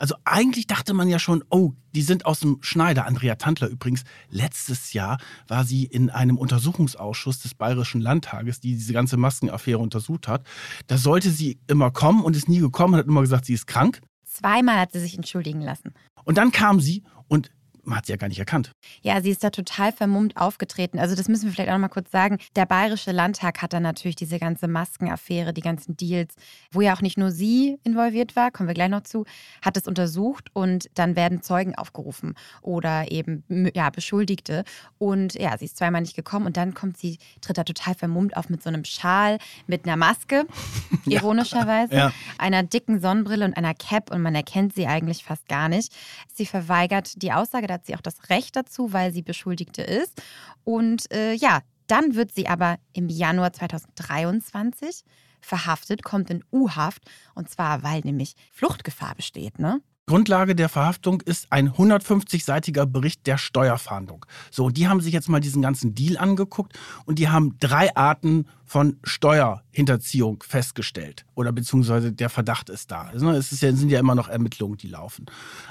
Also 0.00 0.14
eigentlich 0.24 0.66
dachte 0.66 0.94
man 0.94 1.08
ja 1.08 1.18
schon, 1.18 1.44
oh, 1.50 1.74
die 1.94 2.00
sind 2.00 2.24
aus 2.24 2.40
dem 2.40 2.56
Schneider. 2.62 3.06
Andrea 3.06 3.34
Tandler 3.34 3.68
übrigens, 3.68 4.04
letztes 4.30 4.94
Jahr 4.94 5.18
war 5.46 5.64
sie 5.64 5.84
in 5.84 6.08
einem 6.08 6.38
Untersuchungsausschuss 6.38 7.40
des 7.40 7.54
Bayerischen 7.54 8.00
Landtages, 8.00 8.60
die 8.60 8.72
diese 8.72 8.94
ganze 8.94 9.18
Maskenaffäre 9.18 9.78
untersucht 9.78 10.26
hat. 10.26 10.46
Da 10.86 10.96
sollte 10.96 11.30
sie 11.30 11.58
immer 11.66 11.90
kommen 11.90 12.22
und 12.24 12.34
ist 12.34 12.48
nie 12.48 12.60
gekommen 12.60 12.94
und 12.94 13.00
hat 13.00 13.06
immer 13.08 13.20
gesagt, 13.20 13.44
sie 13.44 13.52
ist 13.52 13.66
krank. 13.66 14.00
Zweimal 14.24 14.78
hat 14.78 14.92
sie 14.92 15.00
sich 15.00 15.16
entschuldigen 15.16 15.60
lassen. 15.60 15.92
Und 16.24 16.38
dann 16.38 16.50
kam 16.50 16.80
sie 16.80 17.02
und 17.28 17.50
man 17.84 17.98
hat 17.98 18.06
sie 18.06 18.12
ja 18.12 18.16
gar 18.16 18.28
nicht 18.28 18.38
erkannt. 18.38 18.72
Ja, 19.02 19.20
sie 19.20 19.30
ist 19.30 19.42
da 19.42 19.50
total 19.50 19.92
vermummt 19.92 20.36
aufgetreten. 20.36 20.98
Also 20.98 21.14
das 21.14 21.28
müssen 21.28 21.46
wir 21.46 21.52
vielleicht 21.52 21.70
auch 21.70 21.74
noch 21.74 21.80
mal 21.80 21.88
kurz 21.88 22.10
sagen. 22.10 22.38
Der 22.56 22.66
Bayerische 22.66 23.12
Landtag 23.12 23.62
hat 23.62 23.72
dann 23.72 23.82
natürlich 23.82 24.16
diese 24.16 24.38
ganze 24.38 24.68
Maskenaffäre, 24.68 25.52
die 25.52 25.60
ganzen 25.60 25.96
Deals, 25.96 26.34
wo 26.70 26.80
ja 26.80 26.94
auch 26.94 27.00
nicht 27.00 27.18
nur 27.18 27.30
sie 27.30 27.78
involviert 27.84 28.36
war, 28.36 28.50
kommen 28.50 28.68
wir 28.68 28.74
gleich 28.74 28.90
noch 28.90 29.02
zu, 29.02 29.24
hat 29.62 29.76
es 29.76 29.86
untersucht 29.86 30.48
und 30.52 30.88
dann 30.94 31.16
werden 31.16 31.42
Zeugen 31.42 31.74
aufgerufen 31.74 32.34
oder 32.62 33.10
eben 33.10 33.44
ja, 33.74 33.90
Beschuldigte. 33.90 34.64
Und 34.98 35.34
ja, 35.34 35.56
sie 35.58 35.64
ist 35.64 35.76
zweimal 35.76 36.02
nicht 36.02 36.16
gekommen 36.16 36.46
und 36.46 36.56
dann 36.56 36.74
kommt 36.74 36.98
sie, 36.98 37.18
tritt 37.40 37.58
da 37.58 37.64
total 37.64 37.94
vermummt 37.94 38.36
auf 38.36 38.48
mit 38.48 38.62
so 38.62 38.68
einem 38.68 38.84
Schal, 38.84 39.38
mit 39.66 39.86
einer 39.86 39.96
Maske, 39.96 40.46
ironischerweise, 41.06 41.94
ja. 41.94 42.12
einer 42.38 42.62
dicken 42.62 43.00
Sonnenbrille 43.00 43.44
und 43.44 43.56
einer 43.56 43.74
Cap 43.74 44.10
und 44.10 44.22
man 44.22 44.34
erkennt 44.34 44.74
sie 44.74 44.86
eigentlich 44.86 45.24
fast 45.24 45.48
gar 45.48 45.68
nicht. 45.68 45.92
Sie 46.32 46.46
verweigert 46.46 47.22
die 47.22 47.32
Aussage 47.32 47.66
da 47.70 47.74
hat 47.74 47.86
sie 47.86 47.94
auch 47.94 48.00
das 48.00 48.28
Recht 48.28 48.56
dazu, 48.56 48.92
weil 48.92 49.12
sie 49.12 49.22
Beschuldigte 49.22 49.82
ist. 49.82 50.20
Und 50.64 51.10
äh, 51.12 51.32
ja, 51.34 51.60
dann 51.86 52.14
wird 52.14 52.34
sie 52.34 52.48
aber 52.48 52.78
im 52.92 53.08
Januar 53.08 53.52
2023 53.52 55.04
verhaftet, 55.40 56.02
kommt 56.02 56.30
in 56.30 56.44
U-Haft. 56.52 57.08
Und 57.34 57.48
zwar, 57.48 57.82
weil 57.82 58.00
nämlich 58.00 58.34
Fluchtgefahr 58.52 59.14
besteht, 59.14 59.58
ne? 59.58 59.80
Grundlage 60.10 60.56
der 60.56 60.68
Verhaftung 60.68 61.20
ist 61.20 61.46
ein 61.50 61.70
150-seitiger 61.70 62.84
Bericht 62.84 63.28
der 63.28 63.38
Steuerfahndung. 63.38 64.26
So, 64.50 64.68
die 64.68 64.88
haben 64.88 65.00
sich 65.00 65.12
jetzt 65.12 65.28
mal 65.28 65.38
diesen 65.38 65.62
ganzen 65.62 65.94
Deal 65.94 66.18
angeguckt 66.18 66.76
und 67.04 67.20
die 67.20 67.28
haben 67.28 67.56
drei 67.60 67.94
Arten 67.94 68.48
von 68.64 68.96
Steuerhinterziehung 69.04 70.42
festgestellt. 70.42 71.26
Oder 71.36 71.52
beziehungsweise 71.52 72.12
der 72.12 72.28
Verdacht 72.28 72.70
ist 72.70 72.90
da. 72.90 73.02
Also, 73.02 73.30
es 73.30 73.52
ist 73.52 73.62
ja, 73.62 73.72
sind 73.72 73.88
ja 73.88 74.00
immer 74.00 74.16
noch 74.16 74.26
Ermittlungen, 74.26 74.78
die 74.78 74.88
laufen. 74.88 75.26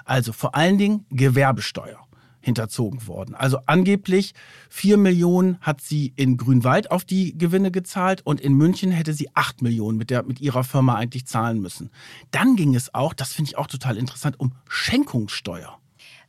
Also 0.06 0.32
vor 0.32 0.56
allen 0.56 0.78
Dingen 0.78 1.06
Gewerbesteuer 1.10 2.00
hinterzogen 2.50 3.08
worden. 3.08 3.36
Also 3.36 3.60
angeblich 3.66 4.34
4 4.70 4.98
Millionen 4.98 5.58
hat 5.62 5.82
sie 5.82 6.14
in 6.16 6.38
Grünwald 6.38 6.92
auf 6.92 7.06
die 7.06 7.38
Gewinne 7.38 7.72
gezahlt 7.72 8.22
und 8.26 8.42
in 8.42 8.54
München 8.54 8.92
hätte 8.92 9.14
sie 9.14 9.30
8 9.34 9.62
Millionen 9.62 9.98
mit, 9.98 10.10
der, 10.10 10.24
mit 10.24 10.42
ihrer 10.42 10.64
Firma 10.64 10.96
eigentlich 10.96 11.26
zahlen 11.26 11.62
müssen. 11.62 11.90
Dann 12.32 12.56
ging 12.56 12.76
es 12.76 12.94
auch, 12.94 13.14
das 13.14 13.34
finde 13.34 13.50
ich 13.50 13.58
auch 13.58 13.68
total 13.68 13.98
interessant, 13.98 14.40
um 14.40 14.54
Schenkungssteuer 14.68 15.80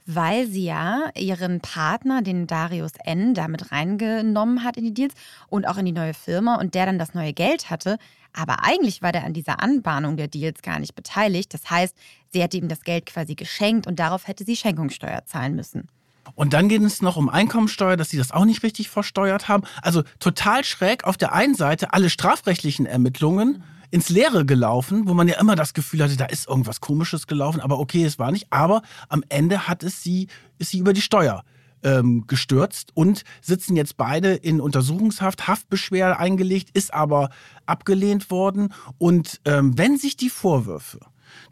weil 0.07 0.47
sie 0.47 0.65
ja 0.65 1.11
ihren 1.17 1.61
Partner, 1.61 2.23
den 2.23 2.47
Darius 2.47 2.93
N., 3.05 3.35
damit 3.35 3.71
reingenommen 3.71 4.65
hat 4.65 4.77
in 4.77 4.85
die 4.85 4.95
Deals 4.95 5.15
und 5.49 5.69
auch 5.69 5.79
in 5.79 5.85
die 5.85 5.93
neue 5.93 6.15
Firma 6.15 6.57
und 6.57 6.75
der 6.75 6.87
dann 6.87 6.99
das 6.99 7.15
neue 7.15 7.33
Geld 7.33 7.71
hatte. 7.71 7.99
Aber 8.33 8.65
eigentlich 8.65 9.03
war 9.03 9.13
der 9.13 9.25
an 9.25 9.35
dieser 9.35 9.63
Anbahnung 9.63 10.17
der 10.17 10.29
Deals 10.29 10.63
gar 10.63 10.79
nicht 10.79 10.95
beteiligt. 10.95 11.53
Das 11.55 11.69
heißt, 11.69 11.97
sie 12.29 12.43
hätte 12.43 12.57
ihm 12.57 12.69
das 12.69 12.83
Geld 12.83 13.07
quasi 13.07 13.35
geschenkt 13.35 13.87
und 13.87 13.99
darauf 13.99 14.27
hätte 14.27 14.45
sie 14.45 14.57
Schenkungssteuer 14.57 15.25
zahlen 15.27 15.55
müssen. 15.55 15.89
Und 16.35 16.53
dann 16.53 16.69
geht 16.69 16.83
es 16.83 17.03
noch 17.03 17.17
um 17.17 17.29
Einkommensteuer, 17.29 17.97
dass 17.97 18.11
sie 18.11 18.17
das 18.17 18.33
auch 18.33 18.45
nicht 18.45 18.63
richtig 18.63 18.89
versteuert 18.89 19.49
haben. 19.49 19.65
Also 19.83 20.03
total 20.19 20.65
schräg 20.65 21.05
auf 21.05 21.17
der 21.17 21.33
einen 21.33 21.55
Seite 21.55 21.93
alle 21.93 22.11
strafrechtlichen 22.11 22.87
Ermittlungen 22.87 23.63
ins 23.91 24.09
Leere 24.09 24.45
gelaufen, 24.47 25.09
wo 25.09 25.15
man 25.15 25.29
ja 25.29 25.39
immer 25.41 25.57
das 25.57 25.75
Gefühl 25.75 26.03
hatte, 26.03 26.17
da 26.17 26.27
ist 26.27 26.49
irgendwas 26.49 26.81
Komisches 26.81 27.27
gelaufen, 27.27 27.61
aber 27.61 27.79
okay, 27.79 28.05
es 28.05 28.19
war 28.19 28.31
nicht. 28.31 28.47
Aber 28.51 28.83
am 29.09 29.25
Ende 29.29 29.67
hat 29.67 29.83
es 29.83 30.03
sie, 30.03 30.29
ist 30.59 30.71
sie 30.71 30.79
über 30.79 30.93
die 30.93 31.01
Steuer 31.01 31.45
ähm, 31.83 32.27
gestürzt 32.27 32.91
und 32.95 33.25
sitzen 33.41 33.77
jetzt 33.77 33.97
beide 33.97 34.35
in 34.35 34.61
Untersuchungshaft. 34.61 35.49
Haftbeschwerde 35.49 36.19
eingelegt, 36.19 36.71
ist 36.75 36.95
aber 36.95 37.31
abgelehnt 37.67 38.31
worden. 38.31 38.73
Und 38.99 39.41
ähm, 39.45 39.77
wenn 39.77 39.97
sich 39.97 40.17
die 40.17 40.31
Vorwürfe 40.31 41.01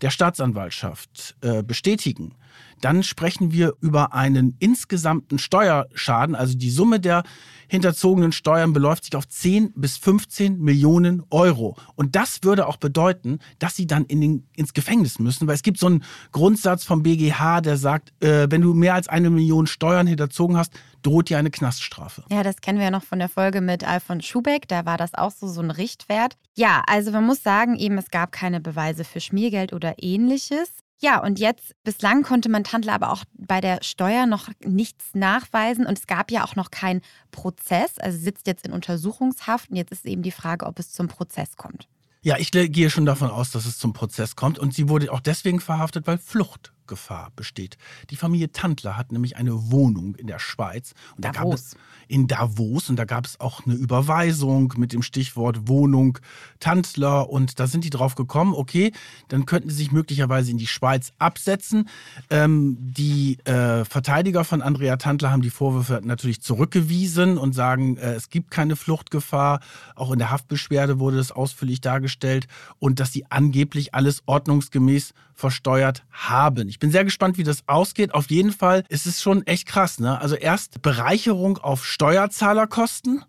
der 0.00 0.10
Staatsanwaltschaft 0.10 1.36
äh, 1.40 1.62
bestätigen, 1.62 2.34
dann 2.80 3.02
sprechen 3.02 3.52
wir 3.52 3.74
über 3.80 4.12
einen 4.14 4.56
insgesamten 4.58 5.38
Steuerschaden. 5.38 6.34
Also 6.34 6.56
die 6.56 6.70
Summe 6.70 7.00
der 7.00 7.24
hinterzogenen 7.68 8.32
Steuern 8.32 8.72
beläuft 8.72 9.04
sich 9.04 9.16
auf 9.16 9.28
10 9.28 9.72
bis 9.74 9.96
15 9.96 10.58
Millionen 10.58 11.22
Euro. 11.30 11.76
Und 11.96 12.16
das 12.16 12.42
würde 12.42 12.66
auch 12.66 12.76
bedeuten, 12.76 13.40
dass 13.58 13.76
sie 13.76 13.86
dann 13.86 14.04
in 14.06 14.20
den, 14.20 14.48
ins 14.56 14.72
Gefängnis 14.72 15.18
müssen, 15.18 15.46
weil 15.46 15.54
es 15.54 15.62
gibt 15.62 15.78
so 15.78 15.86
einen 15.86 16.04
Grundsatz 16.32 16.84
vom 16.84 17.02
BGH, 17.02 17.60
der 17.60 17.76
sagt, 17.76 18.12
äh, 18.22 18.46
wenn 18.50 18.62
du 18.62 18.74
mehr 18.74 18.94
als 18.94 19.08
eine 19.08 19.30
Million 19.30 19.66
Steuern 19.66 20.06
hinterzogen 20.06 20.56
hast, 20.56 20.72
droht 21.02 21.28
dir 21.28 21.38
eine 21.38 21.50
Knaststrafe. 21.50 22.24
Ja, 22.30 22.42
das 22.42 22.60
kennen 22.60 22.78
wir 22.78 22.86
ja 22.86 22.90
noch 22.90 23.04
von 23.04 23.18
der 23.18 23.28
Folge 23.28 23.60
mit 23.60 23.86
Alfons 23.86 24.26
Schubeck. 24.26 24.68
Da 24.68 24.84
war 24.84 24.96
das 24.96 25.14
auch 25.14 25.30
so, 25.30 25.48
so 25.48 25.60
ein 25.60 25.70
Richtwert. 25.70 26.36
Ja, 26.56 26.82
also 26.86 27.10
man 27.12 27.24
muss 27.24 27.42
sagen, 27.42 27.76
eben 27.76 27.98
es 27.98 28.10
gab 28.10 28.32
keine 28.32 28.60
Beweise 28.60 29.04
für 29.04 29.20
Schmiergeld 29.20 29.72
oder 29.72 29.94
ähnliches. 29.98 30.68
Ja, 31.00 31.22
und 31.22 31.38
jetzt, 31.38 31.76
bislang 31.84 32.24
konnte 32.24 32.48
man 32.48 32.64
Tandler 32.64 32.94
aber 32.94 33.12
auch 33.12 33.24
bei 33.34 33.60
der 33.60 33.78
Steuer 33.82 34.26
noch 34.26 34.48
nichts 34.64 35.06
nachweisen 35.14 35.86
und 35.86 35.96
es 35.96 36.08
gab 36.08 36.32
ja 36.32 36.44
auch 36.44 36.56
noch 36.56 36.72
keinen 36.72 37.02
Prozess. 37.30 37.98
Also 37.98 38.18
sitzt 38.18 38.48
jetzt 38.48 38.66
in 38.66 38.72
Untersuchungshaft 38.72 39.70
und 39.70 39.76
jetzt 39.76 39.92
ist 39.92 40.06
eben 40.06 40.22
die 40.22 40.32
Frage, 40.32 40.66
ob 40.66 40.78
es 40.80 40.90
zum 40.90 41.06
Prozess 41.06 41.56
kommt. 41.56 41.88
Ja, 42.20 42.36
ich 42.36 42.50
gehe 42.50 42.90
schon 42.90 43.06
davon 43.06 43.30
aus, 43.30 43.52
dass 43.52 43.64
es 43.64 43.78
zum 43.78 43.92
Prozess 43.92 44.34
kommt 44.34 44.58
und 44.58 44.74
sie 44.74 44.88
wurde 44.88 45.12
auch 45.12 45.20
deswegen 45.20 45.60
verhaftet, 45.60 46.08
weil 46.08 46.18
Flucht 46.18 46.72
Gefahr 46.88 47.30
besteht. 47.36 47.78
Die 48.10 48.16
Familie 48.16 48.50
Tandler 48.50 48.96
hat 48.96 49.12
nämlich 49.12 49.36
eine 49.36 49.70
Wohnung 49.70 50.16
in 50.16 50.26
der 50.26 50.38
Schweiz. 50.38 50.94
Und 51.16 51.24
da 51.24 51.30
gab 51.30 51.52
es 51.52 51.76
in 52.08 52.26
Davos 52.26 52.90
und 52.90 52.96
da 52.96 53.04
gab 53.04 53.26
es 53.26 53.38
auch 53.40 53.64
eine 53.66 53.74
Überweisung 53.74 54.74
mit 54.76 54.92
dem 54.92 55.02
Stichwort 55.02 55.68
Wohnung 55.68 56.18
Tandler 56.60 57.30
und 57.30 57.60
da 57.60 57.66
sind 57.66 57.84
die 57.84 57.90
drauf 57.90 58.14
gekommen, 58.14 58.54
okay, 58.54 58.92
dann 59.28 59.46
könnten 59.46 59.70
sie 59.70 59.76
sich 59.76 59.92
möglicherweise 59.92 60.50
in 60.50 60.58
die 60.58 60.66
Schweiz 60.66 61.12
absetzen. 61.18 61.88
Ähm, 62.30 62.76
die 62.80 63.38
äh, 63.44 63.84
Verteidiger 63.84 64.44
von 64.44 64.62
Andrea 64.62 64.96
Tandler 64.96 65.30
haben 65.30 65.42
die 65.42 65.50
Vorwürfe 65.50 66.00
natürlich 66.02 66.40
zurückgewiesen 66.40 67.38
und 67.38 67.54
sagen, 67.54 67.96
äh, 67.96 68.14
es 68.14 68.30
gibt 68.30 68.50
keine 68.50 68.76
Fluchtgefahr. 68.76 69.60
Auch 69.94 70.10
in 70.12 70.18
der 70.18 70.30
Haftbeschwerde 70.30 70.98
wurde 70.98 71.18
das 71.18 71.32
ausführlich 71.32 71.80
dargestellt 71.80 72.48
und 72.78 73.00
dass 73.00 73.12
sie 73.12 73.26
angeblich 73.30 73.94
alles 73.94 74.22
ordnungsgemäß 74.26 75.12
versteuert 75.38 76.02
haben. 76.10 76.68
Ich 76.68 76.80
bin 76.80 76.90
sehr 76.90 77.04
gespannt, 77.04 77.38
wie 77.38 77.44
das 77.44 77.62
ausgeht. 77.68 78.12
Auf 78.12 78.28
jeden 78.28 78.50
Fall 78.50 78.82
ist 78.88 79.06
es 79.06 79.22
schon 79.22 79.46
echt 79.46 79.68
krass. 79.68 80.00
Ne? 80.00 80.20
Also 80.20 80.34
erst 80.34 80.82
Bereicherung 80.82 81.58
auf 81.58 81.86
Steuerzahlerkosten 81.98 83.24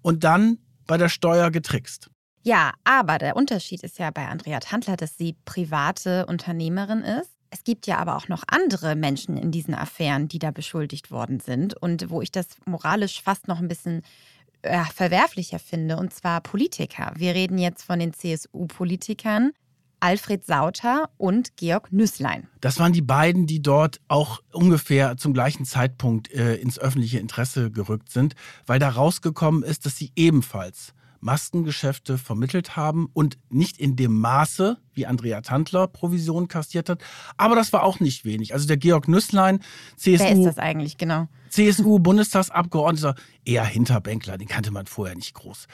und 0.00 0.22
dann 0.22 0.58
bei 0.86 0.96
der 0.96 1.08
Steuer 1.08 1.50
getrickst. 1.50 2.08
Ja, 2.44 2.72
aber 2.84 3.18
der 3.18 3.34
Unterschied 3.34 3.82
ist 3.82 3.98
ja 3.98 4.12
bei 4.12 4.28
Andrea 4.28 4.60
Tandler, 4.60 4.96
dass 4.96 5.18
sie 5.18 5.34
private 5.44 6.26
Unternehmerin 6.26 7.00
ist. 7.00 7.32
Es 7.50 7.64
gibt 7.64 7.88
ja 7.88 7.98
aber 7.98 8.16
auch 8.16 8.28
noch 8.28 8.44
andere 8.46 8.94
Menschen 8.94 9.36
in 9.36 9.50
diesen 9.50 9.74
Affären, 9.74 10.28
die 10.28 10.38
da 10.38 10.52
beschuldigt 10.52 11.10
worden 11.10 11.40
sind 11.40 11.76
und 11.76 12.10
wo 12.10 12.22
ich 12.22 12.30
das 12.30 12.46
moralisch 12.64 13.20
fast 13.20 13.48
noch 13.48 13.58
ein 13.58 13.66
bisschen 13.66 14.02
äh, 14.62 14.84
verwerflicher 14.84 15.58
finde, 15.58 15.96
und 15.96 16.14
zwar 16.14 16.42
Politiker. 16.42 17.10
Wir 17.16 17.34
reden 17.34 17.58
jetzt 17.58 17.82
von 17.82 17.98
den 17.98 18.12
CSU-Politikern, 18.12 19.50
Alfred 20.02 20.44
Sauter 20.44 21.10
und 21.16 21.56
Georg 21.56 21.92
Nüßlein. 21.92 22.48
Das 22.60 22.80
waren 22.80 22.92
die 22.92 23.02
beiden, 23.02 23.46
die 23.46 23.62
dort 23.62 24.00
auch 24.08 24.40
ungefähr 24.52 25.16
zum 25.16 25.32
gleichen 25.32 25.64
Zeitpunkt 25.64 26.32
äh, 26.32 26.56
ins 26.56 26.78
öffentliche 26.78 27.20
Interesse 27.20 27.70
gerückt 27.70 28.10
sind, 28.10 28.34
weil 28.66 28.80
da 28.80 28.88
rausgekommen 28.88 29.62
ist, 29.62 29.86
dass 29.86 29.96
sie 29.96 30.10
ebenfalls 30.16 30.92
Maskengeschäfte 31.22 32.18
vermittelt 32.18 32.74
haben 32.76 33.08
und 33.12 33.38
nicht 33.48 33.78
in 33.78 33.94
dem 33.94 34.18
Maße, 34.18 34.78
wie 34.92 35.06
Andrea 35.06 35.40
Tandler 35.40 35.86
Provision 35.86 36.48
kassiert 36.48 36.88
hat. 36.88 37.00
Aber 37.36 37.54
das 37.54 37.72
war 37.72 37.84
auch 37.84 38.00
nicht 38.00 38.24
wenig. 38.24 38.54
Also 38.54 38.66
der 38.66 38.76
Georg 38.76 39.06
Nüßlein, 39.06 39.60
CSU. 39.96 40.24
Wer 40.24 40.32
ist 40.32 40.44
das 40.44 40.58
eigentlich, 40.58 40.98
genau? 40.98 41.28
CSU-Bundestagsabgeordneter, 41.48 43.14
eher 43.44 43.64
Hinterbänkler, 43.64 44.36
den 44.36 44.48
kannte 44.48 44.72
man 44.72 44.86
vorher 44.86 45.14
nicht 45.14 45.34
groß. 45.34 45.66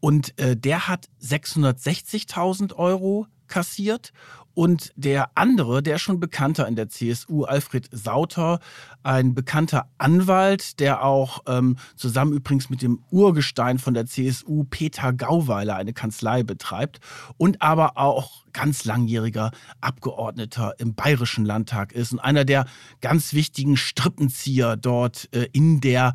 Und 0.00 0.36
äh, 0.40 0.56
der 0.56 0.88
hat 0.88 1.06
660.000 1.22 2.74
Euro 2.74 3.28
kassiert. 3.48 4.12
Und 4.54 4.90
der 4.96 5.32
andere, 5.34 5.82
der 5.82 5.98
schon 5.98 6.18
bekannter 6.18 6.66
in 6.66 6.76
der 6.76 6.88
CSU, 6.88 7.44
Alfred 7.44 7.90
Sauter, 7.92 8.60
ein 9.02 9.34
bekannter 9.34 9.90
Anwalt, 9.98 10.80
der 10.80 11.04
auch 11.04 11.40
ähm, 11.46 11.76
zusammen 11.94 12.32
übrigens 12.32 12.70
mit 12.70 12.80
dem 12.80 13.04
Urgestein 13.10 13.78
von 13.78 13.92
der 13.92 14.06
CSU, 14.06 14.64
Peter 14.64 15.12
Gauweiler, 15.12 15.76
eine 15.76 15.92
Kanzlei 15.92 16.42
betreibt 16.42 17.00
und 17.36 17.60
aber 17.60 17.98
auch 17.98 18.45
ganz 18.56 18.86
langjähriger 18.86 19.50
Abgeordneter 19.82 20.74
im 20.78 20.94
Bayerischen 20.94 21.44
Landtag 21.44 21.92
ist 21.92 22.12
und 22.12 22.20
einer 22.20 22.46
der 22.46 22.64
ganz 23.02 23.34
wichtigen 23.34 23.76
Strippenzieher 23.76 24.76
dort 24.76 25.28
äh, 25.34 25.46
in 25.52 25.82
der 25.82 26.14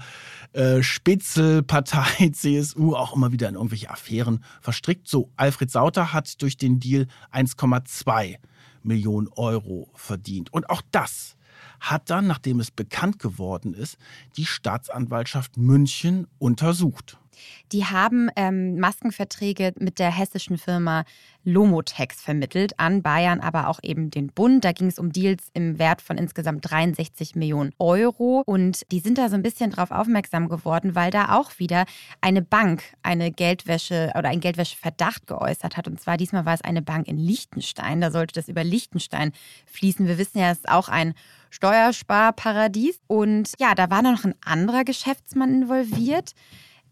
äh, 0.54 0.82
Spitzelpartei 0.82 2.30
CSU 2.34 2.96
auch 2.96 3.16
immer 3.16 3.32
wieder 3.32 3.48
in 3.48 3.54
irgendwelche 3.54 3.92
Affären 3.92 4.44
verstrickt. 4.60 5.08
So, 5.08 5.32
Alfred 5.38 5.70
Sauter 5.70 6.14
hat 6.14 6.42
durch 6.42 6.58
den 6.58 6.80
Deal 6.80 7.06
1,2 7.32 8.38
Millionen 8.82 9.28
Euro 9.36 9.92
verdient. 9.94 10.52
Und 10.52 10.68
auch 10.72 10.82
das 10.90 11.36
hat 11.82 12.10
dann, 12.10 12.28
nachdem 12.28 12.60
es 12.62 12.72
bekannt 12.72 13.20
geworden 13.20 13.74
ist, 13.74 13.98
die 14.38 14.46
Staatsanwaltschaft 14.46 15.58
München 15.58 16.28
untersucht. 16.40 17.18
Die 17.72 17.86
haben 17.86 18.30
ähm, 18.36 18.80
Maskenverträge 18.80 19.74
mit 19.80 20.00
der 20.00 20.16
hessischen 20.16 20.58
Firma 20.58 21.06
Lomotex 21.44 22.22
vermittelt 22.22 22.80
an 22.80 23.02
Bayern, 23.02 23.40
aber 23.40 23.68
auch 23.68 23.80
eben 23.82 24.12
den 24.12 24.28
Bund. 24.28 24.64
Da 24.64 24.74
ging 24.74 24.88
es 24.88 25.00
um 25.00 25.12
Deals 25.12 25.46
im 25.54 25.80
Wert 25.80 26.02
von 26.02 26.18
insgesamt 26.18 26.70
63 26.70 27.36
Millionen 27.36 27.74
Euro. 27.80 28.44
Und 28.46 28.84
die 28.92 29.00
sind 29.00 29.18
da 29.18 29.30
so 29.30 29.36
ein 29.36 29.42
bisschen 29.42 29.72
drauf 29.72 29.92
aufmerksam 29.92 30.50
geworden, 30.50 30.94
weil 30.94 31.10
da 31.10 31.36
auch 31.36 31.58
wieder 31.58 31.86
eine 32.20 32.42
Bank 32.42 32.84
eine 33.02 33.32
Geldwäsche 33.32 34.12
oder 34.16 34.30
ein 34.30 34.40
Geldwäscheverdacht 34.40 35.26
geäußert 35.26 35.78
hat. 35.78 35.88
Und 35.88 36.00
zwar 36.00 36.18
diesmal 36.18 36.46
war 36.46 36.54
es 36.54 36.62
eine 36.62 36.82
Bank 36.82 37.08
in 37.08 37.18
Liechtenstein. 37.18 38.02
Da 38.02 38.12
sollte 38.12 38.34
das 38.34 38.50
über 38.50 38.64
Liechtenstein 38.64 39.32
fließen. 39.66 40.08
Wir 40.08 40.18
wissen 40.18 40.40
ja, 40.40 40.52
es 40.52 40.60
ist 40.60 40.70
auch 40.70 40.90
ein 40.90 41.16
Steuersparparadies. 41.52 43.00
Und 43.06 43.52
ja, 43.60 43.76
da 43.76 43.92
war 43.92 44.02
noch 44.02 44.24
ein 44.24 44.34
anderer 44.44 44.84
Geschäftsmann 44.84 45.54
involviert. 45.62 46.34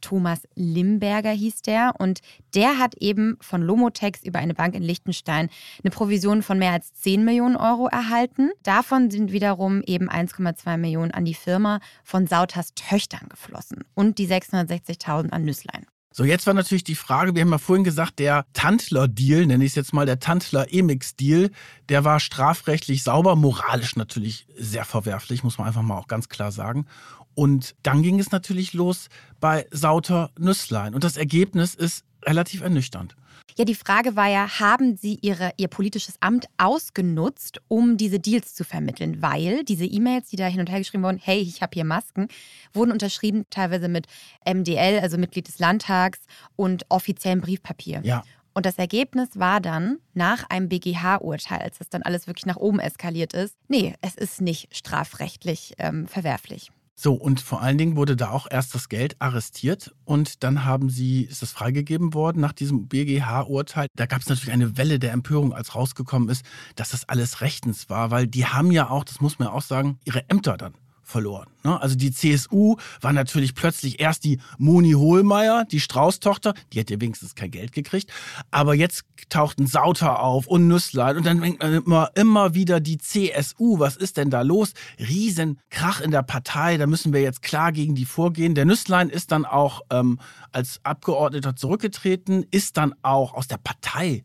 Thomas 0.01 0.41
Limberger 0.55 1.32
hieß 1.32 1.62
der. 1.64 1.93
Und 1.97 2.20
der 2.53 2.78
hat 2.78 2.95
eben 2.99 3.38
von 3.41 3.62
Lomotex 3.62 4.24
über 4.24 4.39
eine 4.39 4.53
Bank 4.53 4.76
in 4.76 4.84
Liechtenstein 4.84 5.49
eine 5.84 5.91
Provision 5.91 6.41
von 6.41 6.60
mehr 6.60 6.74
als 6.74 6.93
10 6.93 7.24
Millionen 7.26 7.55
Euro 7.55 7.88
erhalten. 7.88 8.51
Davon 8.64 9.10
sind 9.10 9.32
wiederum 9.32 9.82
eben 9.86 10.10
1,2 10.10 10.78
Millionen 10.78 11.12
an 11.12 11.26
die 11.26 11.34
Firma 11.34 11.80
von 12.03 12.28
Sautas 12.28 12.74
Töchtern 12.76 13.28
geflossen 13.30 13.84
und 13.95 14.18
die 14.18 14.28
660.000 14.28 15.32
an 15.32 15.43
Nüsslein. 15.43 15.86
So, 16.20 16.26
jetzt 16.26 16.45
war 16.47 16.53
natürlich 16.53 16.84
die 16.84 16.95
Frage, 16.95 17.34
wir 17.34 17.43
haben 17.43 17.51
ja 17.51 17.57
vorhin 17.57 17.86
gesagt, 17.86 18.20
der 18.20 18.45
Tantler-Deal, 18.51 19.45
nenne 19.45 19.63
ich 19.63 19.72
es 19.72 19.76
jetzt 19.76 19.93
mal, 19.93 20.05
der 20.05 20.20
Tantler-Emix-Deal, 20.20 21.49
der 21.88 22.03
war 22.03 22.20
strafrechtlich 22.20 23.03
sauber, 23.03 23.38
moralisch 23.38 23.95
natürlich 23.95 24.45
sehr 24.57 24.84
verwerflich, 24.84 25.45
muss 25.45 25.57
man 25.57 25.67
einfach 25.67 25.82
mal 25.82 25.97
auch 25.97 26.09
ganz 26.09 26.28
klar 26.28 26.51
sagen. 26.51 26.88
Und 27.36 27.74
dann 27.84 28.03
ging 28.03 28.20
es 28.20 28.32
natürlich 28.32 28.74
los 28.74 29.07
bei 29.39 29.65
Sauter 29.72 30.32
Nüsslein. 30.38 30.93
Und 30.93 31.05
das 31.05 31.15
Ergebnis 31.15 31.74
ist 31.74 32.03
relativ 32.26 32.61
ernüchternd. 32.61 33.15
Ja, 33.57 33.65
die 33.65 33.76
Frage 33.76 34.15
war 34.15 34.28
ja, 34.28 34.59
haben 34.59 34.95
Sie 34.95 35.20
ihre, 35.22 35.51
Ihr 35.57 35.67
politisches 35.67 36.15
Amt 36.22 36.45
ausgenutzt, 36.57 37.59
um 37.67 37.97
diese 37.97 38.20
Deals 38.20 38.55
zu 38.55 38.63
vermitteln? 38.63 39.22
Weil 39.22 39.65
diese 39.65 39.86
E-Mails, 39.86 40.30
die 40.30 40.38
da 40.38 40.45
hin 40.45 40.61
und 40.61 40.70
her 40.70 40.80
geschrieben 40.80 41.03
wurden, 41.03 41.20
hey, 41.22 41.39
ich 41.41 41.61
habe 41.61 41.72
hier 41.74 41.84
Masken, 41.84 42.30
wurden 42.74 42.91
unterschrieben 42.91 43.45
teilweise 43.49 43.89
mit 43.89 44.07
MDL, 44.45 44.99
also 45.01 45.17
Mitglied 45.17 45.47
des 45.49 45.59
Landtags 45.59 46.20
und 46.55 46.86
offiziellem 46.88 47.41
Briefpapier. 47.41 47.99
Ja. 48.03 48.24
Und 48.53 48.65
das 48.65 48.78
Ergebnis 48.78 49.30
war 49.36 49.59
dann 49.61 49.99
nach 50.13 50.49
einem 50.49 50.70
BGH-Urteil, 50.70 51.59
als 51.59 51.80
das 51.80 51.89
dann 51.89 52.03
alles 52.03 52.28
wirklich 52.28 52.45
nach 52.45 52.57
oben 52.57 52.80
eskaliert 52.80 53.34
ist, 53.34 53.55
nee, 53.67 53.93
es 54.01 54.15
ist 54.15 54.41
nicht 54.41 54.76
strafrechtlich 54.76 55.76
ähm, 55.78 56.07
verwerflich. 56.07 56.72
So, 57.02 57.14
und 57.14 57.39
vor 57.39 57.62
allen 57.62 57.78
Dingen 57.78 57.95
wurde 57.95 58.18
da 58.18 58.32
auch 58.32 58.45
erst 58.52 58.76
das 58.76 58.89
Geld 58.89 59.16
arrestiert 59.20 59.95
und 60.04 60.43
dann 60.43 60.66
haben 60.66 60.89
sie, 60.89 61.22
ist 61.22 61.41
das 61.41 61.54
freigegeben 61.54 62.14
worden 62.14 62.41
nach 62.41 62.52
diesem 62.52 62.89
BGH-Urteil. 62.89 63.88
Da 63.95 64.06
gab 64.06 64.20
es 64.20 64.28
natürlich 64.28 64.52
eine 64.52 64.76
Welle 64.76 65.00
der 65.00 65.14
Empörung, 65.14 65.54
als 65.54 65.76
rausgekommen 65.76 66.28
ist, 66.28 66.43
dass 66.76 66.89
das 66.89 67.08
alles 67.08 67.39
rechtens 67.39 67.89
war, 67.89 68.12
weil 68.12 68.28
die 68.28 68.47
haben 68.47 68.70
ja 68.70 68.89
auch, 68.89 69.06
das 69.06 69.22
muss 69.22 69.39
man 69.39 69.47
ja 69.47 69.54
auch 69.54 69.62
sagen, 69.62 69.97
ihre 70.04 70.30
Ämter 70.30 70.58
dann 70.58 70.74
verloren. 71.10 71.47
Ne? 71.64 71.82
Also 71.82 71.95
die 71.95 72.12
CSU 72.12 72.78
war 73.01 73.14
natürlich 73.14 73.55
plötzlich 73.55 73.99
erst 73.99 74.24
die 74.24 74.39
Moni 74.57 74.93
Hohlmeier, 74.93 75.66
die 75.66 75.80
Strauß-Tochter, 75.80 76.53
die 76.72 76.80
hätte 76.80 77.01
wenigstens 77.01 77.36
kein 77.36 77.51
Geld 77.51 77.72
gekriegt, 77.72 78.12
aber 78.51 78.76
jetzt 78.76 79.03
tauchten 79.30 79.68
Sauter 79.68 80.22
auf 80.22 80.47
und 80.47 80.68
Nüsslein 80.68 81.18
und 81.18 81.26
dann 81.26 81.41
denkt 81.41 81.62
man 81.62 81.74
immer, 81.74 82.12
immer 82.16 82.53
wieder 82.53 82.80
die 82.80 82.97
CSU, 82.97 83.80
was 83.80 83.97
ist 83.97 84.18
denn 84.18 84.30
da 84.30 84.41
los? 84.41 84.74
Riesenkrach 84.99 86.01
in 86.01 86.12
der 86.12 86.24
Partei, 86.24 86.78
da 86.78 86.88
müssen 86.88 87.12
wir 87.12 87.22
jetzt 87.22 87.41
klar 87.41 87.72
gegen 87.72 87.95
die 87.95 88.05
vorgehen. 88.05 88.55
Der 88.55 88.66
Nüsslein 88.66 89.10
ist 89.10 89.32
dann 89.32 89.45
auch 89.45 89.82
ähm, 89.89 90.20
als 90.51 90.80
Abgeordneter 90.84 91.55
zurückgetreten, 91.55 92.45
ist 92.51 92.78
dann 92.78 92.95
auch 93.01 93.34
aus 93.34 93.47
der 93.47 93.57
Partei 93.57 94.24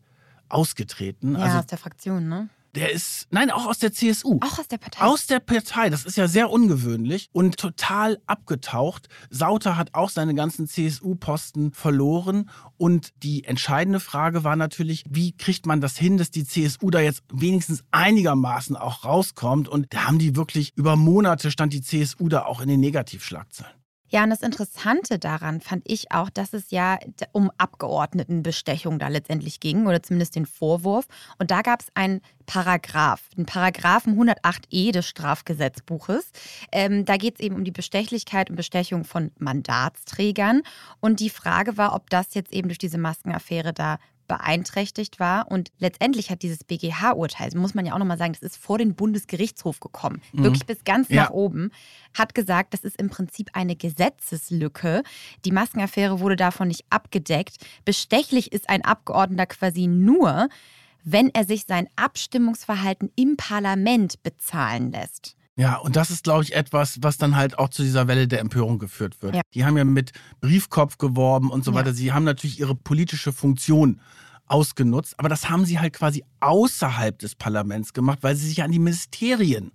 ausgetreten. 0.49 1.33
Ja, 1.33 1.39
also 1.39 1.57
aus 1.59 1.67
der 1.67 1.77
Fraktion, 1.77 2.29
ne? 2.29 2.49
Der 2.75 2.91
ist, 2.91 3.27
nein, 3.31 3.49
auch 3.51 3.65
aus 3.65 3.79
der 3.79 3.91
CSU. 3.93 4.39
Auch 4.41 4.59
aus 4.59 4.67
der 4.67 4.77
Partei. 4.77 5.03
Aus 5.03 5.27
der 5.27 5.39
Partei, 5.39 5.89
das 5.89 6.05
ist 6.05 6.17
ja 6.17 6.27
sehr 6.27 6.49
ungewöhnlich 6.49 7.29
und 7.31 7.57
total 7.57 8.19
abgetaucht. 8.27 9.07
Sauter 9.29 9.77
hat 9.77 9.93
auch 9.93 10.09
seine 10.09 10.35
ganzen 10.35 10.67
CSU-Posten 10.67 11.71
verloren 11.71 12.49
und 12.77 13.11
die 13.23 13.45
entscheidende 13.45 13.99
Frage 13.99 14.43
war 14.43 14.55
natürlich, 14.55 15.03
wie 15.09 15.31
kriegt 15.31 15.65
man 15.65 15.81
das 15.81 15.97
hin, 15.97 16.17
dass 16.17 16.31
die 16.31 16.45
CSU 16.45 16.89
da 16.89 16.99
jetzt 16.99 17.23
wenigstens 17.31 17.83
einigermaßen 17.91 18.75
auch 18.75 19.05
rauskommt 19.05 19.67
und 19.69 19.93
da 19.93 20.05
haben 20.05 20.19
die 20.19 20.35
wirklich 20.35 20.73
über 20.75 20.95
Monate 20.95 21.51
stand 21.51 21.73
die 21.73 21.81
CSU 21.81 22.27
da 22.27 22.45
auch 22.45 22.61
in 22.61 22.67
den 22.67 22.79
Negativschlagzeilen. 22.79 23.84
Ja, 24.15 24.23
und 24.23 24.29
das 24.29 24.43
Interessante 24.43 25.19
daran 25.19 25.59
fand 25.59 25.83
ich 25.85 26.13
auch, 26.13 26.29
dass 26.29 26.53
es 26.53 26.71
ja 26.71 26.97
um 27.33 27.51
Abgeordnetenbestechung 27.57 28.97
da 28.97 29.09
letztendlich 29.09 29.59
ging 29.59 29.87
oder 29.87 30.01
zumindest 30.01 30.37
den 30.37 30.45
Vorwurf. 30.45 31.05
Und 31.37 31.51
da 31.51 31.61
gab 31.61 31.81
es 31.81 31.87
einen 31.95 32.21
Paragraph, 32.45 33.27
den 33.35 33.45
Paragraphen 33.45 34.17
108e 34.17 34.93
des 34.93 35.05
Strafgesetzbuches. 35.05 36.31
Ähm, 36.71 37.03
da 37.03 37.17
geht 37.17 37.35
es 37.35 37.39
eben 37.41 37.55
um 37.55 37.65
die 37.65 37.71
Bestechlichkeit 37.71 38.49
und 38.49 38.55
Bestechung 38.55 39.03
von 39.03 39.31
Mandatsträgern. 39.37 40.61
Und 41.01 41.19
die 41.19 41.29
Frage 41.29 41.75
war, 41.75 41.93
ob 41.93 42.09
das 42.09 42.35
jetzt 42.35 42.53
eben 42.53 42.69
durch 42.69 42.77
diese 42.77 42.97
Maskenaffäre 42.97 43.73
da 43.73 43.97
beeinträchtigt 44.27 45.19
war. 45.19 45.51
Und 45.51 45.69
letztendlich 45.79 46.29
hat 46.29 46.41
dieses 46.41 46.63
BGH-Urteil, 46.63 47.51
muss 47.55 47.73
man 47.73 47.85
ja 47.85 47.93
auch 47.93 47.99
nochmal 47.99 48.17
sagen, 48.17 48.33
das 48.33 48.41
ist 48.41 48.57
vor 48.57 48.77
den 48.77 48.95
Bundesgerichtshof 48.95 49.79
gekommen, 49.79 50.21
mhm. 50.33 50.43
wirklich 50.43 50.65
bis 50.65 50.83
ganz 50.83 51.09
ja. 51.09 51.23
nach 51.23 51.31
oben, 51.31 51.71
hat 52.13 52.35
gesagt, 52.35 52.73
das 52.73 52.81
ist 52.81 52.99
im 52.99 53.09
Prinzip 53.09 53.49
eine 53.53 53.75
Gesetzeslücke. 53.75 55.03
Die 55.45 55.51
Maskenaffäre 55.51 56.19
wurde 56.19 56.35
davon 56.35 56.67
nicht 56.67 56.85
abgedeckt. 56.89 57.57
Bestechlich 57.85 58.51
ist 58.51 58.69
ein 58.69 58.83
Abgeordneter 58.83 59.47
quasi 59.47 59.87
nur, 59.87 60.49
wenn 61.03 61.29
er 61.33 61.45
sich 61.45 61.65
sein 61.65 61.87
Abstimmungsverhalten 61.95 63.11
im 63.15 63.37
Parlament 63.37 64.23
bezahlen 64.23 64.91
lässt. 64.91 65.35
Ja, 65.57 65.77
und 65.77 65.95
das 65.95 66.11
ist, 66.11 66.25
glaube 66.25 66.43
ich, 66.43 66.53
etwas, 66.53 66.97
was 67.01 67.17
dann 67.17 67.37
halt 67.37 67.57
auch 67.57 67.69
zu 67.69 67.81
dieser 67.81 68.07
Welle 68.07 68.27
der 68.27 68.41
Empörung 68.41 68.77
geführt 68.77 69.21
wird. 69.21 69.35
Ja. 69.35 69.41
Die 69.53 69.63
haben 69.65 69.77
ja 69.77 69.85
mit 69.85 70.11
Briefkopf 70.41 70.97
geworben 70.97 71.49
und 71.49 71.63
so 71.63 71.71
ja. 71.71 71.77
weiter. 71.77 71.93
Sie 71.93 72.11
haben 72.11 72.25
natürlich 72.25 72.59
ihre 72.59 72.75
politische 72.75 73.31
Funktion 73.31 74.01
ausgenutzt, 74.47 75.17
aber 75.17 75.29
das 75.29 75.49
haben 75.49 75.65
sie 75.65 75.79
halt 75.79 75.93
quasi 75.93 76.23
außerhalb 76.39 77.17
des 77.17 77.35
Parlaments 77.35 77.93
gemacht, 77.93 78.19
weil 78.21 78.35
sie 78.35 78.47
sich 78.47 78.63
an 78.63 78.71
die 78.71 78.79
Ministerien 78.79 79.71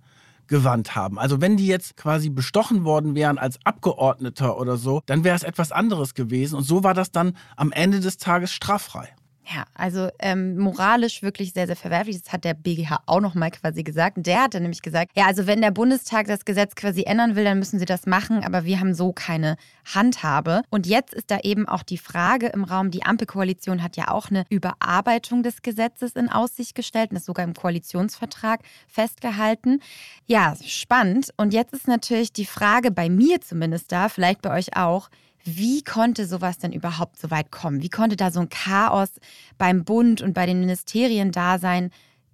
gewandt 0.47 0.95
haben. 0.95 1.17
Also 1.17 1.41
wenn 1.41 1.57
die 1.57 1.65
jetzt 1.65 1.97
quasi 1.97 2.29
bestochen 2.29 2.83
worden 2.83 3.15
wären 3.15 3.37
als 3.37 3.57
Abgeordneter 3.63 4.57
oder 4.57 4.77
so, 4.77 5.01
dann 5.07 5.23
wäre 5.23 5.35
es 5.35 5.43
etwas 5.43 5.71
anderes 5.71 6.13
gewesen. 6.13 6.55
Und 6.55 6.63
so 6.63 6.83
war 6.83 6.93
das 6.93 7.11
dann 7.11 7.37
am 7.55 7.71
Ende 7.71 8.01
des 8.01 8.17
Tages 8.17 8.51
straffrei. 8.51 9.09
Ja, 9.49 9.65
also 9.73 10.09
ähm, 10.19 10.57
moralisch 10.57 11.23
wirklich 11.23 11.51
sehr, 11.53 11.65
sehr 11.65 11.75
verwerflich. 11.75 12.21
Das 12.21 12.31
hat 12.31 12.43
der 12.43 12.53
BGH 12.53 13.01
auch 13.07 13.19
nochmal 13.19 13.49
quasi 13.49 13.83
gesagt. 13.83 14.17
Der 14.19 14.43
hat 14.43 14.53
dann 14.53 14.61
nämlich 14.61 14.83
gesagt, 14.83 15.11
ja, 15.15 15.25
also 15.25 15.47
wenn 15.47 15.61
der 15.61 15.71
Bundestag 15.71 16.27
das 16.27 16.45
Gesetz 16.45 16.75
quasi 16.75 17.03
ändern 17.03 17.35
will, 17.35 17.43
dann 17.43 17.57
müssen 17.57 17.79
sie 17.79 17.85
das 17.85 18.05
machen, 18.05 18.43
aber 18.43 18.65
wir 18.65 18.79
haben 18.79 18.93
so 18.93 19.11
keine 19.13 19.57
Handhabe. 19.83 20.61
Und 20.69 20.85
jetzt 20.85 21.13
ist 21.13 21.31
da 21.31 21.39
eben 21.39 21.67
auch 21.67 21.81
die 21.81 21.97
Frage 21.97 22.47
im 22.47 22.63
Raum, 22.63 22.91
die 22.91 23.03
Ampelkoalition 23.03 23.81
hat 23.81 23.97
ja 23.97 24.09
auch 24.09 24.29
eine 24.29 24.45
Überarbeitung 24.49 25.41
des 25.41 25.63
Gesetzes 25.63 26.11
in 26.11 26.29
Aussicht 26.29 26.75
gestellt 26.75 27.09
und 27.09 27.15
das 27.15 27.25
sogar 27.25 27.43
im 27.43 27.55
Koalitionsvertrag 27.55 28.61
festgehalten. 28.87 29.81
Ja, 30.27 30.55
spannend. 30.63 31.33
Und 31.35 31.53
jetzt 31.53 31.73
ist 31.73 31.87
natürlich 31.87 32.31
die 32.31 32.45
Frage 32.45 32.91
bei 32.91 33.09
mir 33.09 33.41
zumindest 33.41 33.91
da, 33.91 34.07
vielleicht 34.07 34.43
bei 34.43 34.55
euch 34.55 34.77
auch, 34.77 35.09
wie 35.43 35.83
konnte 35.83 36.25
sowas 36.25 36.57
denn 36.57 36.71
überhaupt 36.71 37.19
so 37.19 37.31
weit 37.31 37.51
kommen? 37.51 37.81
Wie 37.81 37.89
konnte 37.89 38.15
da 38.15 38.31
so 38.31 38.39
ein 38.39 38.49
Chaos 38.49 39.09
beim 39.57 39.83
Bund 39.83 40.21
und 40.21 40.33
bei 40.33 40.45
den 40.45 40.59
Ministerien 40.59 41.31
da 41.31 41.59
sein, 41.59 41.91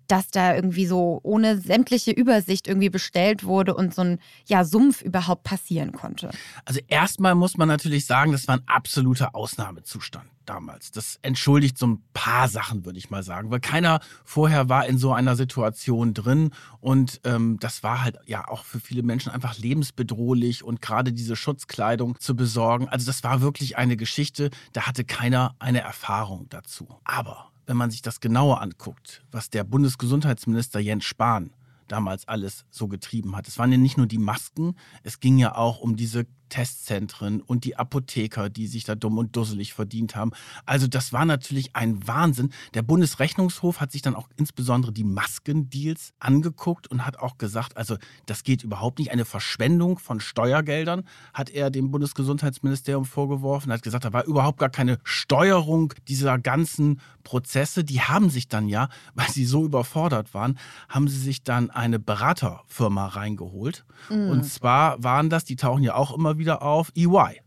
dass 0.07 0.29
da 0.29 0.55
irgendwie 0.55 0.85
so 0.85 1.19
ohne 1.23 1.59
sämtliche 1.59 2.11
Übersicht 2.11 2.67
irgendwie 2.67 2.89
bestellt 2.89 3.43
wurde 3.43 3.75
und 3.75 3.93
so 3.93 4.01
ein 4.01 4.19
ja, 4.45 4.63
Sumpf 4.63 5.01
überhaupt 5.01 5.43
passieren 5.43 5.91
konnte? 5.91 6.31
Also 6.65 6.79
erstmal 6.87 7.35
muss 7.35 7.57
man 7.57 7.67
natürlich 7.67 8.05
sagen, 8.05 8.31
das 8.31 8.47
war 8.47 8.57
ein 8.57 8.67
absoluter 8.67 9.35
Ausnahmezustand 9.35 10.29
damals. 10.47 10.91
Das 10.91 11.19
entschuldigt 11.21 11.77
so 11.77 11.87
ein 11.87 12.03
paar 12.13 12.47
Sachen, 12.47 12.85
würde 12.85 12.97
ich 12.97 13.09
mal 13.09 13.23
sagen, 13.23 13.51
weil 13.51 13.59
keiner 13.59 13.99
vorher 14.23 14.69
war 14.69 14.85
in 14.85 14.97
so 14.97 15.13
einer 15.13 15.35
Situation 15.35 16.13
drin 16.13 16.51
und 16.79 17.21
ähm, 17.23 17.57
das 17.59 17.83
war 17.83 18.03
halt 18.03 18.17
ja 18.25 18.47
auch 18.47 18.63
für 18.63 18.79
viele 18.79 19.03
Menschen 19.03 19.31
einfach 19.31 19.57
lebensbedrohlich 19.57 20.63
und 20.63 20.81
gerade 20.81 21.13
diese 21.13 21.35
Schutzkleidung 21.35 22.19
zu 22.19 22.35
besorgen. 22.35 22.87
Also 22.87 23.05
das 23.05 23.23
war 23.23 23.41
wirklich 23.41 23.77
eine 23.77 23.97
Geschichte, 23.97 24.49
da 24.73 24.87
hatte 24.87 25.03
keiner 25.03 25.55
eine 25.59 25.81
Erfahrung 25.81 26.47
dazu. 26.49 26.87
Aber 27.03 27.51
wenn 27.67 27.77
man 27.77 27.91
sich 27.91 28.01
das 28.01 28.19
genauer 28.19 28.61
anguckt, 28.61 29.23
was 29.29 29.51
der 29.51 29.63
Bundesgesundheitsminister 29.63 30.79
Jens 30.79 31.05
Spahn 31.05 31.51
damals 31.87 32.27
alles 32.27 32.65
so 32.69 32.87
getrieben 32.87 33.35
hat. 33.35 33.47
Es 33.47 33.57
waren 33.59 33.71
ja 33.71 33.77
nicht 33.77 33.97
nur 33.97 34.07
die 34.07 34.17
Masken, 34.17 34.75
es 35.03 35.19
ging 35.19 35.37
ja 35.37 35.55
auch 35.55 35.79
um 35.79 35.95
diese 35.95 36.25
Testzentren 36.49 37.41
und 37.41 37.63
die 37.63 37.77
Apotheker, 37.77 38.49
die 38.49 38.67
sich 38.67 38.83
da 38.83 38.95
dumm 38.95 39.17
und 39.17 39.35
dusselig 39.35 39.73
verdient 39.73 40.15
haben. 40.15 40.31
Also 40.65 40.87
das 40.87 41.13
war 41.13 41.25
natürlich 41.25 41.75
ein 41.75 42.07
Wahnsinn. 42.07 42.51
Der 42.73 42.81
Bundesrechnungshof 42.81 43.79
hat 43.79 43.91
sich 43.91 44.01
dann 44.01 44.15
auch 44.15 44.29
insbesondere 44.37 44.91
die 44.91 45.03
Maskendeals 45.03 46.13
angeguckt 46.19 46.87
und 46.87 47.05
hat 47.05 47.19
auch 47.19 47.37
gesagt, 47.37 47.77
also 47.77 47.97
das 48.25 48.43
geht 48.43 48.63
überhaupt 48.63 48.99
nicht. 48.99 49.11
Eine 49.11 49.25
Verschwendung 49.25 49.99
von 49.99 50.19
Steuergeldern 50.19 51.03
hat 51.33 51.49
er 51.49 51.69
dem 51.69 51.91
Bundesgesundheitsministerium 51.91 53.05
vorgeworfen. 53.05 53.71
Er 53.71 53.75
hat 53.75 53.83
gesagt, 53.83 54.05
da 54.05 54.13
war 54.13 54.25
überhaupt 54.25 54.59
gar 54.59 54.69
keine 54.69 54.99
Steuerung 55.03 55.93
dieser 56.07 56.37
ganzen 56.39 56.99
Prozesse. 57.23 57.83
Die 57.83 58.01
haben 58.01 58.29
sich 58.29 58.47
dann 58.47 58.67
ja, 58.67 58.89
weil 59.15 59.29
sie 59.29 59.45
so 59.45 59.65
überfordert 59.65 60.33
waren, 60.33 60.57
haben 60.89 61.07
sie 61.07 61.19
sich 61.19 61.43
dann 61.43 61.69
eine 61.69 61.99
Beraterfirma 61.99 63.07
reingeholt. 63.07 63.85
Mhm. 64.09 64.29
Und 64.29 64.45
zwar 64.45 65.03
waren 65.03 65.29
das, 65.29 65.43
die 65.43 65.55
tauchen 65.55 65.83
ja 65.83 65.95
auch 65.95 66.15
immer 66.15 66.36
wieder 66.37 66.61
auf, 66.61 66.91
EY. 66.95 67.41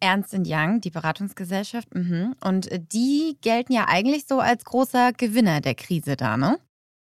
Ernst 0.00 0.34
Young, 0.34 0.80
die 0.80 0.90
Beratungsgesellschaft. 0.90 1.94
Mhm. 1.94 2.34
Und 2.44 2.68
die 2.92 3.38
gelten 3.40 3.72
ja 3.72 3.86
eigentlich 3.88 4.26
so 4.26 4.40
als 4.40 4.64
großer 4.64 5.12
Gewinner 5.12 5.60
der 5.60 5.74
Krise 5.74 6.16
da, 6.16 6.36
ne? 6.36 6.58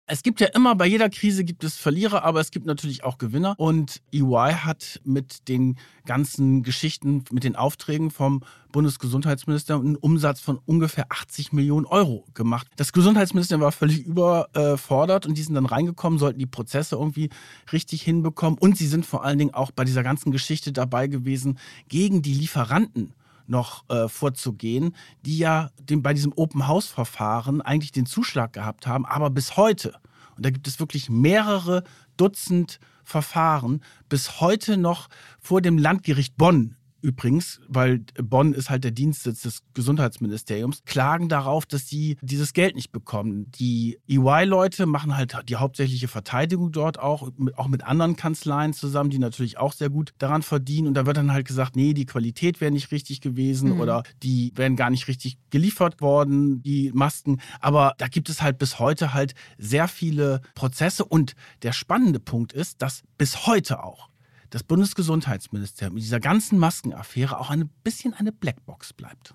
Es 0.05 0.21
gibt 0.21 0.41
ja 0.41 0.47
immer, 0.47 0.75
bei 0.75 0.85
jeder 0.85 1.09
Krise 1.09 1.45
gibt 1.45 1.63
es 1.63 1.77
Verlierer, 1.77 2.25
aber 2.25 2.41
es 2.41 2.51
gibt 2.51 2.65
natürlich 2.65 3.05
auch 3.05 3.17
Gewinner. 3.17 3.55
Und 3.57 4.01
EY 4.11 4.53
hat 4.53 4.99
mit 5.05 5.47
den 5.47 5.77
ganzen 6.05 6.61
Geschichten, 6.61 7.23
mit 7.31 7.45
den 7.45 7.55
Aufträgen 7.55 8.11
vom 8.11 8.43
Bundesgesundheitsminister 8.73 9.75
einen 9.75 9.95
Umsatz 9.95 10.41
von 10.41 10.59
ungefähr 10.65 11.05
80 11.07 11.53
Millionen 11.53 11.85
Euro 11.85 12.25
gemacht. 12.33 12.67
Das 12.75 12.91
Gesundheitsministerium 12.91 13.63
war 13.63 13.71
völlig 13.71 14.05
überfordert 14.05 15.25
und 15.25 15.37
die 15.37 15.43
sind 15.43 15.55
dann 15.55 15.65
reingekommen, 15.65 16.19
sollten 16.19 16.39
die 16.39 16.47
Prozesse 16.47 16.95
irgendwie 16.95 17.29
richtig 17.71 18.01
hinbekommen. 18.01 18.59
Und 18.59 18.77
sie 18.77 18.87
sind 18.87 19.05
vor 19.05 19.23
allen 19.23 19.37
Dingen 19.37 19.53
auch 19.53 19.71
bei 19.71 19.85
dieser 19.85 20.03
ganzen 20.03 20.33
Geschichte 20.33 20.73
dabei 20.73 21.07
gewesen, 21.07 21.57
gegen 21.87 22.21
die 22.21 22.33
Lieferanten 22.33 23.13
noch 23.47 23.89
äh, 23.89 24.07
vorzugehen, 24.07 24.95
die 25.25 25.37
ja 25.37 25.69
den, 25.79 26.01
bei 26.01 26.13
diesem 26.13 26.33
Open-House-Verfahren 26.35 27.61
eigentlich 27.61 27.91
den 27.91 28.05
Zuschlag 28.05 28.53
gehabt 28.53 28.87
haben, 28.87 29.05
aber 29.05 29.29
bis 29.29 29.57
heute, 29.57 29.93
und 30.35 30.45
da 30.45 30.49
gibt 30.49 30.67
es 30.67 30.79
wirklich 30.79 31.09
mehrere 31.09 31.83
Dutzend 32.17 32.79
Verfahren, 33.03 33.83
bis 34.07 34.39
heute 34.39 34.77
noch 34.77 35.09
vor 35.39 35.61
dem 35.61 35.77
Landgericht 35.77 36.37
Bonn 36.37 36.75
übrigens, 37.03 37.59
weil 37.67 37.99
Bonn 38.15 38.53
ist 38.53 38.69
halt 38.69 38.85
der 38.85 38.91
Dienstsitz 38.91 39.41
des 39.41 39.61
Gesundheitsministeriums, 39.73 40.83
klagen 40.85 41.27
darauf, 41.27 41.65
dass 41.65 41.87
sie 41.87 42.17
dieses 42.21 42.53
Geld 42.53 42.75
nicht 42.75 42.93
bekommen. 42.93 43.51
Die 43.51 43.99
EY-Leute 44.07 44.85
machen 44.85 45.17
halt 45.17 45.37
die 45.49 45.57
hauptsächliche 45.57 46.07
Verteidigung 46.07 46.71
dort 46.71 46.99
auch, 46.99 47.29
auch 47.57 47.67
mit 47.67 47.83
anderen 47.83 48.15
Kanzleien 48.15 48.71
zusammen, 48.73 49.09
die 49.09 49.19
natürlich 49.19 49.57
auch 49.57 49.73
sehr 49.73 49.89
gut 49.89 50.13
daran 50.17 50.43
verdienen. 50.43 50.87
Und 50.87 50.93
da 50.93 51.05
wird 51.05 51.17
dann 51.17 51.33
halt 51.33 51.45
gesagt, 51.45 51.75
nee, 51.75 51.93
die 51.93 52.05
Qualität 52.05 52.61
wäre 52.61 52.71
nicht 52.71 52.91
richtig 52.91 53.19
gewesen 53.19 53.73
mhm. 53.73 53.81
oder 53.81 54.03
die 54.23 54.53
wären 54.55 54.77
gar 54.77 54.89
nicht 54.89 55.09
richtig 55.09 55.37
geliefert 55.49 55.99
worden, 55.99 56.63
die 56.63 56.91
Masken. 56.93 57.41
Aber 57.59 57.95
da 57.97 58.07
gibt 58.07 58.29
es 58.29 58.41
halt 58.41 58.57
bis 58.57 58.79
heute 58.79 59.13
halt 59.13 59.35
sehr 59.57 59.89
viele 59.89 60.41
Prozesse. 60.55 61.03
Und 61.03 61.35
der 61.63 61.73
spannende 61.73 62.21
Punkt 62.21 62.53
ist, 62.53 62.81
dass 62.81 63.03
bis 63.17 63.45
heute 63.45 63.83
auch 63.83 64.12
das 64.53 64.63
Bundesgesundheitsministerium 64.63 65.95
mit 65.95 66.03
dieser 66.03 66.19
ganzen 66.19 66.59
Maskenaffäre 66.59 67.39
auch 67.39 67.49
ein 67.49 67.69
bisschen 67.83 68.13
eine 68.13 68.31
Blackbox 68.31 68.93
bleibt. 68.93 69.33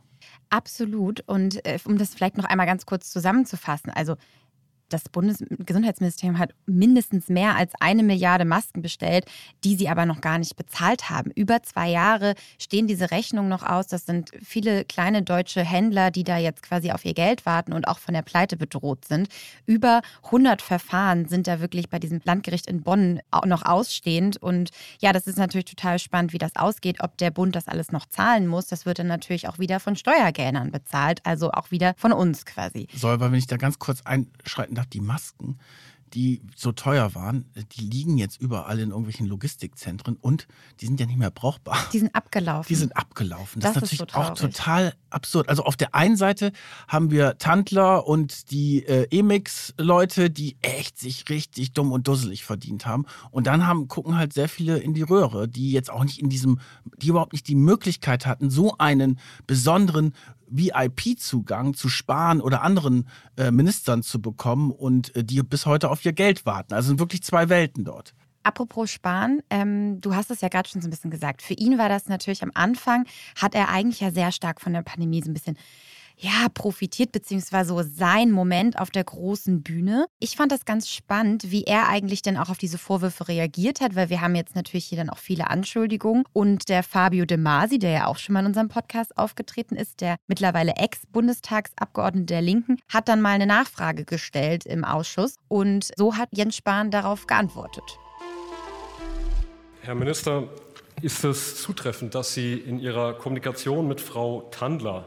Absolut. 0.49 1.21
Und 1.27 1.65
äh, 1.67 1.79
um 1.85 1.99
das 1.99 2.15
vielleicht 2.15 2.37
noch 2.37 2.45
einmal 2.45 2.67
ganz 2.67 2.87
kurz 2.87 3.11
zusammenzufassen, 3.11 3.91
also 3.91 4.17
Das 4.89 5.09
Bundesgesundheitsministerium 5.11 6.39
hat 6.39 6.55
mindestens 6.67 7.29
mehr 7.29 7.57
als 7.57 7.73
eine 7.81 8.03
Milliarde 8.03 8.47
Masken 8.47 8.81
bestellt, 8.81 9.27
die 9.63 9.77
sie 9.77 9.89
aber 9.89 10.07
noch 10.07 10.23
gar 10.23 10.39
nicht 10.39 10.57
bezahlt 10.57 11.11
haben. 11.11 11.31
Über 11.33 11.63
zwei 11.63 11.91
Jahre 11.91 12.35
stehen 12.59 12.87
diese 12.87 13.11
Rechnungen 13.11 13.51
noch 13.51 13.63
aus. 13.63 13.87
Das 13.89 14.07
sind 14.07 14.31
viele 14.43 14.85
kleine 14.87 15.23
deutsche 15.23 15.63
Händler, 15.63 16.11
die 16.11 16.25
da 16.25 16.39
jetzt 16.39 16.63
quasi 16.63 16.91
auf 16.91 17.05
ihr 17.05 17.13
Geld 17.13 17.45
warten 17.45 17.75
und 17.75 17.87
auch 17.87 17.99
von 17.99 18.15
der 18.15 18.23
Pleite 18.23 18.57
bedroht 18.57 19.05
sind. 19.05 19.29
Über 19.67 20.01
100 20.25 20.63
Verfahren 20.63 21.29
sind 21.29 21.47
da 21.47 21.61
wirklich 21.61 21.91
bei 21.91 21.99
diesem 21.99 22.21
Landgericht 22.25 22.67
in 22.67 22.83
Bonn 22.83 23.21
noch 23.45 23.65
ausstehend. 23.67 24.39
Und 24.39 24.71
ja, 25.01 25.13
das 25.13 25.27
ist 25.27 25.37
natürlich 25.37 25.67
total 25.67 25.99
spannend, 25.99 26.33
wie 26.33 26.39
das 26.39 26.57
ausgeht, 26.57 27.01
ob 27.01 27.19
der 27.19 27.31
Bund 27.31 27.55
das 27.55 27.69
alles 27.69 27.93
noch 27.93 28.07
zahlen 28.07 28.47
muss. 28.47 28.69
Das 28.69 28.87
wird 28.87 29.01
dann 29.01 29.07
natürlich 29.07 29.49
auch 29.49 29.59
wieder 29.59 29.81
von 29.81 29.97
Steuergeldern 29.97 30.71
bezahlt, 30.71 31.21
also 31.25 31.51
auch 31.53 31.71
wieder 31.71 31.95
von 31.99 32.13
uns 32.13 32.47
quasi. 32.47 32.89
Soll, 32.95 33.21
weil 33.21 33.33
wenn 33.33 33.39
ich 33.39 33.47
da 33.47 33.59
ganz 33.59 33.79
kurz 33.79 34.01
einschreiten 34.03 34.78
darf, 34.79 34.87
die 34.87 35.01
Masken, 35.01 35.59
die 36.15 36.43
so 36.57 36.73
teuer 36.73 37.15
waren, 37.15 37.45
die 37.73 37.83
liegen 37.83 38.19
jetzt 38.19 38.41
überall 38.41 38.79
in 38.79 38.91
irgendwelchen 38.91 39.27
Logistikzentren 39.27 40.17
und 40.17 40.47
die 40.81 40.87
sind 40.87 40.99
ja 41.01 41.07
nicht 41.07 41.19
mehr 41.19 41.31
brauchbar. 41.31 41.77
Die 41.93 41.99
sind 41.99 42.15
abgelaufen. 42.15 42.69
Die 42.69 42.75
sind 42.75 42.97
abgelaufen. 42.97 43.61
Das, 43.61 43.75
Das 43.75 43.83
ist 43.83 43.99
natürlich 43.99 44.13
so 44.13 44.19
auch 44.19 44.35
total 44.35 44.95
absurd. 45.11 45.49
Also 45.49 45.65
auf 45.65 45.77
der 45.77 45.95
einen 45.95 46.17
Seite 46.17 46.53
haben 46.87 47.11
wir 47.11 47.39
Tandler 47.39 48.07
und 48.07 48.51
die 48.51 48.85
äh, 48.85 49.07
Emix-Leute, 49.11 50.31
die 50.31 50.57
echt 50.63 50.99
sich 50.99 51.29
richtig 51.29 51.73
dumm 51.73 51.93
und 51.93 52.09
dusselig 52.09 52.45
verdient 52.45 52.87
haben. 52.87 53.07
Und 53.31 53.47
dann 53.47 53.67
haben, 53.67 53.89
gucken 53.89 54.17
halt 54.17 54.33
sehr 54.33 54.49
viele 54.49 54.79
in 54.79 54.95
die 54.95 55.03
Röhre, 55.03 55.49
die 55.49 55.73
jetzt 55.73 55.91
auch 55.91 56.05
nicht 56.05 56.21
in 56.21 56.29
diesem, 56.29 56.61
die 56.97 57.09
überhaupt 57.09 57.33
nicht 57.33 57.49
die 57.49 57.55
Möglichkeit 57.55 58.27
hatten, 58.27 58.51
so 58.51 58.77
einen 58.79 59.19
besonderen 59.47 60.15
VIP-Zugang 60.51 61.75
zu 61.75 61.89
Spahn 61.89 62.41
oder 62.41 62.63
anderen 62.63 63.09
äh, 63.37 63.51
Ministern 63.51 64.03
zu 64.03 64.21
bekommen 64.21 64.71
und 64.71 65.15
äh, 65.17 65.25
die 65.25 65.43
bis 65.43 65.67
heute 65.67 65.91
auf 65.91 66.05
ihr 66.05 66.13
Geld 66.13 66.47
warten. 66.47 66.75
Also 66.75 66.89
sind 66.89 67.01
wirklich 67.01 67.23
zwei 67.23 67.49
Welten 67.49 67.85
dort. 67.85 68.15
Apropos 68.43 68.91
Spahn, 68.91 69.43
ähm, 69.51 70.01
du 70.01 70.15
hast 70.15 70.31
es 70.31 70.41
ja 70.41 70.49
gerade 70.49 70.69
schon 70.69 70.81
so 70.81 70.89
ein 70.89 70.91
bisschen 70.91 71.11
gesagt. 71.11 71.43
Für 71.43 71.55
ihn 71.55 71.77
war 71.77 71.89
das 71.89 72.09
natürlich 72.09 72.43
am 72.43 72.53
Anfang, 72.55 73.05
hat 73.37 73.55
er 73.55 73.69
eigentlich 73.69 74.01
ja 74.01 74.11
sehr 74.11 74.33
stark 74.33 74.61
von 74.61 74.73
der 74.73 74.83
Pandemie 74.83 75.23
so 75.23 75.31
ein 75.31 75.35
bisschen 75.35 75.59
ja, 76.21 76.49
profitiert, 76.53 77.13
beziehungsweise 77.13 77.69
so 77.71 77.83
sein 77.83 78.33
Moment 78.33 78.79
auf 78.79 78.91
der 78.91 79.05
großen 79.05 79.63
Bühne. 79.63 80.07
Ich 80.19 80.37
fand 80.37 80.51
das 80.51 80.65
ganz 80.65 80.91
spannend, 80.91 81.51
wie 81.51 81.65
er 81.65 81.89
eigentlich 81.89 82.23
denn 82.23 82.37
auch 82.37 82.49
auf 82.49 82.59
diese 82.59 82.79
Vorwürfe 82.79 83.29
reagiert 83.29 83.81
hat, 83.81 83.95
weil 83.95 84.11
wir 84.11 84.21
haben 84.21 84.35
jetzt 84.35 84.57
natürlich 84.57 84.87
hier 84.87 84.99
dann 84.99 85.11
auch 85.11 85.19
viele 85.19 85.49
Anschuldigungen. 85.49 86.25
Und 86.33 86.69
der 86.69 86.83
Fabio 86.83 87.25
De 87.25 87.37
Masi, 87.37 87.79
der 87.79 87.91
ja 87.91 88.07
auch 88.07 88.19
schon 88.19 88.33
mal 88.33 88.41
in 88.41 88.47
unserem 88.47 88.69
Podcast 88.69 89.17
aufgetreten 89.17 89.77
ist, 89.77 90.01
der 90.01 90.17
mittlerweile 90.27 90.73
Ex-Bundestagsabgeordnete 90.73 92.27
der 92.27 92.43
Linken, 92.43 92.79
hat 92.89 93.09
dann 93.09 93.21
mal 93.21 93.31
eine 93.31 93.47
Nachfrage 93.47 94.05
gestellt 94.05 94.67
im 94.67 94.85
Ausschuss. 94.85 95.37
Und 95.47 95.93
so 95.97 96.17
hat 96.17 96.31
Jens 96.33 96.57
Spahn 96.57 96.91
darauf 96.91 97.27
geantwortet. 97.27 97.85
Herr 99.83 99.95
Minister, 99.95 100.49
ist 101.01 101.25
es 101.25 101.63
zutreffend, 101.63 102.15
dass 102.15 102.35
Sie 102.35 102.55
in 102.55 102.81
Ihrer 102.81 103.15
Kommunikation 103.15 103.87
mit 103.87 104.01
Frau 104.01 104.49
Tandler, 104.51 105.07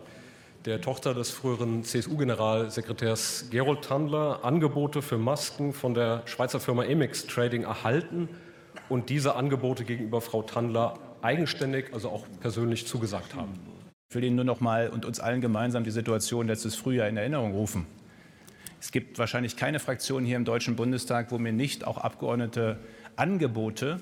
der 0.65 0.79
Tochter 0.79 1.13
des 1.13 1.31
früheren 1.31 1.83
CSU-Generalsekretärs 1.83 3.47
Gerold 3.49 3.83
Tandler, 3.83 4.43
Angebote 4.43 5.01
für 5.01 5.17
Masken 5.17 5.73
von 5.73 5.93
der 5.93 6.21
Schweizer 6.25 6.59
Firma 6.59 6.83
Emix 6.83 7.25
Trading 7.25 7.63
erhalten 7.63 8.29
und 8.87 9.09
diese 9.09 9.35
Angebote 9.35 9.83
gegenüber 9.83 10.21
Frau 10.21 10.43
Tandler 10.43 10.99
eigenständig, 11.21 11.93
also 11.93 12.09
auch 12.09 12.25
persönlich 12.39 12.85
zugesagt 12.85 13.33
haben? 13.33 13.53
Ich 14.09 14.15
will 14.15 14.23
Ihnen 14.23 14.35
nur 14.35 14.45
noch 14.45 14.59
mal 14.59 14.89
und 14.89 15.05
uns 15.05 15.19
allen 15.19 15.41
gemeinsam 15.41 15.83
die 15.83 15.91
Situation 15.91 16.47
letztes 16.47 16.75
Frühjahr 16.75 17.07
in 17.07 17.17
Erinnerung 17.17 17.53
rufen. 17.53 17.87
Es 18.79 18.91
gibt 18.91 19.17
wahrscheinlich 19.17 19.57
keine 19.57 19.79
Fraktion 19.79 20.25
hier 20.25 20.35
im 20.35 20.45
Deutschen 20.45 20.75
Bundestag, 20.75 21.31
wo 21.31 21.37
mir 21.37 21.53
nicht 21.53 21.87
auch 21.87 21.97
Abgeordnete 21.97 22.79
Angebote 23.15 24.01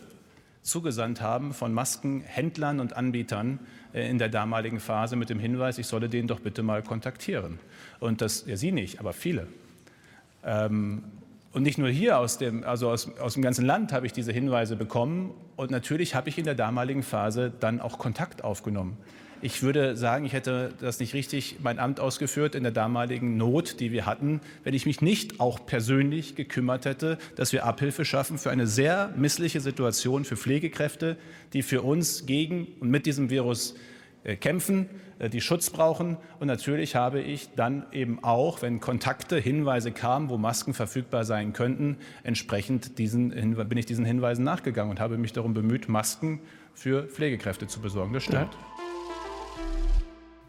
zugesandt 0.62 1.22
haben 1.22 1.53
von 1.53 1.74
Maskenhändlern 1.74 2.80
und 2.80 2.95
Anbietern 2.95 3.60
äh, 3.93 4.10
in 4.10 4.18
der 4.18 4.30
damaligen 4.30 4.80
Phase 4.80 5.16
mit 5.16 5.30
dem 5.30 5.39
Hinweis, 5.39 5.78
ich 5.78 5.88
solle 5.88 6.10
den 6.10 6.28
doch 6.28 6.39
bitte 6.39 6.64
mal 6.64 6.84
kontaktieren. 6.84 7.60
Und 7.99 8.22
das, 8.22 8.45
ja 8.45 8.57
Sie 8.57 8.72
nicht, 8.72 8.99
aber 8.99 9.14
viele. 9.14 9.47
Ähm, 10.43 11.03
und 11.51 11.64
nicht 11.64 11.78
nur 11.80 11.89
hier 11.89 12.20
aus 12.20 12.38
dem, 12.38 12.64
also 12.64 12.91
aus, 12.91 13.18
aus 13.18 13.34
dem 13.34 13.41
ganzen 13.41 13.66
Land 13.66 13.91
habe 13.91 14.05
ich 14.05 14.14
diese 14.14 14.32
Hinweise 14.32 14.76
bekommen. 14.76 15.32
Und 15.55 15.72
natürlich 15.72 16.14
habe 16.14 16.30
ich 16.30 16.38
in 16.38 16.45
der 16.45 16.55
damaligen 16.55 17.01
Phase 17.01 17.51
dann 17.60 17.82
auch 17.82 17.97
Kontakt 17.97 18.43
aufgenommen. 18.43 18.97
Ich 19.41 19.63
würde 19.63 19.95
sagen, 19.95 20.25
ich 20.25 20.33
hätte 20.33 20.73
das 20.81 20.99
nicht 20.99 21.13
richtig 21.13 21.57
mein 21.63 21.79
Amt 21.79 22.01
ausgeführt 22.01 22.55
in 22.55 22.63
der 22.63 22.73
damaligen 22.73 23.37
Not, 23.37 23.79
die 23.79 23.93
wir 23.93 24.05
hatten, 24.05 24.41
wenn 24.65 24.73
ich 24.73 24.85
mich 24.85 25.01
nicht 25.01 25.39
auch 25.39 25.65
persönlich 25.65 26.35
gekümmert 26.35 26.83
hätte, 26.83 27.17
dass 27.35 27.53
wir 27.53 27.65
Abhilfe 27.65 28.03
schaffen 28.03 28.37
für 28.37 28.51
eine 28.51 28.67
sehr 28.67 29.13
missliche 29.15 29.61
Situation 29.61 30.25
für 30.25 30.35
Pflegekräfte, 30.35 31.15
die 31.53 31.61
für 31.61 31.83
uns 31.83 32.25
gegen 32.25 32.67
und 32.81 32.89
mit 32.89 33.05
diesem 33.05 33.29
Virus 33.29 33.75
äh, 34.25 34.35
kämpfen, 34.35 34.89
äh, 35.19 35.29
die 35.29 35.39
Schutz 35.39 35.69
brauchen. 35.69 36.17
Und 36.41 36.47
natürlich 36.47 36.95
habe 36.95 37.21
ich 37.21 37.49
dann 37.55 37.85
eben 37.93 38.21
auch, 38.21 38.61
wenn 38.61 38.81
Kontakte, 38.81 39.37
Hinweise 39.37 39.93
kamen, 39.93 40.29
wo 40.29 40.37
Masken 40.37 40.73
verfügbar 40.73 41.23
sein 41.23 41.53
könnten, 41.53 41.95
entsprechend 42.23 42.97
diesen, 42.97 43.29
bin 43.29 43.77
ich 43.77 43.85
diesen 43.85 44.03
Hinweisen 44.03 44.43
nachgegangen 44.43 44.91
und 44.91 44.99
habe 44.99 45.17
mich 45.17 45.31
darum 45.31 45.53
bemüht, 45.53 45.87
Masken 45.87 46.41
für 46.73 47.03
Pflegekräfte 47.07 47.67
zu 47.67 47.79
besorgen. 47.79 48.11
Das 48.13 48.23
stimmt. 48.23 48.53
Ja, 48.53 48.68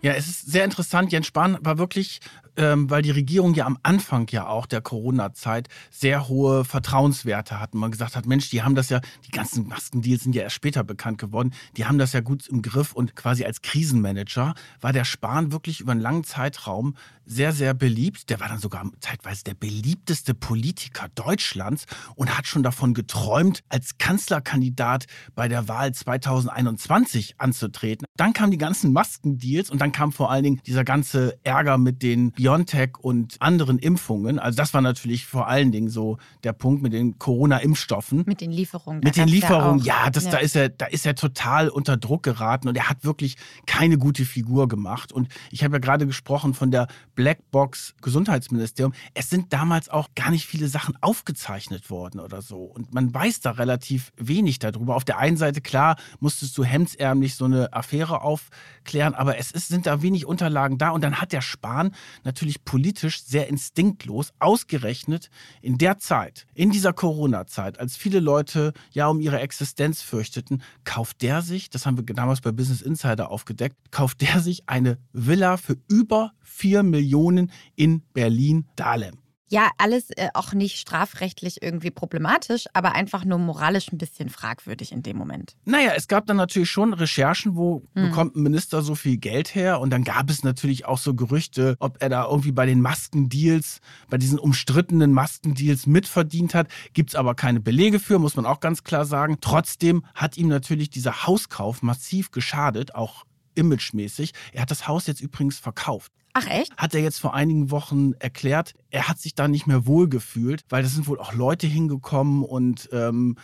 es 0.02 0.28
ist 0.28 0.50
sehr 0.50 0.64
interessant. 0.64 1.12
Jens 1.12 1.26
Spahn 1.26 1.58
war 1.60 1.78
wirklich, 1.78 2.20
ähm, 2.56 2.90
weil 2.90 3.02
die 3.02 3.10
Regierung 3.10 3.54
ja 3.54 3.66
am 3.66 3.78
Anfang 3.82 4.26
ja 4.30 4.46
auch 4.46 4.66
der 4.66 4.80
Corona-Zeit 4.80 5.68
sehr 5.90 6.28
hohe 6.28 6.64
Vertrauenswerte 6.64 7.60
hatten. 7.60 7.78
Man 7.78 7.90
gesagt 7.90 8.16
hat, 8.16 8.26
Mensch, 8.26 8.50
die 8.50 8.62
haben 8.62 8.74
das 8.74 8.88
ja, 8.88 9.00
die 9.26 9.30
ganzen 9.30 9.68
Maskendeals 9.68 10.22
sind 10.22 10.34
ja 10.34 10.42
erst 10.42 10.56
später 10.56 10.84
bekannt 10.84 11.18
geworden, 11.18 11.52
die 11.76 11.86
haben 11.86 11.98
das 11.98 12.12
ja 12.12 12.20
gut 12.20 12.46
im 12.48 12.62
Griff 12.62 12.92
und 12.92 13.16
quasi 13.16 13.44
als 13.44 13.62
Krisenmanager 13.62 14.54
war 14.80 14.92
der 14.92 15.04
Spahn 15.04 15.52
wirklich 15.52 15.80
über 15.80 15.92
einen 15.92 16.00
langen 16.00 16.24
Zeitraum 16.24 16.94
sehr, 17.30 17.52
sehr 17.52 17.74
beliebt. 17.74 18.28
Der 18.28 18.40
war 18.40 18.48
dann 18.48 18.58
sogar 18.58 18.84
zeitweise 18.98 19.44
der 19.44 19.54
beliebteste 19.54 20.34
Politiker 20.34 21.06
Deutschlands 21.14 21.86
und 22.16 22.36
hat 22.36 22.46
schon 22.46 22.62
davon 22.62 22.92
geträumt, 22.92 23.60
als 23.68 23.98
Kanzlerkandidat 23.98 25.06
bei 25.34 25.46
der 25.46 25.68
Wahl 25.68 25.94
2021 25.94 27.34
anzutreten. 27.38 28.06
Dann 28.16 28.32
kamen 28.32 28.50
die 28.50 28.58
ganzen 28.58 28.92
Maskendeals 28.92 29.70
und 29.70 29.80
dann 29.80 29.92
kam 29.92 30.12
vor 30.12 30.30
allen 30.30 30.42
Dingen 30.42 30.60
dieser 30.66 30.84
ganze 30.84 31.38
Ärger 31.44 31.78
mit 31.78 32.02
den 32.02 32.32
BioNTech 32.40 32.92
und 33.02 33.36
anderen 33.40 33.78
Impfungen. 33.78 34.38
Also 34.38 34.56
das 34.56 34.72
war 34.72 34.80
natürlich 34.80 35.26
vor 35.26 35.46
allen 35.46 35.72
Dingen 35.72 35.90
so 35.90 36.16
der 36.42 36.54
Punkt 36.54 36.82
mit 36.82 36.94
den 36.94 37.18
Corona-Impfstoffen. 37.18 38.22
Mit 38.24 38.40
den 38.40 38.50
Lieferungen. 38.50 39.02
Mit 39.04 39.16
den 39.16 39.28
Lieferungen, 39.28 39.84
ja, 39.84 40.08
das, 40.08 40.24
Da, 40.24 40.38
ist 40.38 40.56
er, 40.56 40.70
da 40.70 40.86
ist 40.86 41.04
er 41.04 41.14
total 41.14 41.68
unter 41.68 41.98
Druck 41.98 42.22
geraten 42.22 42.68
und 42.68 42.76
er 42.78 42.88
hat 42.88 43.04
wirklich 43.04 43.36
keine 43.66 43.98
gute 43.98 44.24
Figur 44.24 44.68
gemacht. 44.68 45.12
Und 45.12 45.28
ich 45.50 45.64
habe 45.64 45.74
ja 45.74 45.80
gerade 45.80 46.06
gesprochen 46.06 46.54
von 46.54 46.70
der 46.70 46.88
Blackbox 47.14 47.94
Gesundheitsministerium. 48.00 48.94
Es 49.12 49.28
sind 49.28 49.52
damals 49.52 49.90
auch 49.90 50.08
gar 50.14 50.30
nicht 50.30 50.46
viele 50.46 50.68
Sachen 50.68 50.96
aufgezeichnet 51.02 51.90
worden 51.90 52.20
oder 52.20 52.40
so. 52.40 52.62
Und 52.62 52.94
man 52.94 53.12
weiß 53.12 53.40
da 53.40 53.50
relativ 53.50 54.12
wenig 54.16 54.58
darüber. 54.60 54.96
Auf 54.96 55.04
der 55.04 55.18
einen 55.18 55.36
Seite, 55.36 55.60
klar, 55.60 55.96
musstest 56.20 56.56
du 56.56 56.64
hemdsärmlich 56.64 57.34
so 57.34 57.44
eine 57.44 57.74
Affäre 57.74 58.22
aufklären, 58.22 59.14
aber 59.14 59.36
es 59.36 59.50
ist, 59.50 59.68
sind 59.68 59.84
da 59.84 60.00
wenig 60.00 60.24
Unterlagen 60.24 60.78
da. 60.78 60.88
Und 60.90 61.04
dann 61.04 61.20
hat 61.20 61.32
der 61.32 61.42
Spahn 61.42 61.94
natürlich 62.24 62.29
politisch 62.64 63.22
sehr 63.22 63.48
instinktlos 63.48 64.32
ausgerechnet 64.38 65.30
in 65.60 65.78
der 65.78 65.98
Zeit, 65.98 66.46
in 66.54 66.70
dieser 66.70 66.92
Corona-Zeit, 66.92 67.78
als 67.78 67.96
viele 67.96 68.20
Leute 68.20 68.72
ja 68.92 69.08
um 69.08 69.20
ihre 69.20 69.40
Existenz 69.40 70.02
fürchteten, 70.02 70.62
kauft 70.84 71.22
der 71.22 71.42
sich, 71.42 71.70
das 71.70 71.86
haben 71.86 71.96
wir 71.96 72.04
damals 72.04 72.40
bei 72.40 72.52
Business 72.52 72.82
Insider 72.82 73.30
aufgedeckt, 73.30 73.76
kauft 73.90 74.20
der 74.20 74.40
sich 74.40 74.68
eine 74.68 74.98
Villa 75.12 75.56
für 75.56 75.76
über 75.88 76.32
4 76.42 76.82
Millionen 76.82 77.50
in 77.76 78.02
Berlin-Dahlem. 78.12 79.18
Ja, 79.52 79.70
alles 79.78 80.10
äh, 80.10 80.28
auch 80.34 80.52
nicht 80.52 80.78
strafrechtlich 80.78 81.60
irgendwie 81.60 81.90
problematisch, 81.90 82.66
aber 82.72 82.94
einfach 82.94 83.24
nur 83.24 83.38
moralisch 83.38 83.90
ein 83.92 83.98
bisschen 83.98 84.28
fragwürdig 84.28 84.92
in 84.92 85.02
dem 85.02 85.16
Moment. 85.16 85.56
Naja, 85.64 85.92
es 85.96 86.06
gab 86.06 86.26
dann 86.26 86.36
natürlich 86.36 86.70
schon 86.70 86.94
Recherchen, 86.94 87.56
wo 87.56 87.82
Hm. 87.94 88.04
bekommt 88.10 88.36
ein 88.36 88.42
Minister 88.44 88.82
so 88.82 88.94
viel 88.94 89.16
Geld 89.16 89.56
her? 89.56 89.80
Und 89.80 89.90
dann 89.90 90.04
gab 90.04 90.30
es 90.30 90.44
natürlich 90.44 90.84
auch 90.86 90.98
so 90.98 91.14
Gerüchte, 91.14 91.74
ob 91.80 92.00
er 92.00 92.08
da 92.08 92.26
irgendwie 92.26 92.52
bei 92.52 92.64
den 92.64 92.80
Maskendeals, 92.80 93.80
bei 94.08 94.18
diesen 94.18 94.38
umstrittenen 94.38 95.12
Maskendeals 95.12 95.86
mitverdient 95.86 96.54
hat. 96.54 96.68
Gibt 96.94 97.10
es 97.10 97.16
aber 97.16 97.34
keine 97.34 97.58
Belege 97.60 97.98
für, 97.98 98.20
muss 98.20 98.36
man 98.36 98.46
auch 98.46 98.60
ganz 98.60 98.84
klar 98.84 99.04
sagen. 99.04 99.38
Trotzdem 99.40 100.04
hat 100.14 100.36
ihm 100.36 100.46
natürlich 100.46 100.90
dieser 100.90 101.26
Hauskauf 101.26 101.82
massiv 101.82 102.30
geschadet, 102.30 102.94
auch 102.94 103.24
imagemäßig. 103.56 104.32
Er 104.52 104.62
hat 104.62 104.70
das 104.70 104.86
Haus 104.86 105.06
jetzt 105.08 105.20
übrigens 105.20 105.58
verkauft. 105.58 106.12
Ach 106.32 106.46
echt? 106.46 106.76
Hat 106.76 106.94
er 106.94 107.00
jetzt 107.00 107.18
vor 107.20 107.34
einigen 107.34 107.70
Wochen 107.70 108.12
erklärt, 108.18 108.74
er 108.90 109.08
hat 109.08 109.18
sich 109.18 109.34
da 109.34 109.48
nicht 109.48 109.66
mehr 109.66 109.86
wohl 109.86 110.08
gefühlt, 110.08 110.64
weil 110.68 110.82
da 110.82 110.88
sind 110.88 111.06
wohl 111.06 111.18
auch 111.18 111.32
Leute 111.32 111.66
hingekommen 111.66 112.44
und 112.44 112.88
ähm, 112.92 113.36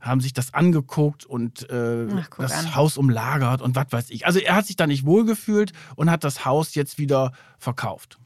haben 0.00 0.20
sich 0.20 0.32
das 0.32 0.52
angeguckt 0.52 1.24
und 1.24 1.70
äh, 1.70 2.08
Ach, 2.12 2.28
das 2.38 2.52
an. 2.52 2.74
Haus 2.74 2.96
umlagert 2.96 3.62
und 3.62 3.76
was 3.76 3.86
weiß 3.90 4.10
ich. 4.10 4.26
Also 4.26 4.40
er 4.40 4.56
hat 4.56 4.66
sich 4.66 4.76
da 4.76 4.86
nicht 4.86 5.06
wohl 5.06 5.24
gefühlt 5.24 5.72
und 5.94 6.10
hat 6.10 6.24
das 6.24 6.44
Haus 6.44 6.74
jetzt 6.74 6.98
wieder 6.98 7.32
verkauft. 7.58 8.18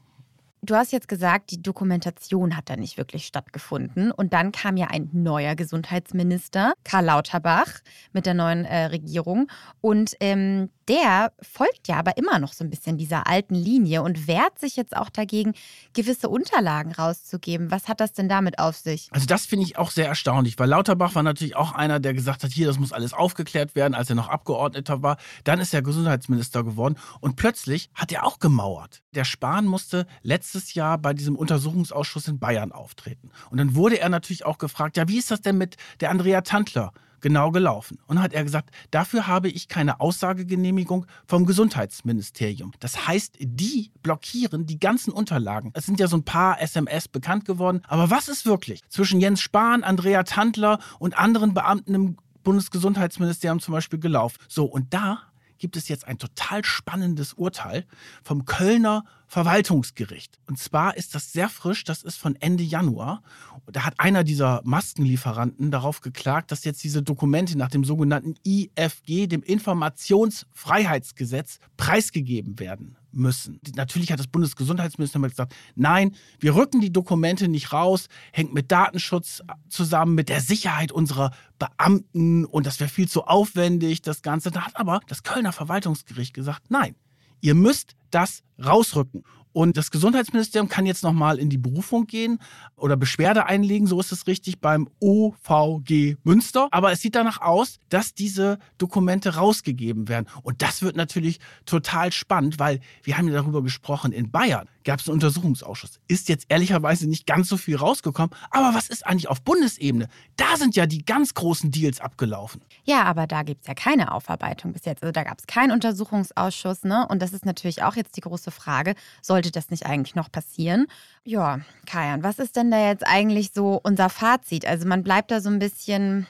Du 0.63 0.75
hast 0.75 0.91
jetzt 0.91 1.07
gesagt, 1.07 1.51
die 1.51 1.61
Dokumentation 1.61 2.57
hat 2.57 2.69
da 2.69 2.75
nicht 2.75 2.97
wirklich 2.97 3.27
stattgefunden. 3.27 4.11
Und 4.11 4.33
dann 4.33 4.51
kam 4.51 4.75
ja 4.75 4.87
ein 4.87 5.07
neuer 5.13 5.55
Gesundheitsminister, 5.55 6.73
Karl 6.83 7.05
Lauterbach, 7.05 7.67
mit 8.11 8.25
der 8.25 8.33
neuen 8.33 8.65
äh, 8.65 8.85
Regierung. 8.85 9.49
Und 9.81 10.15
ähm, 10.19 10.69
der 10.87 11.31
folgt 11.41 11.87
ja 11.87 11.97
aber 11.97 12.17
immer 12.17 12.39
noch 12.39 12.53
so 12.53 12.63
ein 12.63 12.69
bisschen 12.69 12.97
dieser 12.97 13.27
alten 13.27 13.55
Linie 13.55 14.01
und 14.01 14.27
wehrt 14.27 14.59
sich 14.59 14.75
jetzt 14.75 14.95
auch 14.95 15.09
dagegen, 15.09 15.53
gewisse 15.93 16.29
Unterlagen 16.29 16.91
rauszugeben. 16.93 17.71
Was 17.71 17.87
hat 17.87 17.99
das 17.99 18.13
denn 18.13 18.29
damit 18.29 18.59
auf 18.59 18.77
sich? 18.77 19.09
Also 19.11 19.25
das 19.25 19.45
finde 19.45 19.65
ich 19.65 19.77
auch 19.77 19.91
sehr 19.91 20.07
erstaunlich, 20.07 20.57
weil 20.59 20.69
Lauterbach 20.69 21.15
war 21.15 21.23
natürlich 21.23 21.55
auch 21.55 21.73
einer, 21.73 21.99
der 21.99 22.13
gesagt 22.13 22.43
hat, 22.43 22.51
hier, 22.51 22.67
das 22.67 22.79
muss 22.79 22.93
alles 22.93 23.13
aufgeklärt 23.13 23.75
werden, 23.75 23.93
als 23.93 24.09
er 24.09 24.15
noch 24.15 24.29
Abgeordneter 24.29 25.01
war. 25.03 25.17
Dann 25.43 25.59
ist 25.59 25.73
er 25.73 25.81
Gesundheitsminister 25.81 26.63
geworden 26.63 26.95
und 27.19 27.35
plötzlich 27.35 27.89
hat 27.93 28.11
er 28.11 28.25
auch 28.25 28.39
gemauert. 28.39 29.01
Der 29.13 29.25
Spahn 29.25 29.65
musste 29.65 30.07
letztes 30.21 30.73
Jahr 30.73 30.97
bei 30.97 31.13
diesem 31.13 31.35
Untersuchungsausschuss 31.35 32.27
in 32.27 32.39
Bayern 32.39 32.71
auftreten. 32.71 33.31
Und 33.49 33.57
dann 33.57 33.75
wurde 33.75 33.99
er 33.99 34.09
natürlich 34.09 34.45
auch 34.45 34.57
gefragt, 34.57 34.97
ja, 34.97 35.07
wie 35.07 35.17
ist 35.17 35.31
das 35.31 35.41
denn 35.41 35.57
mit 35.57 35.75
der 35.99 36.11
Andrea 36.11 36.41
Tantler? 36.41 36.93
Genau 37.21 37.51
gelaufen. 37.51 37.99
Und 38.07 38.21
hat 38.21 38.33
er 38.33 38.43
gesagt, 38.43 38.71
dafür 38.91 39.27
habe 39.27 39.49
ich 39.49 39.67
keine 39.67 39.99
Aussagegenehmigung 39.99 41.05
vom 41.27 41.45
Gesundheitsministerium. 41.45 42.71
Das 42.79 43.07
heißt, 43.07 43.35
die 43.39 43.91
blockieren 44.03 44.65
die 44.65 44.79
ganzen 44.79 45.11
Unterlagen. 45.11 45.71
Es 45.73 45.85
sind 45.85 45.99
ja 45.99 46.07
so 46.07 46.17
ein 46.17 46.23
paar 46.23 46.61
SMS 46.61 47.07
bekannt 47.07 47.45
geworden. 47.45 47.81
Aber 47.87 48.09
was 48.09 48.27
ist 48.27 48.45
wirklich 48.45 48.81
zwischen 48.89 49.19
Jens 49.19 49.41
Spahn, 49.41 49.83
Andrea 49.83 50.23
Tandler 50.23 50.79
und 50.99 51.17
anderen 51.17 51.53
Beamten 51.53 51.93
im 51.93 52.17
Bundesgesundheitsministerium 52.43 53.59
zum 53.59 53.73
Beispiel 53.73 53.99
gelaufen? 53.99 54.37
So, 54.47 54.65
und 54.65 54.93
da 54.93 55.19
gibt 55.57 55.75
es 55.75 55.87
jetzt 55.87 56.07
ein 56.07 56.17
total 56.17 56.63
spannendes 56.63 57.33
Urteil 57.33 57.85
vom 58.23 58.45
Kölner 58.45 59.03
Verwaltungsgericht. 59.27 60.39
Und 60.47 60.57
zwar 60.57 60.95
ist 60.95 61.13
das 61.13 61.33
sehr 61.33 61.49
frisch, 61.49 61.83
das 61.83 62.01
ist 62.01 62.17
von 62.17 62.37
Ende 62.37 62.63
Januar. 62.63 63.21
Da 63.65 63.83
hat 63.83 63.99
einer 63.99 64.23
dieser 64.23 64.61
Maskenlieferanten 64.63 65.69
darauf 65.69 65.99
geklagt, 65.99 66.49
dass 66.51 66.63
jetzt 66.63 66.81
diese 66.83 67.03
Dokumente 67.03 67.57
nach 67.57 67.69
dem 67.69 67.83
sogenannten 67.83 68.35
IFG, 68.45 69.27
dem 69.27 69.43
Informationsfreiheitsgesetz, 69.43 71.59
preisgegeben 71.75 72.57
werden 72.57 72.95
müssen. 73.11 73.59
Natürlich 73.75 74.13
hat 74.13 74.19
das 74.19 74.27
Bundesgesundheitsministerium 74.27 75.29
gesagt, 75.29 75.53
nein, 75.75 76.15
wir 76.39 76.55
rücken 76.55 76.79
die 76.79 76.93
Dokumente 76.93 77.49
nicht 77.49 77.73
raus, 77.73 78.07
hängt 78.31 78.53
mit 78.53 78.71
Datenschutz 78.71 79.41
zusammen, 79.67 80.15
mit 80.15 80.29
der 80.29 80.39
Sicherheit 80.39 80.93
unserer 80.93 81.31
Beamten 81.59 82.45
und 82.45 82.65
das 82.65 82.79
wäre 82.79 82.89
viel 82.89 83.09
zu 83.09 83.25
aufwendig, 83.25 84.01
das 84.01 84.21
Ganze. 84.21 84.51
Da 84.51 84.61
hat 84.61 84.77
aber 84.77 85.01
das 85.07 85.23
Kölner 85.23 85.51
Verwaltungsgericht 85.51 86.33
gesagt, 86.33 86.67
nein, 86.69 86.95
ihr 87.41 87.55
müsst 87.55 87.96
das 88.11 88.43
rausrücken. 88.63 89.23
Und 89.57 89.75
das 89.75 89.89
Gesundheitsministerium 89.89 90.69
kann 90.69 90.85
jetzt 90.85 91.01
nochmal 91.01 91.39
in 91.39 91.49
die 91.49 91.57
Berufung 91.57 92.05
gehen 92.05 92.37
oder 92.75 92.95
Beschwerde 92.95 93.47
einlegen, 93.47 93.87
so 93.87 93.99
ist 93.99 94.11
es 94.11 94.27
richtig, 94.27 94.59
beim 94.61 94.87
OVG 94.99 96.17
Münster. 96.23 96.67
Aber 96.69 96.91
es 96.91 97.01
sieht 97.01 97.15
danach 97.15 97.41
aus, 97.41 97.79
dass 97.89 98.13
diese 98.13 98.59
Dokumente 98.77 99.33
rausgegeben 99.33 100.09
werden. 100.09 100.27
Und 100.43 100.61
das 100.61 100.83
wird 100.83 100.95
natürlich 100.95 101.39
total 101.65 102.11
spannend, 102.11 102.59
weil 102.59 102.81
wir 103.01 103.17
haben 103.17 103.27
ja 103.29 103.33
darüber 103.33 103.63
gesprochen, 103.63 104.11
in 104.11 104.29
Bayern 104.29 104.69
gab 104.87 105.01
es 105.01 105.07
einen 105.07 105.15
Untersuchungsausschuss. 105.15 105.99
Ist 106.07 106.29
jetzt 106.29 106.45
ehrlicherweise 106.49 107.07
nicht 107.07 107.27
ganz 107.27 107.49
so 107.49 107.57
viel 107.57 107.75
rausgekommen. 107.75 108.31
Aber 108.49 108.73
was 108.73 108.87
ist 108.87 109.05
eigentlich 109.05 109.27
auf 109.27 109.41
Bundesebene? 109.41 110.07
Da 110.37 110.55
sind 110.57 110.75
ja 110.75 110.85
die 110.85 111.05
ganz 111.05 111.33
großen 111.33 111.71
Deals 111.71 111.99
abgelaufen. 111.99 112.61
Ja, 112.85 113.03
aber 113.03 113.27
da 113.27 113.43
gibt 113.43 113.61
es 113.61 113.67
ja 113.67 113.73
keine 113.73 114.13
Aufarbeitung 114.13 114.71
bis 114.71 114.85
jetzt. 114.85 115.03
Also 115.03 115.11
da 115.11 115.23
gab 115.23 115.39
es 115.39 115.45
keinen 115.45 115.71
Untersuchungsausschuss. 115.71 116.83
Ne? 116.83 117.05
Und 117.09 117.21
das 117.21 117.33
ist 117.33 117.45
natürlich 117.45 117.83
auch 117.83 117.95
jetzt 117.95 118.15
die 118.15 118.21
große 118.21 118.49
Frage, 118.49 118.95
sollte 119.21 119.51
das 119.51 119.69
nicht 119.69 119.85
eigentlich 119.85 120.15
noch 120.15 120.31
passieren? 120.31 120.87
Ja, 121.25 121.59
Kajan, 121.85 122.23
was 122.23 122.39
ist 122.39 122.55
denn 122.55 122.71
da 122.71 122.87
jetzt 122.87 123.05
eigentlich 123.05 123.51
so 123.53 123.79
unser 123.83 124.09
Fazit? 124.09 124.65
Also 124.65 124.87
man 124.87 125.03
bleibt 125.03 125.31
da 125.31 125.41
so 125.41 125.49
ein 125.49 125.59
bisschen, 125.59 126.27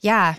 ja, 0.00 0.36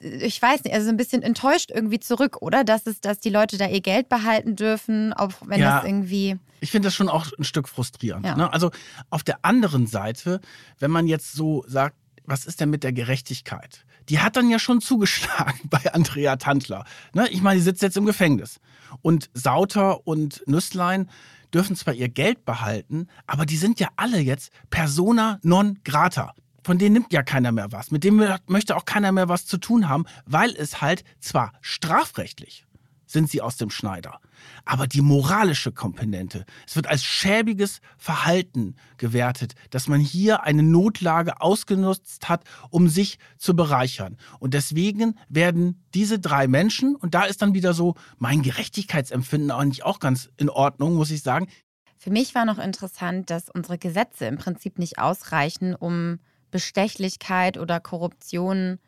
ich 0.00 0.40
weiß 0.40 0.64
nicht, 0.64 0.74
also 0.74 0.88
ein 0.88 0.96
bisschen 0.96 1.22
enttäuscht 1.22 1.70
irgendwie 1.72 1.98
zurück, 1.98 2.40
oder? 2.40 2.64
Dass 2.64 2.86
es, 2.86 3.00
dass 3.00 3.18
die 3.18 3.30
Leute 3.30 3.58
da 3.58 3.66
ihr 3.66 3.80
Geld 3.80 4.08
behalten 4.08 4.54
dürfen, 4.54 5.12
auch 5.12 5.32
wenn 5.44 5.60
ja, 5.60 5.76
das 5.76 5.84
irgendwie. 5.84 6.38
Ich 6.60 6.70
finde 6.70 6.86
das 6.86 6.94
schon 6.94 7.08
auch 7.08 7.26
ein 7.38 7.44
Stück 7.44 7.68
frustrierend. 7.68 8.24
Ja. 8.24 8.36
Ne? 8.36 8.52
Also 8.52 8.70
auf 9.10 9.24
der 9.24 9.44
anderen 9.44 9.86
Seite, 9.86 10.40
wenn 10.78 10.90
man 10.90 11.06
jetzt 11.06 11.32
so 11.32 11.64
sagt, 11.66 11.96
was 12.24 12.44
ist 12.46 12.60
denn 12.60 12.70
mit 12.70 12.84
der 12.84 12.92
Gerechtigkeit? 12.92 13.84
Die 14.08 14.20
hat 14.20 14.36
dann 14.36 14.50
ja 14.50 14.58
schon 14.58 14.80
zugeschlagen 14.80 15.60
bei 15.70 15.92
Andrea 15.92 16.36
Tantler. 16.36 16.84
Ne? 17.14 17.28
Ich 17.30 17.42
meine, 17.42 17.58
die 17.58 17.64
sitzt 17.64 17.82
jetzt 17.82 17.96
im 17.96 18.06
Gefängnis. 18.06 18.60
Und 19.02 19.30
Sauter 19.34 20.06
und 20.06 20.42
Nüsslein 20.46 21.10
dürfen 21.52 21.76
zwar 21.76 21.94
ihr 21.94 22.08
Geld 22.08 22.44
behalten, 22.44 23.08
aber 23.26 23.46
die 23.46 23.56
sind 23.56 23.80
ja 23.80 23.88
alle 23.96 24.18
jetzt 24.18 24.52
persona 24.70 25.40
non 25.42 25.78
grata 25.84 26.34
von 26.68 26.76
denen 26.76 26.92
nimmt 26.92 27.14
ja 27.14 27.22
keiner 27.22 27.50
mehr 27.50 27.72
was. 27.72 27.90
Mit 27.90 28.04
dem 28.04 28.22
möchte 28.46 28.76
auch 28.76 28.84
keiner 28.84 29.10
mehr 29.10 29.30
was 29.30 29.46
zu 29.46 29.56
tun 29.56 29.88
haben, 29.88 30.04
weil 30.26 30.50
es 30.50 30.82
halt 30.82 31.02
zwar 31.18 31.54
strafrechtlich 31.62 32.66
sind 33.06 33.30
sie 33.30 33.40
aus 33.40 33.56
dem 33.56 33.70
Schneider. 33.70 34.20
Aber 34.66 34.86
die 34.86 35.00
moralische 35.00 35.72
Komponente, 35.72 36.44
es 36.66 36.76
wird 36.76 36.86
als 36.86 37.04
schäbiges 37.04 37.80
Verhalten 37.96 38.76
gewertet, 38.98 39.54
dass 39.70 39.88
man 39.88 39.98
hier 39.98 40.42
eine 40.42 40.62
Notlage 40.62 41.40
ausgenutzt 41.40 42.28
hat, 42.28 42.44
um 42.68 42.86
sich 42.90 43.18
zu 43.38 43.56
bereichern. 43.56 44.18
Und 44.38 44.52
deswegen 44.52 45.18
werden 45.30 45.86
diese 45.94 46.18
drei 46.18 46.48
Menschen, 46.48 46.96
und 46.96 47.14
da 47.14 47.22
ist 47.22 47.40
dann 47.40 47.54
wieder 47.54 47.72
so 47.72 47.94
mein 48.18 48.42
Gerechtigkeitsempfinden 48.42 49.52
eigentlich 49.52 49.84
auch 49.84 50.00
ganz 50.00 50.28
in 50.36 50.50
Ordnung, 50.50 50.96
muss 50.96 51.10
ich 51.10 51.22
sagen. 51.22 51.48
Für 51.96 52.10
mich 52.10 52.34
war 52.34 52.44
noch 52.44 52.58
interessant, 52.58 53.30
dass 53.30 53.48
unsere 53.48 53.78
Gesetze 53.78 54.26
im 54.26 54.36
Prinzip 54.36 54.78
nicht 54.78 54.98
ausreichen, 54.98 55.74
um 55.74 56.18
Bestechlichkeit 56.50 57.58
oder 57.58 57.80
Korruption 57.80 58.78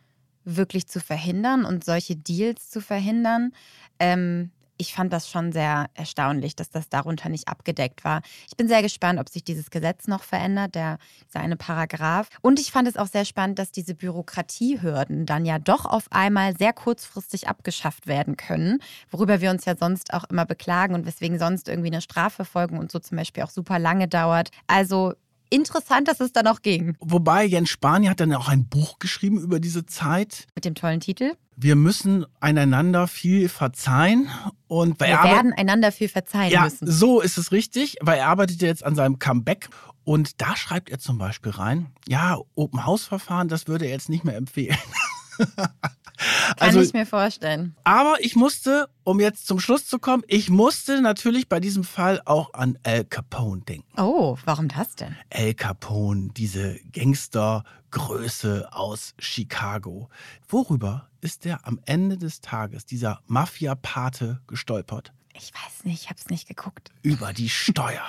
wirklich 0.45 0.87
zu 0.89 1.01
verhindern 1.01 1.65
und 1.65 1.85
solche 1.85 2.17
Deals 2.17 2.71
zu 2.71 2.81
verhindern. 2.81 3.53
Ähm, 3.99 4.51
ich 4.81 4.95
fand 4.95 5.13
das 5.13 5.29
schon 5.29 5.53
sehr 5.53 5.91
erstaunlich, 5.93 6.57
dass 6.57 6.71
das 6.71 6.89
darunter 6.89 7.29
nicht 7.29 7.49
abgedeckt 7.49 8.03
war. 8.03 8.23
Ich 8.49 8.57
bin 8.57 8.67
sehr 8.67 8.81
gespannt, 8.81 9.21
ob 9.21 9.29
sich 9.29 9.45
dieses 9.45 9.71
Gesetz 9.71 10.09
noch 10.09 10.23
verändert, 10.23 10.75
der 10.75 10.97
dieser 11.29 11.41
eine 11.41 11.57
Paragraph. 11.57 12.31
Und 12.41 12.59
ich 12.59 12.73
fand 12.73 12.89
es 12.89 12.97
auch 12.97 13.07
sehr 13.07 13.27
spannend, 13.27 13.59
dass 13.59 13.73
diese 13.73 13.95
Bürokratiehürden 13.95 15.27
dann 15.27 15.45
ja 15.45 15.59
doch 15.59 15.85
auf 15.85 16.07
einmal 16.11 16.57
sehr 16.57 16.73
kurzfristig 16.73 17.47
abgeschafft 17.47 18.07
werden 18.07 18.39
können, 18.39 18.79
worüber 19.11 19.43
wir 19.43 19.51
uns 19.51 19.67
ja 19.67 19.77
sonst 19.77 20.15
auch 20.15 20.25
immer 20.25 20.47
beklagen 20.47 20.95
und 20.95 21.05
weswegen 21.05 21.39
sonst 21.39 21.69
irgendwie 21.69 21.91
eine 21.91 22.01
Strafverfolgung 22.01 22.79
und 22.79 22.91
so 22.91 22.99
zum 23.01 23.19
Beispiel 23.19 23.43
auch 23.43 23.51
super 23.51 23.79
lange 23.79 24.09
dauert. 24.09 24.51
Also 24.67 25.13
interessant, 25.51 26.09
dass 26.09 26.20
es 26.20 26.32
dann 26.32 26.46
auch 26.46 26.62
ging. 26.62 26.96
Wobei 27.01 27.44
Jens 27.44 27.68
Spahn 27.68 28.09
hat 28.09 28.20
dann 28.20 28.32
auch 28.32 28.48
ein 28.48 28.66
Buch 28.68 28.98
geschrieben 28.98 29.38
über 29.38 29.61
diese 29.61 29.84
Zeit. 29.84 30.46
Mit 30.55 30.64
dem 30.64 30.74
tollen 30.74 31.01
Titel? 31.01 31.32
Wir 31.57 31.76
müssen 31.76 32.24
einander 32.40 33.07
viel 33.07 33.51
verzeihen. 33.51 34.30
Und 34.66 34.98
Wir 35.01 35.09
werden 35.09 35.53
einander 35.53 35.92
viel 35.92 36.09
verzeihen 36.09 36.51
ja, 36.51 36.64
müssen. 36.64 36.90
So 36.90 37.20
ist 37.20 37.36
es 37.36 37.53
richtig, 37.53 37.96
weil 38.01 38.18
er 38.18 38.28
arbeitet 38.28 38.62
jetzt 38.62 38.82
an 38.84 38.94
seinem 38.94 39.18
Comeback. 39.18 39.68
Und 40.05 40.40
da 40.40 40.57
schreibt 40.57 40.88
er 40.88 40.98
zum 40.98 41.18
Beispiel 41.18 41.53
rein, 41.53 41.92
ja, 42.09 42.38
Open-House-Verfahren, 42.55 43.48
das 43.48 43.68
würde 43.68 43.84
er 43.84 43.90
jetzt 43.90 44.09
nicht 44.09 44.24
mehr 44.24 44.36
empfehlen. 44.36 44.78
Kann 46.57 46.68
also, 46.68 46.80
ich 46.80 46.93
mir 46.93 47.07
vorstellen. 47.07 47.76
Aber 47.84 48.16
ich 48.20 48.36
musste, 48.36 48.88
um 49.05 49.20
jetzt 49.20 49.47
zum 49.47 49.61
Schluss 49.61 49.86
zu 49.86 49.99
kommen, 49.99 50.22
ich 50.26 50.51
musste 50.51 51.01
natürlich 51.01 51.49
bei 51.49 51.61
diesem 51.61 51.84
Fall 51.84 52.20
auch 52.24 52.55
an 52.55 52.78
Al 52.82 53.05
Capone 53.05 53.62
denken. 53.62 54.01
Oh, 54.01 54.36
warum 54.45 54.68
das 54.68 54.97
denn? 54.97 55.16
Al 55.30 55.55
Capone, 55.55 56.30
diese 56.36 56.78
Gangstergröße 56.93 58.68
aus 58.72 59.14
Chicago. 59.18 60.09
Worüber 60.49 61.09
ist 61.20 61.45
der 61.45 61.66
am 61.66 61.80
Ende 61.84 62.16
des 62.16 62.41
Tages, 62.41 62.86
dieser 62.86 63.20
Mafia-Pate, 63.26 64.41
gestolpert? 64.47 65.12
Ich 65.34 65.53
weiß 65.55 65.84
nicht, 65.84 66.03
ich 66.03 66.11
habe 66.11 66.18
es 66.18 66.28
nicht 66.28 66.49
geguckt. 66.49 66.91
Über 67.03 67.32
die 67.32 67.49
Steuer. 67.49 68.05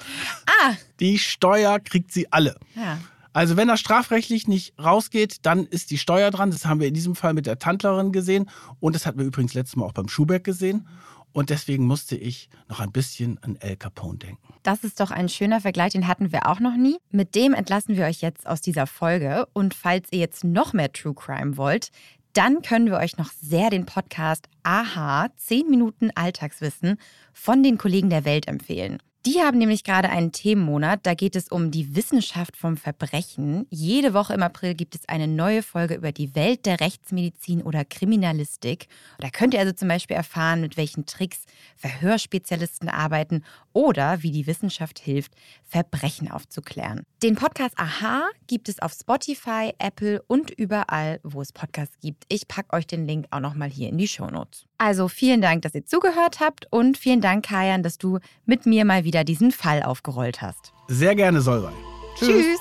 ah! 0.46 0.74
Die 1.00 1.18
Steuer 1.18 1.80
kriegt 1.80 2.12
sie 2.12 2.32
alle. 2.32 2.56
Ja. 2.74 2.98
Also 3.36 3.58
wenn 3.58 3.68
das 3.68 3.80
strafrechtlich 3.80 4.48
nicht 4.48 4.72
rausgeht, 4.82 5.44
dann 5.44 5.66
ist 5.66 5.90
die 5.90 5.98
Steuer 5.98 6.30
dran. 6.30 6.50
Das 6.50 6.64
haben 6.64 6.80
wir 6.80 6.88
in 6.88 6.94
diesem 6.94 7.14
Fall 7.14 7.34
mit 7.34 7.44
der 7.44 7.58
Tantlerin 7.58 8.10
gesehen 8.10 8.48
und 8.80 8.94
das 8.94 9.04
hatten 9.04 9.18
wir 9.18 9.26
übrigens 9.26 9.52
letztes 9.52 9.76
Mal 9.76 9.84
auch 9.84 9.92
beim 9.92 10.08
Schubeck 10.08 10.42
gesehen. 10.42 10.88
Und 11.34 11.50
deswegen 11.50 11.84
musste 11.84 12.16
ich 12.16 12.48
noch 12.66 12.80
ein 12.80 12.92
bisschen 12.92 13.38
an 13.42 13.56
El 13.56 13.76
Capone 13.76 14.16
denken. 14.16 14.54
Das 14.62 14.84
ist 14.84 15.00
doch 15.00 15.10
ein 15.10 15.28
schöner 15.28 15.60
Vergleich, 15.60 15.92
den 15.92 16.08
hatten 16.08 16.32
wir 16.32 16.46
auch 16.46 16.60
noch 16.60 16.78
nie. 16.78 16.96
Mit 17.10 17.34
dem 17.34 17.52
entlassen 17.52 17.94
wir 17.98 18.06
euch 18.06 18.22
jetzt 18.22 18.46
aus 18.46 18.62
dieser 18.62 18.86
Folge. 18.86 19.46
Und 19.52 19.74
falls 19.74 20.08
ihr 20.12 20.20
jetzt 20.20 20.42
noch 20.42 20.72
mehr 20.72 20.90
True 20.90 21.12
Crime 21.14 21.58
wollt, 21.58 21.90
dann 22.32 22.62
können 22.62 22.86
wir 22.86 22.96
euch 22.96 23.18
noch 23.18 23.30
sehr 23.42 23.68
den 23.68 23.84
Podcast 23.84 24.48
Aha, 24.62 25.28
10 25.36 25.68
Minuten 25.68 26.10
Alltagswissen 26.14 26.96
von 27.34 27.62
den 27.62 27.76
Kollegen 27.76 28.08
der 28.08 28.24
Welt 28.24 28.48
empfehlen. 28.48 28.96
Die 29.26 29.40
haben 29.40 29.58
nämlich 29.58 29.82
gerade 29.82 30.08
einen 30.08 30.30
Themenmonat. 30.30 31.00
Da 31.02 31.14
geht 31.14 31.34
es 31.34 31.48
um 31.48 31.72
die 31.72 31.96
Wissenschaft 31.96 32.56
vom 32.56 32.76
Verbrechen. 32.76 33.66
Jede 33.70 34.14
Woche 34.14 34.34
im 34.34 34.42
April 34.44 34.74
gibt 34.74 34.94
es 34.94 35.08
eine 35.08 35.26
neue 35.26 35.64
Folge 35.64 35.94
über 35.94 36.12
die 36.12 36.36
Welt 36.36 36.64
der 36.64 36.78
Rechtsmedizin 36.78 37.60
oder 37.60 37.84
Kriminalistik. 37.84 38.86
Da 39.18 39.28
könnt 39.30 39.52
ihr 39.52 39.58
also 39.58 39.72
zum 39.72 39.88
Beispiel 39.88 40.14
erfahren, 40.14 40.60
mit 40.60 40.76
welchen 40.76 41.06
Tricks 41.06 41.42
Verhörspezialisten 41.74 42.88
arbeiten 42.88 43.42
oder 43.72 44.22
wie 44.22 44.30
die 44.30 44.46
Wissenschaft 44.46 45.00
hilft, 45.00 45.32
Verbrechen 45.64 46.30
aufzuklären. 46.30 47.02
Den 47.20 47.34
Podcast 47.34 47.76
Aha 47.78 48.28
gibt 48.46 48.68
es 48.68 48.80
auf 48.80 48.92
Spotify, 48.92 49.72
Apple 49.80 50.22
und 50.28 50.52
überall, 50.52 51.18
wo 51.24 51.40
es 51.40 51.52
Podcasts 51.52 51.98
gibt. 52.00 52.24
Ich 52.28 52.46
packe 52.46 52.76
euch 52.76 52.86
den 52.86 53.08
Link 53.08 53.26
auch 53.32 53.40
nochmal 53.40 53.70
hier 53.70 53.88
in 53.88 53.98
die 53.98 54.06
Shownotes. 54.06 54.66
Also 54.78 55.08
vielen 55.08 55.40
Dank, 55.40 55.62
dass 55.62 55.74
ihr 55.74 55.86
zugehört 55.86 56.40
habt 56.40 56.70
und 56.70 56.98
vielen 56.98 57.20
Dank, 57.20 57.46
Kajan, 57.46 57.82
dass 57.82 57.96
du 57.98 58.18
mit 58.44 58.66
mir 58.66 58.84
mal 58.84 59.04
wieder 59.16 59.24
diesen 59.24 59.50
Fall 59.50 59.82
aufgerollt 59.82 60.42
hast. 60.42 60.74
Sehr 60.88 61.14
gerne, 61.14 61.40
Solvay. 61.40 61.72
Tschüss. 62.18 62.28
Tschüss. 62.28 62.60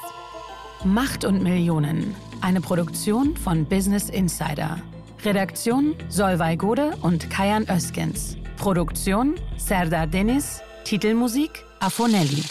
Macht 0.85 1.25
und 1.25 1.43
Millionen. 1.43 2.15
Eine 2.39 2.61
Produktion 2.61 3.35
von 3.35 3.65
Business 3.65 4.09
Insider. 4.09 4.77
Redaktion 5.25 5.95
Solvay 6.07 6.55
Gode 6.55 6.95
und 7.01 7.29
Kajan 7.29 7.67
Öskens. 7.69 8.37
Produktion 8.55 9.35
Serdar 9.57 10.07
Deniz. 10.07 10.61
Titelmusik 10.85 11.65
Afonelli. 11.81 12.43